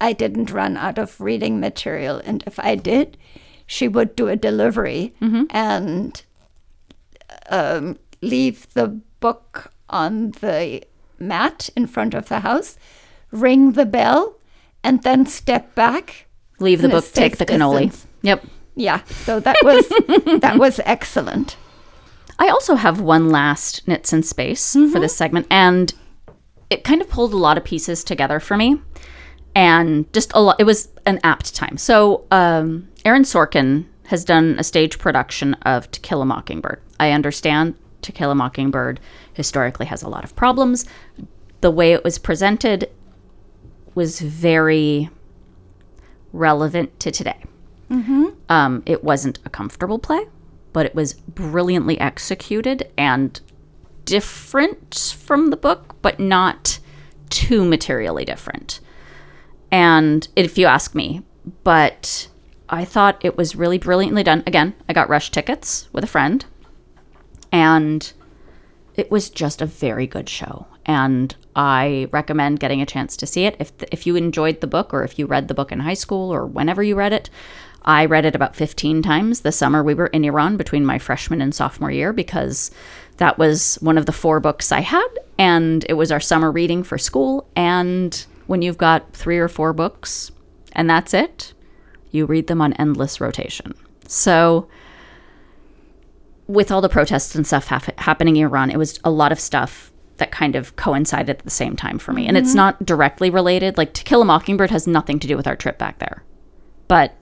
I 0.00 0.12
didn't 0.12 0.50
run 0.50 0.76
out 0.76 0.98
of 0.98 1.20
reading 1.20 1.60
material, 1.60 2.20
and 2.24 2.42
if 2.46 2.58
I 2.58 2.74
did, 2.74 3.16
she 3.66 3.88
would 3.88 4.16
do 4.16 4.28
a 4.28 4.36
delivery 4.36 5.14
and 5.50 6.22
um, 7.48 7.98
leave 8.20 8.72
the 8.74 8.88
book 9.20 9.72
on 9.88 10.32
the 10.40 10.82
mat 11.18 11.70
in 11.76 11.86
front 11.86 12.14
of 12.14 12.28
the 12.28 12.40
house, 12.40 12.76
ring 13.30 13.72
the 13.72 13.86
bell, 13.86 14.36
and 14.82 15.02
then 15.02 15.24
step 15.26 15.74
back. 15.74 16.26
Leave 16.58 16.82
the 16.82 16.88
book, 16.88 17.04
take 17.12 17.36
the 17.38 17.46
cannoli. 17.46 17.86
distance. 17.86 18.06
Yep. 18.22 18.44
Yeah, 18.74 19.04
so 19.04 19.38
that 19.40 19.56
was 19.62 19.88
that 20.40 20.56
was 20.58 20.80
excellent. 20.84 21.56
I 22.38 22.48
also 22.48 22.74
have 22.74 23.00
one 23.00 23.28
last 23.30 23.86
Knits 23.86 24.12
in 24.12 24.22
Space 24.22 24.72
for 24.72 24.98
this 24.98 25.14
segment, 25.14 25.46
and 25.50 25.92
it 26.72 26.84
kind 26.84 27.00
of 27.02 27.08
pulled 27.08 27.32
a 27.32 27.36
lot 27.36 27.58
of 27.58 27.64
pieces 27.64 28.02
together 28.02 28.40
for 28.40 28.56
me. 28.56 28.80
And 29.54 30.10
just 30.14 30.32
a 30.34 30.40
lot, 30.40 30.56
it 30.58 30.64
was 30.64 30.88
an 31.04 31.20
apt 31.22 31.54
time. 31.54 31.76
So, 31.76 32.24
um, 32.30 32.88
Aaron 33.04 33.22
Sorkin 33.22 33.84
has 34.06 34.24
done 34.24 34.56
a 34.58 34.64
stage 34.64 34.98
production 34.98 35.54
of 35.62 35.90
To 35.90 36.00
Kill 36.00 36.22
a 36.22 36.24
Mockingbird. 36.24 36.80
I 36.98 37.10
understand 37.10 37.74
To 38.02 38.12
Kill 38.12 38.30
a 38.30 38.34
Mockingbird 38.34 38.98
historically 39.34 39.86
has 39.86 40.02
a 40.02 40.08
lot 40.08 40.24
of 40.24 40.34
problems. 40.34 40.86
The 41.60 41.70
way 41.70 41.92
it 41.92 42.02
was 42.02 42.18
presented 42.18 42.90
was 43.94 44.20
very 44.20 45.10
relevant 46.32 46.98
to 47.00 47.10
today. 47.10 47.44
Um, 48.48 48.82
it 48.86 49.04
wasn't 49.04 49.38
a 49.44 49.50
comfortable 49.50 49.98
play, 49.98 50.26
but 50.72 50.86
it 50.86 50.94
was 50.94 51.12
brilliantly 51.12 52.00
executed 52.00 52.90
and 52.96 53.38
different 54.04 55.16
from 55.18 55.50
the 55.50 55.56
book, 55.56 55.96
but 56.02 56.18
not 56.18 56.78
too 57.30 57.64
materially 57.64 58.24
different. 58.24 58.80
And 59.70 60.28
if 60.36 60.58
you 60.58 60.66
ask 60.66 60.94
me, 60.94 61.22
but 61.64 62.28
I 62.68 62.84
thought 62.84 63.24
it 63.24 63.36
was 63.36 63.56
really 63.56 63.78
brilliantly 63.78 64.22
done. 64.22 64.42
Again, 64.46 64.74
I 64.88 64.92
got 64.92 65.08
rush 65.08 65.30
tickets 65.30 65.88
with 65.92 66.04
a 66.04 66.08
friend, 66.08 66.44
and 67.50 68.12
it 68.94 69.10
was 69.10 69.30
just 69.30 69.62
a 69.62 69.66
very 69.66 70.06
good 70.06 70.28
show. 70.28 70.66
And 70.84 71.34
I 71.54 72.08
recommend 72.12 72.60
getting 72.60 72.82
a 72.82 72.86
chance 72.86 73.16
to 73.18 73.26
see 73.26 73.44
it. 73.44 73.56
If, 73.58 73.72
if 73.90 74.06
you 74.06 74.16
enjoyed 74.16 74.60
the 74.60 74.66
book 74.66 74.92
or 74.92 75.04
if 75.04 75.18
you 75.18 75.26
read 75.26 75.48
the 75.48 75.54
book 75.54 75.70
in 75.70 75.80
high 75.80 75.94
school 75.94 76.32
or 76.32 76.46
whenever 76.46 76.82
you 76.82 76.94
read 76.94 77.12
it, 77.12 77.30
I 77.84 78.06
read 78.06 78.24
it 78.24 78.34
about 78.34 78.56
15 78.56 79.02
times 79.02 79.40
the 79.40 79.52
summer 79.52 79.82
we 79.82 79.94
were 79.94 80.06
in 80.08 80.24
Iran 80.24 80.56
between 80.56 80.86
my 80.86 80.98
freshman 80.98 81.42
and 81.42 81.54
sophomore 81.54 81.90
year 81.90 82.12
because 82.12 82.70
that 83.18 83.38
was 83.38 83.76
one 83.76 83.98
of 83.98 84.06
the 84.06 84.12
four 84.12 84.40
books 84.40 84.72
I 84.72 84.80
had. 84.80 85.08
And 85.38 85.84
it 85.88 85.94
was 85.94 86.12
our 86.12 86.20
summer 86.20 86.50
reading 86.50 86.82
for 86.82 86.98
school. 86.98 87.48
And 87.56 88.24
when 88.46 88.62
you've 88.62 88.78
got 88.78 89.12
three 89.12 89.38
or 89.38 89.48
four 89.48 89.72
books 89.72 90.30
and 90.72 90.88
that's 90.88 91.14
it, 91.14 91.52
you 92.10 92.26
read 92.26 92.46
them 92.46 92.60
on 92.60 92.72
endless 92.74 93.20
rotation. 93.20 93.74
So, 94.06 94.68
with 96.46 96.70
all 96.70 96.80
the 96.80 96.88
protests 96.88 97.34
and 97.34 97.46
stuff 97.46 97.68
hap- 97.68 97.98
happening 97.98 98.36
in 98.36 98.44
Iran, 98.44 98.70
it 98.70 98.76
was 98.76 99.00
a 99.04 99.10
lot 99.10 99.32
of 99.32 99.40
stuff 99.40 99.92
that 100.18 100.30
kind 100.30 100.54
of 100.54 100.76
coincided 100.76 101.30
at 101.30 101.44
the 101.44 101.50
same 101.50 101.76
time 101.76 101.98
for 101.98 102.12
me. 102.12 102.28
And 102.28 102.36
it's 102.36 102.50
mm-hmm. 102.50 102.56
not 102.58 102.84
directly 102.84 103.30
related. 103.30 103.78
Like 103.78 103.94
To 103.94 104.04
Kill 104.04 104.22
a 104.22 104.24
Mockingbird 104.24 104.70
has 104.70 104.86
nothing 104.86 105.18
to 105.20 105.26
do 105.26 105.36
with 105.36 105.46
our 105.46 105.56
trip 105.56 105.78
back 105.78 105.98
there. 105.98 106.22
But 106.88 107.16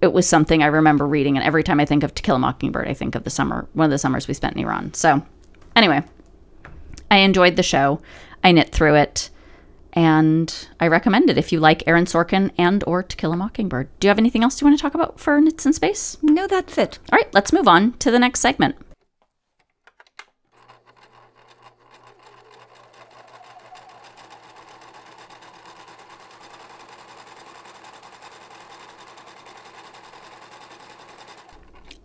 it 0.00 0.12
was 0.12 0.26
something 0.26 0.62
I 0.62 0.66
remember 0.66 1.06
reading. 1.06 1.36
And 1.36 1.44
every 1.44 1.62
time 1.62 1.80
I 1.80 1.84
think 1.84 2.02
of 2.02 2.14
To 2.14 2.22
Kill 2.22 2.36
a 2.36 2.38
Mockingbird, 2.38 2.88
I 2.88 2.94
think 2.94 3.14
of 3.14 3.24
the 3.24 3.30
summer, 3.30 3.68
one 3.72 3.86
of 3.86 3.90
the 3.90 3.98
summers 3.98 4.28
we 4.28 4.34
spent 4.34 4.56
in 4.56 4.62
Iran. 4.62 4.94
So, 4.94 5.22
anyway, 5.74 6.02
I 7.10 7.18
enjoyed 7.18 7.56
the 7.56 7.62
show. 7.62 8.00
I 8.44 8.52
knit 8.52 8.72
through 8.72 8.96
it. 8.96 9.30
And 9.92 10.68
I 10.78 10.88
recommend 10.88 11.30
it 11.30 11.38
if 11.38 11.52
you 11.52 11.58
like 11.58 11.82
Aaron 11.86 12.04
Sorkin 12.04 12.50
and 12.58 12.84
or 12.86 13.02
To 13.02 13.16
Kill 13.16 13.32
a 13.32 13.36
Mockingbird. 13.36 13.88
Do 13.98 14.06
you 14.06 14.10
have 14.10 14.18
anything 14.18 14.42
else 14.42 14.60
you 14.60 14.66
want 14.66 14.78
to 14.78 14.82
talk 14.82 14.94
about 14.94 15.18
for 15.18 15.40
Knits 15.40 15.64
in 15.64 15.72
Space? 15.72 16.18
No, 16.22 16.46
that's 16.46 16.76
it. 16.76 16.98
All 17.10 17.16
right, 17.16 17.32
let's 17.32 17.52
move 17.52 17.66
on 17.66 17.94
to 17.94 18.10
the 18.10 18.18
next 18.18 18.40
segment. 18.40 18.76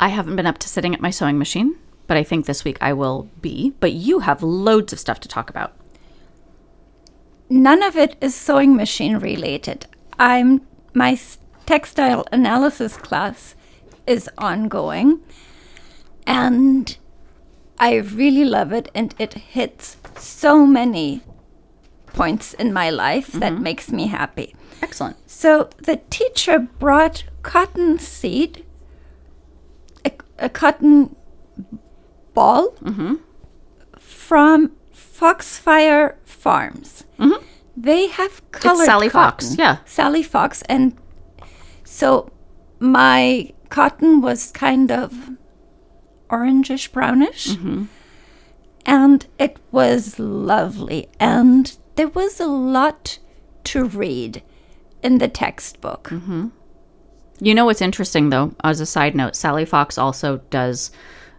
I 0.02 0.08
haven't 0.08 0.36
been 0.36 0.48
up 0.48 0.58
to 0.58 0.68
sitting 0.68 0.94
at 0.94 1.00
my 1.00 1.12
sewing 1.12 1.38
machine, 1.38 1.78
but 2.08 2.18
I 2.18 2.24
think 2.24 2.46
this 2.46 2.66
week 2.66 2.78
I 2.82 2.92
will 2.92 3.30
be. 3.40 3.74
But 3.80 3.94
you 3.94 4.20
have 4.20 4.42
loads 4.42 4.92
of 4.92 5.00
stuff 5.00 5.20
to 5.22 5.30
talk 5.30 5.50
about. 5.50 5.74
None 7.50 7.84
of 7.84 7.96
it 7.96 8.16
is 8.20 8.34
sewing 8.34 8.76
machine 8.76 9.18
related. 9.18 9.86
I'm 10.18 10.62
my 10.94 11.20
textile 11.66 12.26
analysis 12.32 12.98
class 12.98 13.56
is 14.08 14.30
ongoing 14.38 15.22
and 16.26 16.98
I 17.80 17.96
really 17.96 18.44
love 18.44 18.74
it 18.74 18.90
and 18.94 19.14
it 19.20 19.34
hits 19.34 19.98
so 20.18 20.66
many 20.66 21.22
points 22.08 22.54
in 22.54 22.74
my 22.74 22.90
life 22.90 23.32
that 23.34 23.54
mm-hmm. 23.54 23.64
makes 23.64 23.92
me 23.92 24.08
happy. 24.08 24.56
Excellent. 24.82 25.18
So 25.30 25.70
the 25.78 26.02
teacher 26.10 26.60
brought 26.60 27.24
cotton 27.44 28.00
seed, 28.00 28.66
a, 30.42 30.50
cotton 30.50 31.16
ball 32.34 32.72
mm-hmm. 32.82 33.16
from 33.98 34.72
Foxfire 34.94 36.18
Farms. 36.26 37.06
Mm-hmm. 37.20 37.44
They 37.78 38.08
have 38.08 38.42
colored 38.52 38.82
it's 38.82 38.86
Sally 38.86 39.10
cotton. 39.10 39.48
Fox, 39.48 39.58
yeah. 39.58 39.78
Sally 39.86 40.24
Fox, 40.24 40.62
and 40.64 40.98
so 41.84 42.32
my 42.80 43.54
cotton 43.70 44.22
was 44.22 44.52
kind 44.52 44.92
of 44.92 45.32
orangish 46.30 46.92
brownish, 46.92 47.48
mm-hmm. 47.48 47.86
and 48.86 49.28
it 49.40 49.58
was 49.72 50.20
lovely. 50.20 51.10
And 51.20 51.78
there 51.96 52.10
was 52.10 52.40
a 52.40 52.48
lot 52.48 53.20
to 53.66 53.86
read 53.86 54.44
in 55.04 55.18
the 55.18 55.28
textbook. 55.28 56.10
You 57.42 57.56
know 57.56 57.66
what's 57.66 57.82
interesting 57.82 58.30
though, 58.30 58.56
as 58.64 58.80
a 58.80 58.86
side 58.86 59.16
note, 59.16 59.36
Sally 59.36 59.66
Fox 59.66 59.98
also 59.98 60.38
does 60.52 60.92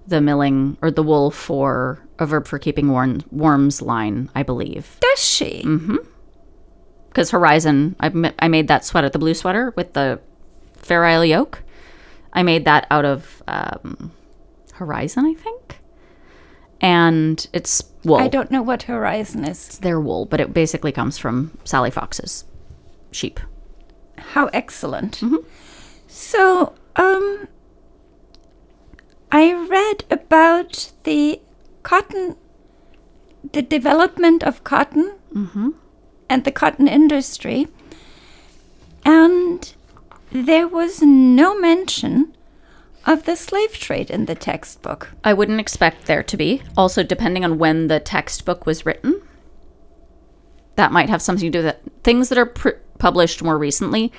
the 0.06 0.20
milling 0.20 0.76
or 0.82 0.90
the 0.90 1.02
wool 1.02 1.30
for 1.30 2.00
A 2.18 2.26
Verb 2.26 2.48
for 2.48 2.58
Keeping 2.58 2.90
Warm, 2.90 3.22
worms 3.30 3.80
line, 3.80 4.28
I 4.34 4.42
believe. 4.42 4.96
Does 5.00 5.24
she? 5.24 5.62
Mm-hmm. 5.64 5.96
Because 7.08 7.30
Horizon, 7.30 7.94
I, 8.00 8.32
I 8.40 8.48
made 8.48 8.66
that 8.66 8.84
sweater, 8.84 9.08
the 9.10 9.20
blue 9.20 9.34
sweater 9.34 9.72
with 9.76 9.92
the 9.92 10.20
Fair 10.76 11.04
Isle 11.04 11.24
yoke. 11.24 11.62
I 12.32 12.42
made 12.42 12.64
that 12.64 12.86
out 12.90 13.04
of 13.04 13.42
um, 13.46 14.10
Horizon, 14.72 15.24
I 15.24 15.34
think. 15.34 15.78
And 16.80 17.46
it's 17.52 17.84
wool. 18.02 18.16
I 18.16 18.26
don't 18.26 18.50
know 18.50 18.62
what 18.62 18.84
Horizon 18.84 19.44
is. 19.44 19.68
It's 19.68 19.78
their 19.78 20.00
wool, 20.00 20.26
but 20.26 20.40
it 20.40 20.52
basically 20.52 20.90
comes 20.90 21.16
from 21.16 21.56
Sally 21.62 21.92
Fox's 21.92 22.44
sheep. 23.12 23.38
How 24.18 24.46
excellent. 24.46 25.22
So, 26.14 26.74
um, 26.94 27.48
I 29.32 29.54
read 29.54 30.04
about 30.10 30.92
the 31.04 31.40
cotton, 31.82 32.36
the 33.52 33.62
development 33.62 34.44
of 34.44 34.62
cotton 34.62 35.14
and 36.28 36.44
the 36.44 36.52
cotton 36.52 36.86
industry, 36.86 37.66
and 39.06 39.74
there 40.30 40.68
was 40.68 41.00
no 41.00 41.58
mention 41.58 42.36
of 43.06 43.24
the 43.24 43.34
slave 43.34 43.72
trade 43.72 44.10
in 44.10 44.26
the 44.26 44.34
textbook. 44.34 45.12
I 45.24 45.32
wouldn't 45.32 45.60
expect 45.60 46.04
there 46.04 46.22
to 46.22 46.36
be. 46.36 46.62
Also, 46.76 47.02
depending 47.02 47.42
on 47.42 47.58
when 47.58 47.88
the 47.88 48.00
textbook 48.00 48.66
was 48.66 48.84
written, 48.84 49.22
that 50.76 50.92
might 50.92 51.08
have 51.08 51.22
something 51.22 51.50
to 51.50 51.58
do 51.58 51.64
with 51.64 51.74
it. 51.74 51.82
Things 52.04 52.28
that 52.28 52.38
are 52.38 52.46
pr- 52.46 52.70
published 52.98 53.42
more 53.42 53.58
recently 53.58 54.12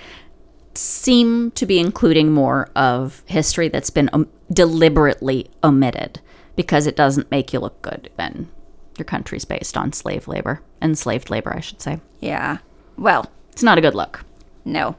seem 0.75 1.51
to 1.51 1.65
be 1.65 1.79
including 1.79 2.31
more 2.31 2.69
of 2.75 3.21
history 3.25 3.67
that's 3.69 3.89
been 3.89 4.09
um, 4.13 4.27
deliberately 4.51 5.49
omitted 5.63 6.19
because 6.55 6.87
it 6.87 6.95
doesn't 6.95 7.29
make 7.31 7.53
you 7.53 7.59
look 7.59 7.81
good 7.81 8.09
when 8.15 8.49
your 8.97 9.05
country's 9.05 9.45
based 9.45 9.75
on 9.77 9.91
slave 9.93 10.27
labor, 10.27 10.61
enslaved 10.81 11.29
labor, 11.29 11.53
I 11.55 11.59
should 11.59 11.81
say. 11.81 11.99
Yeah. 12.19 12.57
Well, 12.97 13.31
It's 13.51 13.63
not 13.63 13.77
a 13.77 13.81
good 13.81 13.95
look. 13.95 14.23
No. 14.65 14.95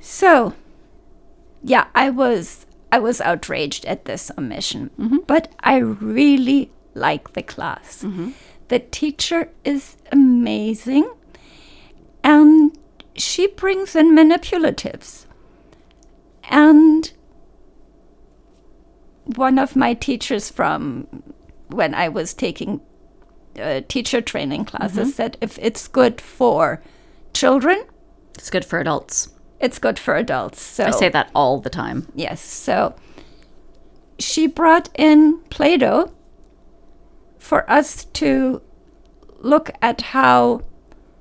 So, 0.00 0.54
yeah, 1.62 1.86
I 1.94 2.10
was 2.10 2.66
I 2.90 2.98
was 2.98 3.20
outraged 3.20 3.84
at 3.86 4.04
this 4.04 4.30
omission, 4.36 4.90
but 5.26 5.52
I 5.60 5.76
really 5.78 6.70
like 6.94 7.32
the 7.32 7.42
class. 7.42 8.04
The 8.68 8.78
teacher 8.80 9.50
is 9.64 9.96
amazing, 10.10 11.08
and 12.24 12.76
she 13.16 13.46
brings 13.46 13.94
in 13.96 14.14
manipulatives. 14.14 15.26
And 16.44 17.12
one 19.36 19.58
of 19.58 19.76
my 19.76 19.94
teachers 19.94 20.50
from 20.50 21.06
when 21.68 21.94
I 21.94 22.08
was 22.08 22.34
taking 22.34 22.80
uh, 23.60 23.82
teacher 23.88 24.20
training 24.20 24.64
classes 24.64 25.14
said 25.14 25.36
if 25.40 25.58
it's 25.58 25.88
good 25.88 26.20
for 26.20 26.82
children, 27.32 27.84
It's 28.34 28.50
good 28.50 28.64
for 28.64 28.78
adults. 28.78 29.28
it's 29.60 29.78
good 29.78 29.98
for 29.98 30.16
adults. 30.16 30.60
So 30.60 30.84
I 30.84 30.90
say 30.90 31.08
that 31.10 31.30
all 31.34 31.60
the 31.60 31.70
time. 31.70 32.08
yes. 32.14 32.40
So 32.40 32.94
she 34.18 34.46
brought 34.46 34.88
in 34.96 35.38
Play-Doh 35.50 36.12
for 37.38 37.68
us 37.70 38.04
to 38.06 38.62
look 39.38 39.70
at 39.80 40.00
how 40.00 40.62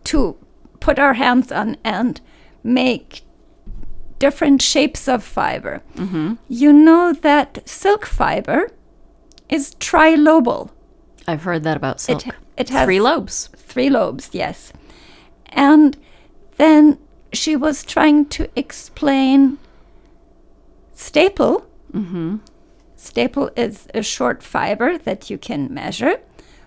to 0.05 0.37
put 0.81 0.99
our 0.99 1.13
hands 1.13 1.51
on 1.51 1.77
and 1.85 2.19
make 2.63 3.21
different 4.19 4.61
shapes 4.61 5.07
of 5.07 5.23
fiber. 5.23 5.81
You 6.49 6.73
know 6.73 7.13
that 7.13 7.67
silk 7.67 8.05
fiber 8.05 8.69
is 9.49 9.73
trilobal. 9.75 10.69
I've 11.27 11.43
heard 11.43 11.63
that 11.63 11.77
about 11.77 12.01
silk. 12.01 12.27
it 12.57 12.69
has- 12.69 12.85
three 12.85 12.99
lobes. 12.99 13.49
Three 13.55 13.89
lobes, 13.89 14.29
yes. 14.33 14.73
And 15.49 15.97
then 16.57 16.97
she 17.31 17.55
was 17.55 17.83
trying 17.83 18.25
to 18.27 18.49
explain 18.55 19.57
staple. 20.93 21.65
Mm-hmm. 21.93 22.37
Staple 22.95 23.49
is 23.55 23.87
a 23.93 24.03
short 24.03 24.43
fiber 24.43 24.97
that 24.99 25.29
you 25.29 25.37
can 25.37 25.73
measure, 25.73 26.19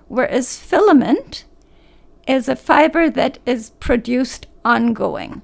whereas 0.09 0.59
filament 0.59 1.45
is 2.27 2.49
a 2.49 2.57
fiber 2.57 3.11
that 3.11 3.39
is 3.47 3.71
produced 3.71 4.47
ongoing. 4.65 5.43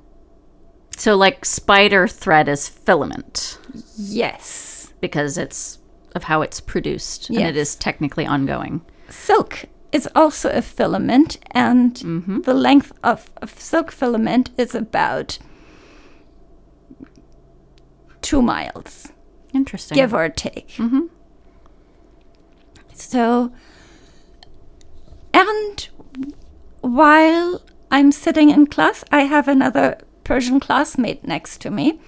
So, 0.97 1.17
like 1.17 1.45
spider 1.45 2.07
thread 2.07 2.49
is 2.49 2.69
filament 2.69 3.59
Yes. 3.97 4.93
because 5.01 5.39
it's 5.39 5.79
of 6.15 6.25
how 6.25 6.43
it's 6.43 6.61
produced, 6.61 7.31
and 7.31 7.39
it 7.39 7.57
is 7.57 7.77
technically 7.77 8.27
ongoing. 8.27 8.83
Silk 9.09 9.67
is 9.93 10.09
also 10.15 10.51
a 10.51 10.61
filament, 10.63 11.39
and 11.53 11.95
mm-hmm. 11.95 12.41
the 12.43 12.55
length 12.55 12.93
of, 13.03 13.31
of 13.41 13.59
silk 13.59 13.93
filament 13.93 14.51
is 14.59 14.75
about 14.75 15.39
two 18.21 18.43
miles. 18.43 19.09
Interesting. 19.53 19.97
give 19.97 20.15
or 20.15 20.29
take. 20.29 20.71
Mm-hmm. 20.71 21.07
So, 22.95 23.53
and 25.33 25.89
while 26.81 27.63
I'm 27.91 28.13
sitting 28.13 28.51
in 28.51 28.67
class, 28.67 29.05
I 29.11 29.23
have 29.23 29.49
another 29.49 29.99
Persian 30.25 30.61
classmate 30.61 31.25
next 31.25 31.61
to 31.63 31.71
me, 31.71 32.01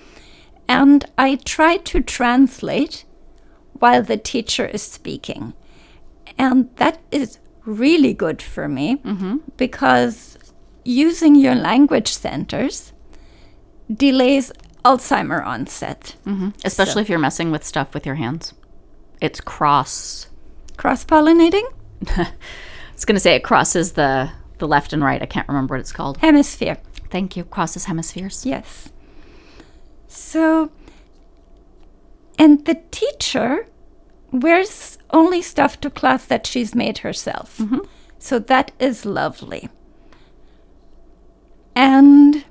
and 0.69 1.05
I 1.19 1.37
try 1.37 1.77
to 1.79 2.01
translate 2.01 3.05
while 3.73 4.03
the 4.03 4.17
teacher 4.17 4.67
is 4.67 4.83
speaking. 4.83 5.55
And 6.39 6.71
that 6.77 7.01
is 7.11 7.39
really 7.65 8.15
good 8.15 8.41
for 8.41 8.69
me 8.69 8.97
mm-hmm. 8.97 9.39
because 9.57 10.39
using 10.85 11.35
your 11.35 11.55
language 11.55 12.13
centers 12.13 12.93
delays 13.93 14.53
Alzheimer 14.85 15.45
onset. 15.45 16.17
Mm-hmm. 16.27 16.51
Especially 16.65 17.03
if 17.03 17.09
you're 17.09 17.19
messing 17.19 17.51
with 17.51 17.65
stuff 17.65 17.95
with 17.95 18.07
your 18.07 18.17
hands. 18.17 18.55
It's 19.21 19.41
cross. 19.41 20.29
Cross 20.77 21.05
pollinating? 21.05 21.65
I 22.09 22.33
was 22.95 23.05
going 23.05 23.17
to 23.17 23.21
say 23.21 23.35
it 23.35 23.45
crosses 23.45 23.93
the, 23.93 24.31
the 24.63 24.69
left 24.69 24.93
and 24.93 25.03
right. 25.03 25.21
I 25.21 25.27
can't 25.27 25.49
remember 25.49 25.75
what 25.75 25.81
it's 25.81 25.93
called. 25.93 26.19
Hemisphere. 26.19 26.79
Thank 27.11 27.37
you. 27.37 27.43
Crosses 27.45 27.87
hemispheres. 27.87 28.47
Yes. 28.47 28.93
So, 30.07 30.71
and 32.39 32.65
the 32.65 32.81
teacher 32.93 33.67
wears 34.31 34.99
only 35.11 35.43
stuff 35.43 35.81
to 35.81 35.91
class 35.91 36.25
that 36.27 36.47
she's 36.47 36.77
made 36.77 36.99
herself. 36.99 37.59
Mm-hmm. 37.59 37.81
So 38.21 38.39
that 38.39 38.71
is 38.79 39.05
lovely. 39.05 39.69
And 41.75 42.45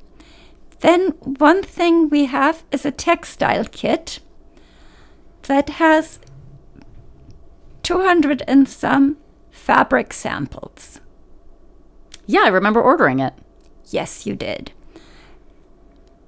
then 0.82 1.12
one 1.22 1.64
thing 1.64 2.10
we 2.10 2.26
have 2.26 2.64
is 2.72 2.86
a 2.86 2.92
textile 2.92 3.66
kit 3.66 4.20
that 5.44 5.70
has 5.70 6.20
200 7.84 8.44
and 8.48 8.68
some 8.68 9.18
fabric 9.50 10.12
samples. 10.14 11.01
Yeah, 12.32 12.44
I 12.46 12.48
remember 12.48 12.82
ordering 12.82 13.20
it. 13.20 13.34
Yes, 13.90 14.26
you 14.26 14.36
did. 14.38 14.72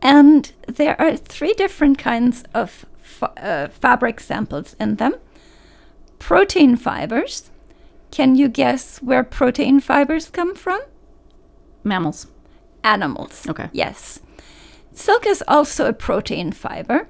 And 0.01 0.51
there 0.67 0.99
are 1.01 1.15
three 1.15 1.53
different 1.53 1.97
kinds 1.97 2.43
of 2.53 2.85
fa- 3.01 3.31
uh, 3.41 3.67
fabric 3.69 4.19
samples 4.19 4.75
in 4.81 4.95
them 4.97 5.13
protein 6.19 6.75
fibers. 6.75 7.51
Can 8.11 8.35
you 8.35 8.49
guess 8.49 8.97
where 9.01 9.23
protein 9.23 9.79
fibers 9.79 10.29
come 10.29 10.55
from? 10.55 10.81
Mammals. 11.85 12.27
Animals. 12.83 13.47
Okay. 13.47 13.69
Yes. 13.71 14.19
Silk 14.93 15.25
is 15.25 15.41
also 15.47 15.87
a 15.87 15.93
protein 15.93 16.51
fiber, 16.51 17.07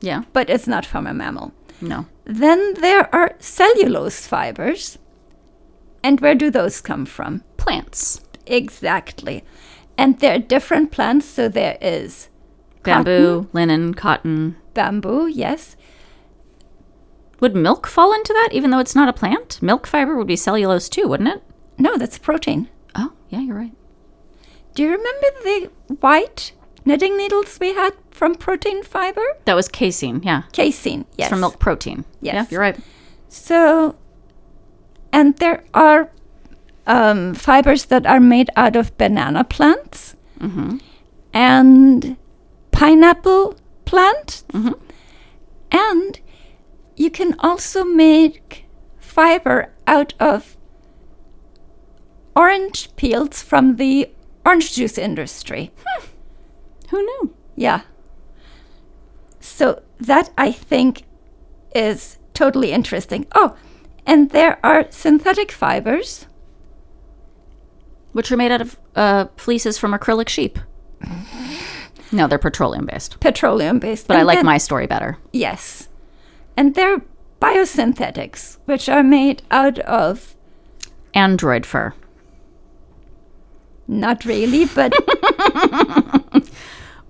Yeah. 0.00 0.22
but 0.32 0.50
it's 0.50 0.66
not 0.66 0.84
from 0.86 1.06
a 1.06 1.14
mammal. 1.14 1.52
No. 1.80 2.06
Then 2.24 2.74
there 2.74 3.12
are 3.14 3.36
cellulose 3.38 4.26
fibers. 4.26 4.98
And 6.04 6.20
where 6.20 6.34
do 6.34 6.50
those 6.50 6.80
come 6.80 7.06
from? 7.06 7.42
Plants. 7.62 8.20
Exactly. 8.46 9.44
And 9.96 10.18
there 10.20 10.34
are 10.34 10.38
different 10.38 10.90
plants. 10.90 11.26
So 11.26 11.48
there 11.48 11.78
is 11.80 12.28
Bamboo, 12.82 13.48
linen, 13.52 13.94
cotton. 13.94 14.56
bamboo, 14.74 15.26
yes. 15.28 15.76
Would 17.40 17.54
milk 17.56 17.86
fall 17.86 18.12
into 18.12 18.32
that, 18.32 18.48
even 18.52 18.70
though 18.70 18.78
it's 18.78 18.94
not 18.94 19.08
a 19.08 19.12
plant? 19.12 19.60
Milk 19.62 19.86
fiber 19.86 20.16
would 20.16 20.26
be 20.26 20.36
cellulose 20.36 20.88
too, 20.88 21.06
wouldn't 21.08 21.28
it? 21.28 21.42
No, 21.78 21.96
that's 21.96 22.18
protein. 22.18 22.68
Oh, 22.94 23.12
yeah, 23.28 23.40
you're 23.40 23.56
right. 23.56 23.72
Do 24.74 24.82
you 24.82 24.90
remember 24.90 25.26
the 25.44 25.70
white 26.00 26.52
knitting 26.84 27.16
needles 27.16 27.58
we 27.60 27.74
had 27.74 27.92
from 28.10 28.34
protein 28.34 28.82
fiber? 28.82 29.22
That 29.44 29.54
was 29.54 29.68
casein. 29.68 30.20
Yeah. 30.24 30.42
Casein, 30.52 31.04
yes. 31.16 31.26
It's 31.26 31.28
from 31.30 31.40
milk 31.40 31.58
protein. 31.58 32.04
Yeah, 32.20 32.34
Yes. 32.34 32.50
you're 32.52 32.60
right. 32.60 32.78
So, 33.28 33.96
and 35.12 35.36
there 35.38 35.64
are 35.74 36.10
um, 36.86 37.34
fibers 37.34 37.86
that 37.86 38.06
are 38.06 38.20
made 38.20 38.50
out 38.56 38.76
of 38.76 38.96
banana 38.98 39.44
plants 39.44 40.16
mm-hmm. 40.38 40.78
and 41.32 42.16
pineapple 42.70 43.56
plant. 43.84 44.44
Mm-hmm. 44.52 44.72
And 45.70 46.20
you 46.96 47.10
can 47.10 47.34
also 47.38 47.84
make 47.84 48.66
fiber 48.98 49.72
out 49.86 50.14
of 50.20 50.56
orange 52.34 52.94
peels 52.96 53.42
from 53.42 53.76
the 53.76 54.10
orange 54.44 54.74
juice 54.74 54.98
industry. 54.98 55.70
Hmm. 55.84 56.06
Who 56.90 57.02
knew? 57.02 57.34
Yeah. 57.56 57.82
So 59.40 59.82
that 60.00 60.30
I 60.36 60.52
think 60.52 61.04
is 61.74 62.18
totally 62.34 62.72
interesting. 62.72 63.26
Oh, 63.34 63.56
and 64.06 64.30
there 64.30 64.58
are 64.64 64.86
synthetic 64.90 65.52
fibers. 65.52 66.26
Which 68.12 68.30
are 68.30 68.36
made 68.36 68.52
out 68.52 68.60
of 68.60 68.78
uh, 68.94 69.26
fleeces 69.36 69.78
from 69.78 69.92
acrylic 69.92 70.28
sheep. 70.28 70.58
No, 72.12 72.26
they're 72.26 72.38
petroleum 72.38 72.84
based. 72.86 73.18
petroleum 73.20 73.78
based. 73.78 74.06
But 74.06 74.18
I 74.18 74.22
like 74.22 74.44
my 74.44 74.58
story 74.58 74.86
better. 74.86 75.16
Yes. 75.32 75.88
And 76.56 76.74
they're 76.74 77.00
biosynthetics, 77.40 78.58
which 78.66 78.88
are 78.88 79.02
made 79.02 79.42
out 79.50 79.78
of, 79.80 80.36
Android 81.14 81.64
fur. 81.66 81.94
not 83.88 84.24
really, 84.26 84.66
but 84.66 84.92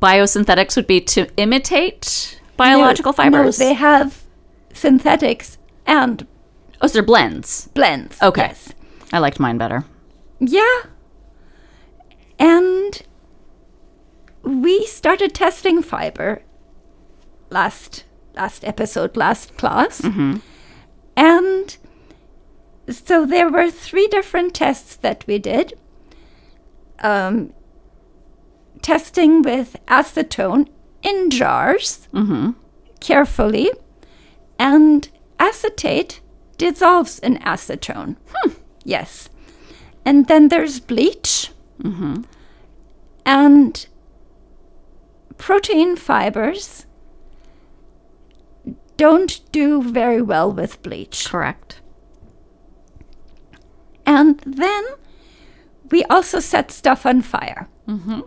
Biosynthetics 0.00 0.74
would 0.76 0.86
be 0.88 1.00
to 1.00 1.28
imitate 1.36 2.40
biological 2.56 3.10
no, 3.12 3.16
fibers. 3.16 3.58
No, 3.58 3.66
they 3.66 3.74
have 3.74 4.22
synthetics 4.72 5.58
and 5.86 6.26
oh, 6.80 6.86
so 6.86 6.94
they're 6.94 7.02
blends. 7.02 7.68
blends. 7.74 8.20
Okay. 8.22 8.42
Yes. 8.42 8.72
I 9.12 9.18
liked 9.18 9.38
mine 9.38 9.58
better. 9.58 9.84
Yeah. 10.40 10.82
And 12.42 13.02
we 14.42 14.84
started 14.86 15.32
testing 15.32 15.80
fiber 15.80 16.42
last 17.50 18.02
last 18.34 18.64
episode, 18.64 19.16
last 19.16 19.56
class. 19.56 20.00
Mm-hmm. 20.00 20.38
And 21.16 21.76
so 22.88 23.24
there 23.24 23.48
were 23.48 23.70
three 23.70 24.08
different 24.08 24.54
tests 24.54 24.96
that 24.96 25.24
we 25.28 25.38
did. 25.38 25.74
Um, 26.98 27.52
testing 28.80 29.42
with 29.42 29.76
acetone 29.86 30.66
in 31.02 31.30
jars 31.30 32.08
mm-hmm. 32.12 32.50
carefully, 32.98 33.70
and 34.58 35.08
acetate 35.38 36.20
dissolves 36.58 37.20
in 37.20 37.38
acetone. 37.38 38.16
Hmm. 38.34 38.50
Yes. 38.84 39.28
And 40.04 40.26
then 40.26 40.48
there's 40.48 40.80
bleach. 40.80 41.52
Mm-hmm. 41.80 42.22
And 43.24 43.86
protein 45.38 45.96
fibers 45.96 46.86
don't 48.96 49.40
do 49.52 49.82
very 49.82 50.22
well 50.22 50.52
with 50.52 50.82
bleach. 50.82 51.28
Correct. 51.28 51.80
And 54.06 54.40
then 54.40 54.84
we 55.90 56.04
also 56.04 56.40
set 56.40 56.70
stuff 56.70 57.06
on 57.06 57.22
fire. 57.22 57.68
Mm-hmm. 57.88 58.20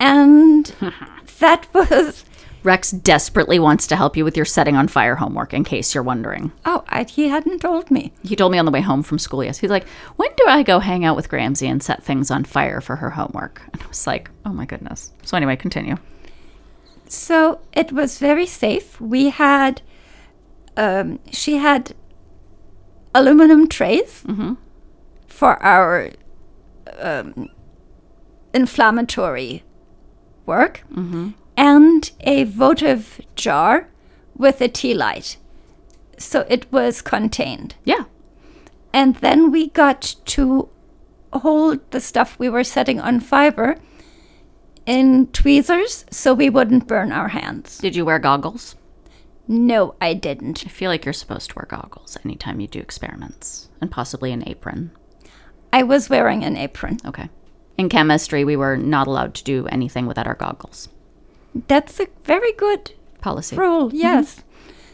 And 0.00 0.74
that 1.38 1.66
was, 1.72 2.24
Rex 2.64 2.92
desperately 2.92 3.58
wants 3.58 3.86
to 3.88 3.96
help 3.96 4.16
you 4.16 4.24
with 4.24 4.36
your 4.36 4.46
setting 4.46 4.76
on 4.76 4.86
fire 4.86 5.16
homework, 5.16 5.52
in 5.52 5.64
case 5.64 5.94
you're 5.94 6.02
wondering. 6.04 6.52
oh, 6.64 6.84
I, 6.88 7.02
he 7.04 7.28
hadn't 7.28 7.60
told 7.60 7.90
me. 7.90 8.12
He 8.22 8.36
told 8.36 8.52
me 8.52 8.58
on 8.58 8.64
the 8.66 8.70
way 8.70 8.80
home 8.80 9.02
from 9.02 9.18
school, 9.18 9.42
yes. 9.42 9.58
He's 9.58 9.70
like, 9.70 9.86
When 10.16 10.30
do 10.36 10.44
I 10.46 10.62
go 10.62 10.78
hang 10.78 11.04
out 11.04 11.16
with 11.16 11.28
Gramsci 11.28 11.68
and 11.68 11.82
set 11.82 12.02
things 12.04 12.30
on 12.30 12.44
fire 12.44 12.80
for 12.80 12.96
her 12.96 13.10
homework? 13.10 13.62
And 13.72 13.82
I 13.82 13.86
was 13.88 14.06
like, 14.06 14.30
Oh 14.44 14.52
my 14.52 14.64
goodness. 14.64 15.12
So, 15.24 15.36
anyway, 15.36 15.56
continue. 15.56 15.96
So 17.08 17.60
it 17.72 17.92
was 17.92 18.18
very 18.18 18.46
safe. 18.46 19.00
We 19.00 19.30
had, 19.30 19.82
um, 20.76 21.18
she 21.30 21.56
had 21.56 21.94
aluminum 23.14 23.68
trays 23.68 24.24
for 25.26 25.62
our 25.62 26.10
um, 26.98 27.50
inflammatory 28.54 29.62
work 30.46 30.84
and 31.62 32.10
a 32.22 32.42
votive 32.42 33.20
jar 33.36 33.88
with 34.36 34.60
a 34.60 34.66
tea 34.66 34.92
light. 34.92 35.36
So 36.18 36.44
it 36.48 36.70
was 36.72 37.00
contained. 37.00 37.76
Yeah. 37.84 38.06
And 38.92 39.14
then 39.16 39.52
we 39.52 39.68
got 39.68 40.16
to 40.24 40.68
hold 41.32 41.78
the 41.92 42.00
stuff 42.00 42.36
we 42.36 42.48
were 42.48 42.64
setting 42.64 42.98
on 43.00 43.20
fiber 43.20 43.76
in 44.86 45.28
tweezers 45.28 46.04
so 46.10 46.34
we 46.34 46.50
wouldn't 46.50 46.88
burn 46.88 47.12
our 47.12 47.28
hands. 47.28 47.78
Did 47.78 47.94
you 47.94 48.04
wear 48.04 48.18
goggles? 48.18 48.74
No, 49.46 49.94
I 50.00 50.14
didn't. 50.14 50.64
I 50.66 50.68
feel 50.68 50.90
like 50.90 51.04
you're 51.04 51.12
supposed 51.12 51.50
to 51.50 51.56
wear 51.56 51.66
goggles 51.68 52.18
anytime 52.24 52.58
you 52.58 52.66
do 52.66 52.80
experiments 52.80 53.68
and 53.80 53.88
possibly 53.88 54.32
an 54.32 54.46
apron. 54.48 54.90
I 55.72 55.84
was 55.84 56.10
wearing 56.10 56.42
an 56.42 56.56
apron. 56.56 56.98
Okay. 57.06 57.28
In 57.78 57.88
chemistry, 57.88 58.44
we 58.44 58.56
were 58.56 58.76
not 58.76 59.06
allowed 59.06 59.34
to 59.34 59.44
do 59.44 59.68
anything 59.68 60.06
without 60.06 60.26
our 60.26 60.34
goggles. 60.34 60.88
That's 61.54 62.00
a 62.00 62.08
very 62.24 62.52
good 62.52 62.92
Policy. 63.20 63.56
rule. 63.56 63.88
Mm-hmm. 63.88 63.96
Yes. 63.96 64.42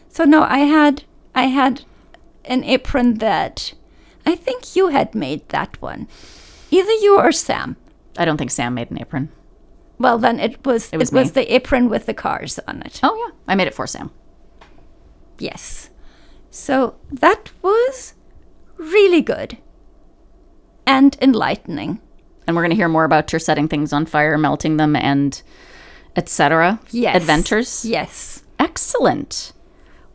So 0.09 0.23
no, 0.23 0.43
I 0.43 0.59
had 0.59 1.03
I 1.35 1.43
had 1.43 1.83
an 2.45 2.63
apron 2.63 3.15
that 3.15 3.73
I 4.25 4.35
think 4.35 4.75
you 4.75 4.89
had 4.89 5.15
made 5.15 5.47
that 5.49 5.81
one. 5.81 6.07
Either 6.71 6.91
you 6.91 7.17
or 7.17 7.31
Sam. 7.31 7.77
I 8.17 8.25
don't 8.25 8.37
think 8.37 8.51
Sam 8.51 8.73
made 8.73 8.91
an 8.91 8.99
apron. 8.99 9.31
Well, 9.97 10.17
then 10.17 10.39
it 10.39 10.65
was 10.65 10.89
it 10.91 10.97
was 10.97 11.11
was, 11.11 11.33
the 11.33 11.53
apron 11.53 11.89
with 11.89 12.05
the 12.05 12.13
cars 12.13 12.59
on 12.67 12.81
it. 12.83 12.99
Oh, 13.03 13.15
yeah. 13.15 13.35
I 13.47 13.55
made 13.55 13.67
it 13.67 13.73
for 13.73 13.87
Sam. 13.87 14.11
Yes. 15.37 15.89
So 16.51 16.95
that 17.11 17.51
was 17.61 18.15
really 18.77 19.21
good 19.21 19.57
and 20.85 21.17
enlightening. 21.21 22.01
And 22.47 22.55
we're 22.55 22.63
going 22.63 22.71
to 22.71 22.75
hear 22.75 22.87
more 22.87 23.03
about 23.03 23.31
your 23.31 23.39
setting 23.39 23.67
things 23.67 23.93
on 23.93 24.05
fire, 24.05 24.37
melting 24.37 24.77
them, 24.77 24.95
and 24.95 25.41
etc. 26.15 26.79
Yes. 26.91 27.15
Adventures. 27.15 27.85
Yes. 27.85 28.43
Excellent. 28.57 29.53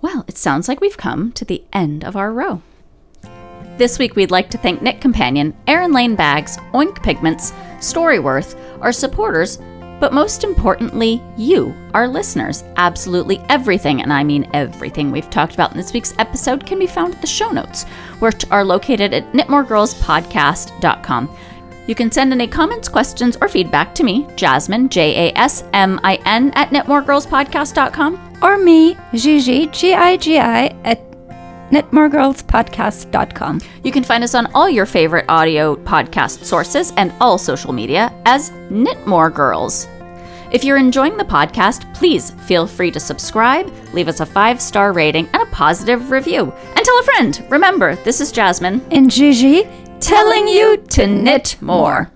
Well, 0.00 0.24
it 0.28 0.36
sounds 0.36 0.68
like 0.68 0.80
we've 0.80 0.96
come 0.96 1.32
to 1.32 1.44
the 1.44 1.64
end 1.72 2.04
of 2.04 2.16
our 2.16 2.32
row. 2.32 2.62
This 3.78 3.98
week, 3.98 4.14
we'd 4.14 4.30
like 4.30 4.50
to 4.50 4.58
thank 4.58 4.82
Knit 4.82 5.00
Companion, 5.00 5.56
Erin 5.66 5.92
Lane 5.92 6.14
Bags, 6.14 6.58
Oink 6.74 7.02
Pigments, 7.02 7.52
Storyworth, 7.78 8.56
our 8.80 8.92
supporters, 8.92 9.58
but 9.98 10.12
most 10.12 10.44
importantly, 10.44 11.22
you, 11.36 11.74
our 11.94 12.06
listeners. 12.06 12.62
Absolutely 12.76 13.40
everything, 13.48 14.02
and 14.02 14.12
I 14.12 14.22
mean 14.22 14.48
everything 14.52 15.10
we've 15.10 15.30
talked 15.30 15.54
about 15.54 15.70
in 15.70 15.76
this 15.76 15.92
week's 15.92 16.14
episode, 16.18 16.66
can 16.66 16.78
be 16.78 16.86
found 16.86 17.14
at 17.14 17.20
the 17.20 17.26
show 17.26 17.50
notes, 17.50 17.84
which 18.18 18.44
are 18.50 18.64
located 18.64 19.14
at 19.14 19.32
knitmoregirlspodcast.com. 19.32 21.36
You 21.86 21.94
can 21.94 22.10
send 22.10 22.32
any 22.32 22.46
comments, 22.46 22.88
questions, 22.88 23.36
or 23.40 23.48
feedback 23.48 23.94
to 23.96 24.04
me, 24.04 24.26
Jasmin, 24.36 24.88
J 24.88 25.28
A 25.28 25.38
S 25.38 25.64
M 25.72 26.00
I 26.02 26.16
N, 26.24 26.50
at 26.54 26.70
knitmoregirlspodcast.com. 26.70 28.38
Or 28.42 28.58
me, 28.58 28.96
Gigi, 29.14 29.66
G 29.66 29.94
I 29.94 30.16
G 30.16 30.38
I, 30.38 30.66
at 30.84 31.00
knitmoregirlspodcast.com. 31.70 33.60
You 33.82 33.92
can 33.92 34.04
find 34.04 34.24
us 34.24 34.34
on 34.34 34.46
all 34.54 34.68
your 34.68 34.86
favorite 34.86 35.26
audio 35.28 35.76
podcast 35.76 36.44
sources 36.44 36.92
and 36.96 37.12
all 37.20 37.38
social 37.38 37.72
media 37.72 38.12
as 38.24 38.50
Knit 38.70 39.06
More 39.06 39.30
Girls. 39.30 39.86
If 40.52 40.62
you're 40.62 40.76
enjoying 40.76 41.16
the 41.16 41.24
podcast, 41.24 41.92
please 41.94 42.30
feel 42.46 42.66
free 42.66 42.92
to 42.92 43.00
subscribe, 43.00 43.72
leave 43.92 44.06
us 44.06 44.20
a 44.20 44.26
five 44.26 44.60
star 44.60 44.92
rating, 44.92 45.28
and 45.32 45.42
a 45.42 45.46
positive 45.46 46.12
review. 46.12 46.52
And 46.76 46.84
tell 46.84 47.00
a 47.00 47.02
friend. 47.02 47.44
Remember, 47.50 47.96
this 47.96 48.20
is 48.20 48.30
Jasmin 48.30 48.80
And 48.92 49.10
Gigi, 49.10 49.64
telling 50.04 50.46
you 50.48 50.76
to 50.90 51.06
knit 51.06 51.56
more. 51.60 52.10